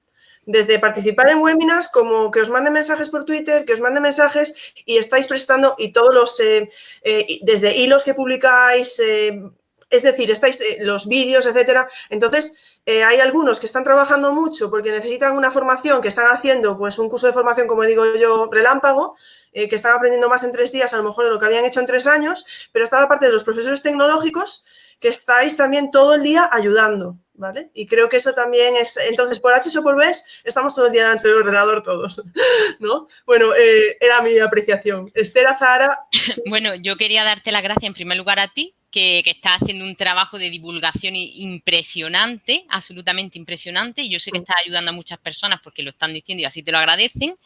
[0.49, 4.55] Desde participar en webinars, como que os manden mensajes por Twitter, que os manden mensajes
[4.83, 6.67] y estáis prestando, y todos los, eh,
[7.03, 9.43] eh, desde hilos que publicáis, eh,
[9.91, 11.87] es decir, estáis los vídeos, etcétera.
[12.09, 12.57] Entonces,
[12.87, 17.09] hay algunos que están trabajando mucho porque necesitan una formación, que están haciendo pues un
[17.09, 19.15] curso de formación, como digo yo, relámpago,
[19.53, 21.79] que están aprendiendo más en tres días a lo mejor de lo que habían hecho
[21.79, 24.65] en tres años, pero está la parte de los profesores tecnológicos
[24.99, 27.71] que estáis también todo el día ayudando, ¿vale?
[27.73, 30.11] Y creo que eso también es, entonces por H o por B
[30.43, 32.21] estamos todo el día delante del ordenador todos,
[32.79, 33.07] ¿no?
[33.25, 35.09] Bueno, eh, era mi apreciación.
[35.13, 35.99] Esther Azara.
[36.47, 39.85] Bueno, yo quería darte las gracias en primer lugar a ti que, que, está haciendo
[39.85, 44.01] un trabajo de divulgación impresionante, absolutamente impresionante.
[44.01, 44.41] Y yo sé que mm.
[44.41, 47.37] está ayudando a muchas personas porque lo están diciendo y así te lo agradecen.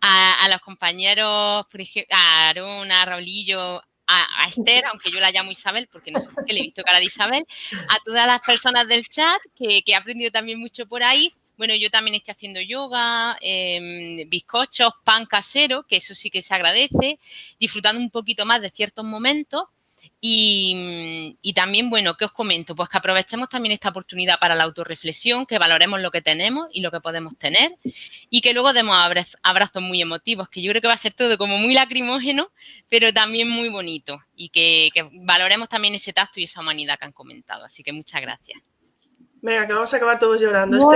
[0.00, 3.82] A, a los compañeros, por ejemplo, a Aaron, a Raulillo,
[4.12, 6.82] a, Esther, aunque yo la llamo Isabel porque no sé por qué le he visto
[6.82, 7.46] cara de Isabel,
[7.88, 11.34] a todas las personas del chat que, he aprendido también mucho por ahí.
[11.56, 16.54] Bueno, yo también estoy haciendo yoga, eh, bizcochos, pan casero, que eso sí que se
[16.54, 17.18] agradece,
[17.60, 19.64] disfrutando un poquito más de ciertos momentos.
[20.24, 22.76] Y, y, también, bueno, ¿qué os comento?
[22.76, 26.80] Pues que aprovechemos también esta oportunidad para la autorreflexión, que valoremos lo que tenemos y
[26.80, 27.74] lo que podemos tener
[28.30, 28.96] y que luego demos
[29.42, 32.52] abrazos muy emotivos, que yo creo que va a ser todo como muy lacrimógeno,
[32.88, 37.12] pero también muy bonito y que valoremos también ese tacto y esa humanidad que han
[37.12, 37.64] comentado.
[37.64, 38.71] Así que muchas gracias.
[39.44, 40.78] Venga, que vamos a acabar todos llorando.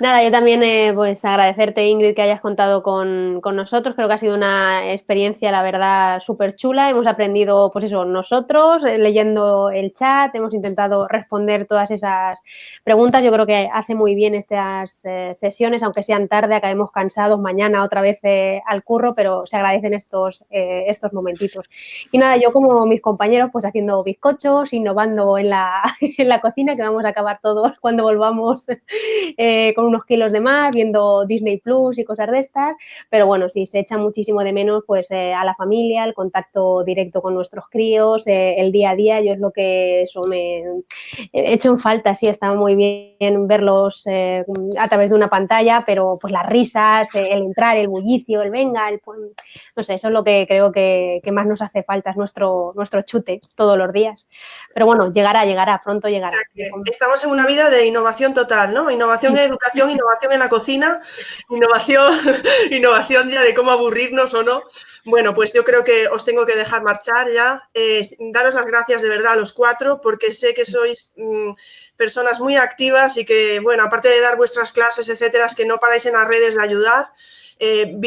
[0.00, 3.94] Nada, yo también eh, pues agradecerte, Ingrid, que hayas contado con, con, nosotros.
[3.94, 6.88] Creo que ha sido una experiencia, la verdad, súper chula.
[6.88, 12.40] Hemos aprendido, pues eso, nosotros, eh, leyendo el chat, hemos intentado responder todas esas
[12.82, 13.22] preguntas.
[13.22, 17.84] Yo creo que hace muy bien estas eh, sesiones, aunque sean tarde, acabemos cansados mañana
[17.84, 18.18] otra vez
[18.64, 21.68] al curro, pero se agradecen estos, estos momentitos.
[22.10, 26.76] Y nada, yo como mis compañeros, pues haciendo bizcochos, innovando en la, en la cocina,
[26.76, 28.66] que vamos a acabar todos cuando volvamos
[29.36, 32.76] eh, con unos kilos de más, viendo Disney Plus y cosas de estas.
[33.10, 36.84] Pero bueno, sí, se echa muchísimo de menos pues eh, a la familia, el contacto
[36.84, 39.20] directo con nuestros críos, eh, el día a día.
[39.20, 40.62] Yo es lo que eso me
[41.32, 46.12] he hecho en falta, sí, está muy bien verlos a través de una pantalla, pero
[46.20, 49.00] pues las risas, el entrar, el bullicio, el venga, el
[49.76, 52.72] no sé, eso es lo que creo que, que más nos hace falta, es nuestro,
[52.74, 54.26] nuestro chute todos los días.
[54.74, 56.35] Pero bueno, llegará, llegará, pronto llegará
[56.86, 58.90] estamos en una vida de innovación total, ¿no?
[58.90, 61.00] Innovación en educación, innovación en la cocina,
[61.50, 62.18] innovación,
[62.70, 64.62] innovación ya de cómo aburrirnos o no.
[65.04, 67.68] Bueno, pues yo creo que os tengo que dejar marchar ya.
[67.74, 68.02] Eh,
[68.32, 71.52] daros las gracias de verdad a los cuatro, porque sé que sois mmm,
[71.96, 75.78] personas muy activas y que, bueno, aparte de dar vuestras clases, etcétera, es que no
[75.78, 77.08] paráis en las redes de ayudar.
[77.58, 77.98] Eh,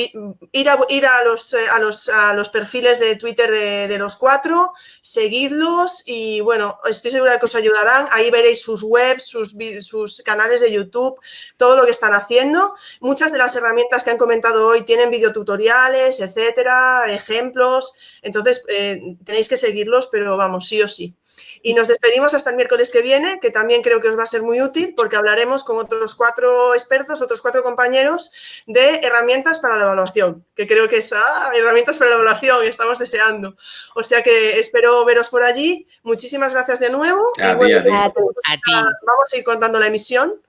[0.52, 3.98] ir, a, ir a, los, eh, a, los, a, los, perfiles de Twitter de, de,
[3.98, 8.08] los cuatro, seguidlos y bueno, estoy segura que os ayudarán.
[8.12, 11.20] Ahí veréis sus webs, sus, sus canales de YouTube,
[11.58, 12.76] todo lo que están haciendo.
[13.00, 17.96] Muchas de las herramientas que han comentado hoy tienen videotutoriales, etcétera, ejemplos.
[18.22, 21.16] Entonces, eh, tenéis que seguirlos, pero vamos, sí o sí.
[21.61, 24.27] Y nos despedimos hasta el miércoles que viene, que también creo que os va a
[24.27, 28.31] ser muy útil porque hablaremos con otros cuatro expertos, otros cuatro compañeros
[28.65, 32.99] de herramientas para la evaluación, que creo que es ah, herramientas para la evaluación, estamos
[32.99, 33.56] deseando.
[33.95, 35.88] O sea que espero veros por allí.
[36.03, 37.23] Muchísimas gracias de nuevo.
[37.41, 38.22] A, bueno, ti, a, ti.
[38.49, 38.72] a ti.
[38.72, 40.41] Vamos a ir contando la emisión.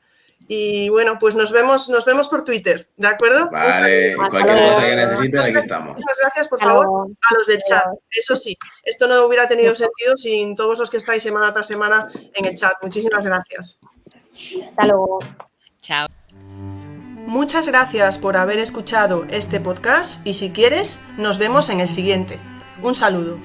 [0.53, 3.49] Y bueno, pues nos vemos, nos vemos por Twitter, ¿de acuerdo?
[3.53, 5.97] Vale, cualquier cosa que necesiten, aquí estamos.
[5.97, 7.85] Muchas gracias, por favor, a los del chat.
[8.11, 12.11] Eso sí, esto no hubiera tenido sentido sin todos los que estáis semana tras semana
[12.35, 12.73] en el chat.
[12.83, 13.79] Muchísimas gracias.
[14.71, 15.21] Hasta luego.
[15.83, 16.09] Chao.
[17.27, 22.41] Muchas gracias por haber escuchado este podcast y si quieres, nos vemos en el siguiente.
[22.83, 23.39] Un saludo.